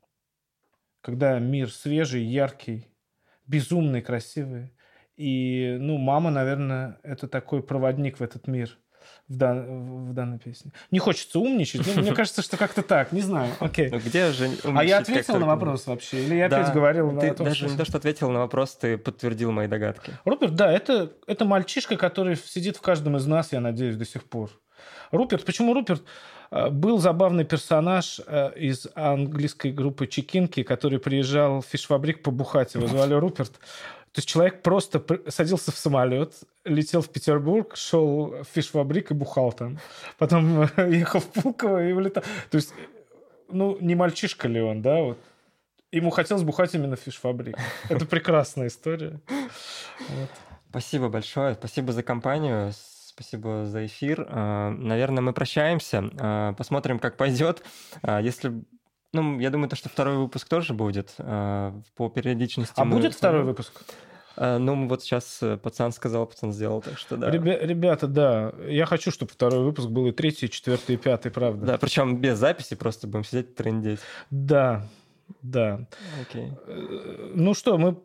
когда 1.01 1.39
мир 1.39 1.71
свежий, 1.71 2.23
яркий, 2.23 2.87
безумный, 3.45 4.01
красивый. 4.01 4.73
И, 5.17 5.77
ну, 5.79 5.97
мама, 5.97 6.31
наверное, 6.31 6.99
это 7.03 7.27
такой 7.27 7.63
проводник 7.63 8.19
в 8.19 8.23
этот 8.23 8.47
мир 8.47 8.77
в, 9.27 9.35
дан- 9.35 10.09
в 10.09 10.13
данной 10.13 10.39
песне. 10.39 10.71
Не 10.91 10.99
хочется 10.99 11.39
умничать, 11.39 11.81
но 11.95 12.01
мне 12.01 12.13
кажется, 12.15 12.41
что 12.41 12.57
как-то 12.57 12.81
так, 12.81 13.11
не 13.11 13.21
знаю. 13.21 13.51
Окей. 13.59 13.89
Ну 13.89 13.99
где 13.99 14.31
же 14.31 14.49
А 14.63 14.83
я 14.83 14.99
ответил 14.99 15.37
на 15.37 15.45
вопрос 15.45 15.87
вообще? 15.87 16.23
Или 16.23 16.35
я 16.35 16.49
Да, 16.49 16.61
опять 16.61 16.73
говорил 16.73 17.11
на 17.11 17.21
Ты 17.21 17.33
том, 17.33 17.45
даже 17.45 17.57
что- 17.57 17.67
не 17.69 17.77
то, 17.77 17.85
что 17.85 17.97
ответил 17.97 18.29
на 18.31 18.39
вопрос, 18.39 18.75
ты 18.75 18.97
подтвердил 18.97 19.51
мои 19.51 19.67
догадки. 19.67 20.13
Руперт, 20.25 20.55
да, 20.55 20.71
это, 20.71 21.11
это 21.27 21.45
мальчишка, 21.45 21.97
который 21.97 22.35
сидит 22.35 22.77
в 22.77 22.81
каждом 22.81 23.17
из 23.17 23.25
нас, 23.25 23.51
я 23.51 23.59
надеюсь, 23.59 23.95
до 23.95 24.05
сих 24.05 24.23
пор. 24.23 24.49
Руперт, 25.11 25.45
почему 25.45 25.73
Руперт? 25.73 26.03
Э, 26.51 26.69
Был 26.69 26.97
забавный 26.99 27.43
персонаж 27.45 28.19
э, 28.27 28.51
из 28.55 28.87
английской 28.95 29.71
группы 29.71 30.07
Чекинки, 30.07 30.63
который 30.63 30.99
приезжал 30.99 31.61
в 31.61 31.65
фишфабрик 31.65 32.21
побухать. 32.23 32.75
Его 32.75 32.87
звали 32.87 33.13
Руперт. 33.13 33.53
То 34.15 34.19
есть 34.19 34.29
человек 34.29 34.61
просто 34.61 34.99
пр- 35.01 35.29
садился 35.29 35.73
в 35.73 35.75
самолет, 35.77 36.33
летел 36.63 37.01
в 37.01 37.09
Петербург, 37.09 37.75
шел 37.75 38.27
в 38.27 38.45
фишфабрик 38.45 39.11
и 39.11 39.13
бухал 39.13 39.51
там. 39.51 39.77
Потом 40.17 40.61
ехал 40.77 41.19
в 41.19 41.25
Пулково 41.25 41.85
и 41.85 41.91
улетал. 41.91 42.23
То 42.49 42.55
есть, 42.55 42.73
ну, 43.49 43.77
не 43.81 43.93
мальчишка 43.93 44.47
ли 44.47 44.61
он, 44.61 44.81
да? 44.81 45.01
Вот. 45.01 45.17
Ему 45.91 46.11
хотелось 46.11 46.43
бухать 46.43 46.73
именно 46.73 46.95
в 46.95 46.99
фишфабрик. 47.01 47.57
Это 47.89 48.05
прекрасная 48.05 48.67
история. 48.67 49.19
Вот. 49.27 50.29
Спасибо 50.69 51.09
большое, 51.09 51.55
спасибо 51.55 51.91
за 51.91 52.01
компанию, 52.01 52.71
спасибо 52.73 53.65
за 53.65 53.85
эфир. 53.85 54.25
А, 54.29 54.69
Наверное, 54.69 55.21
мы 55.21 55.33
прощаемся, 55.33 56.09
А, 56.19 56.53
посмотрим, 56.53 56.99
как 56.99 57.17
пойдет. 57.17 57.63
А, 58.01 58.21
Если, 58.21 58.53
ну, 59.15 59.39
я 59.39 59.49
думаю, 59.49 59.69
то, 59.69 59.75
что 59.75 59.89
второй 59.89 60.17
выпуск 60.17 60.47
тоже 60.47 60.73
будет 60.73 61.13
а, 61.17 61.73
по 61.95 62.09
периодичности. 62.09 62.73
А 62.77 62.85
будет 62.85 63.13
второй 63.15 63.39
смотрим. 63.41 63.47
выпуск? 63.47 63.81
А, 64.37 64.57
Ну, 64.59 64.87
вот 64.87 65.01
сейчас 65.01 65.39
э, 65.41 65.57
пацан 65.57 65.91
сказал, 65.91 66.27
пацан 66.27 66.51
сделал, 66.51 66.81
так 66.81 66.97
что 66.97 67.17
да. 67.17 67.29
Ребя- 67.31 67.65
ребята, 67.65 68.07
да. 68.07 68.51
Я 68.67 68.85
хочу, 68.85 69.09
чтобы 69.11 69.31
второй 69.31 69.63
выпуск 69.63 69.87
был 69.89 70.07
и 70.07 70.11
третий, 70.11 70.47
и 70.47 70.49
четвертый, 70.49 70.95
и 70.95 70.97
пятый, 70.97 71.31
правда. 71.31 71.65
Да, 71.65 71.77
причем 71.77 72.17
без 72.17 72.37
записи, 72.37 72.75
просто 72.75 73.07
будем 73.07 73.23
сидеть 73.23 73.49
и 73.51 73.53
трындеть. 73.53 73.99
Да, 74.29 74.85
да. 75.41 75.87
Окей. 76.21 76.51
Э, 76.67 77.31
Ну 77.33 77.53
что, 77.53 77.77
мы... 77.77 77.97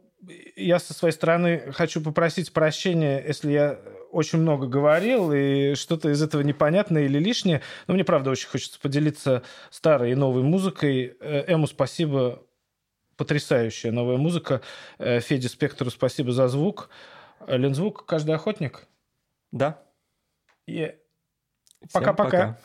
Я 0.56 0.78
со 0.78 0.92
своей 0.94 1.14
стороны 1.14 1.72
хочу 1.72 2.00
попросить 2.02 2.52
прощения, 2.52 3.24
если 3.26 3.52
я 3.52 3.78
очень 4.10 4.38
много 4.40 4.66
говорил, 4.66 5.32
и 5.32 5.74
что-то 5.74 6.10
из 6.10 6.22
этого 6.22 6.42
непонятное 6.42 7.04
или 7.04 7.18
лишнее. 7.18 7.62
Но 7.86 7.94
мне, 7.94 8.04
правда, 8.04 8.30
очень 8.30 8.48
хочется 8.48 8.78
поделиться 8.80 9.42
старой 9.70 10.12
и 10.12 10.14
новой 10.14 10.42
музыкой. 10.42 11.16
Э, 11.20 11.44
Эму 11.46 11.66
спасибо. 11.66 12.42
Потрясающая 13.16 13.92
новая 13.92 14.16
музыка. 14.16 14.62
Э, 14.98 15.20
Феде 15.20 15.48
Спектру 15.48 15.90
спасибо 15.90 16.32
за 16.32 16.48
звук. 16.48 16.88
Лензвук 17.46 18.06
каждый 18.06 18.34
охотник. 18.34 18.86
Да. 19.52 19.82
И 20.66 20.94
Пока-пока. 21.92 22.58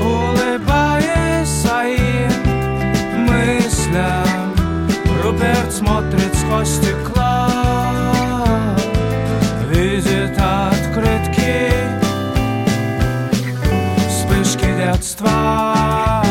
Улыбаясь 0.00 1.48
своим 1.48 2.30
мыслям 3.26 4.54
Руперт 5.22 5.72
смотрит 5.72 6.34
сквозь 6.34 6.68
стекло 6.68 7.17
детства 15.18 16.22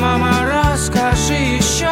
Мама, 0.00 0.32
расскажи 0.72 1.34
еще 1.34 1.90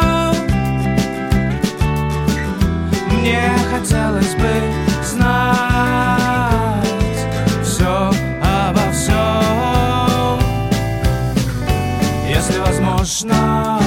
Мне 3.12 3.50
хотелось 3.70 4.34
бы 4.34 4.50
знать 5.04 5.48
все 7.62 8.10
обо 8.42 8.92
всем, 8.92 10.38
если 12.28 12.58
возможно. 12.58 13.80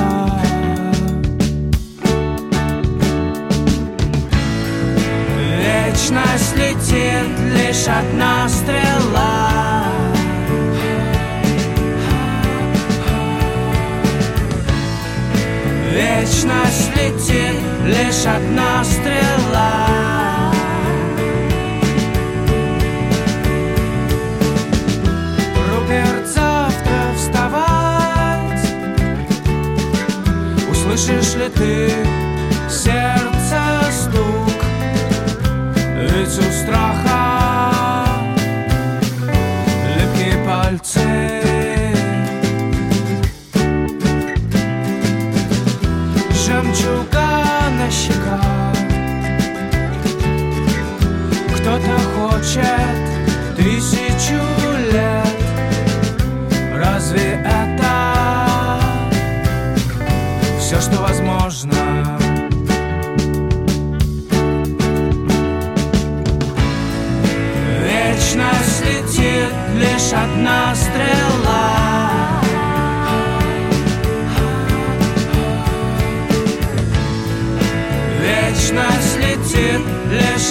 Вечность 5.57 6.55
летит 6.55 7.29
лишь 7.53 7.87
одна 7.87 8.30
лишь 18.11 18.25
одна 18.25 18.83
стрела. 18.83 20.51
Руперт, 25.71 26.27
завтра 26.27 27.13
вставать 27.15 28.65
Услышишь 30.69 31.35
ли 31.35 31.49
ты 31.55 31.93
сердце 32.69 33.20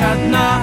Вечность 0.00 0.08
летит 0.08 0.08
лишь 0.08 0.08
одна 0.08 0.59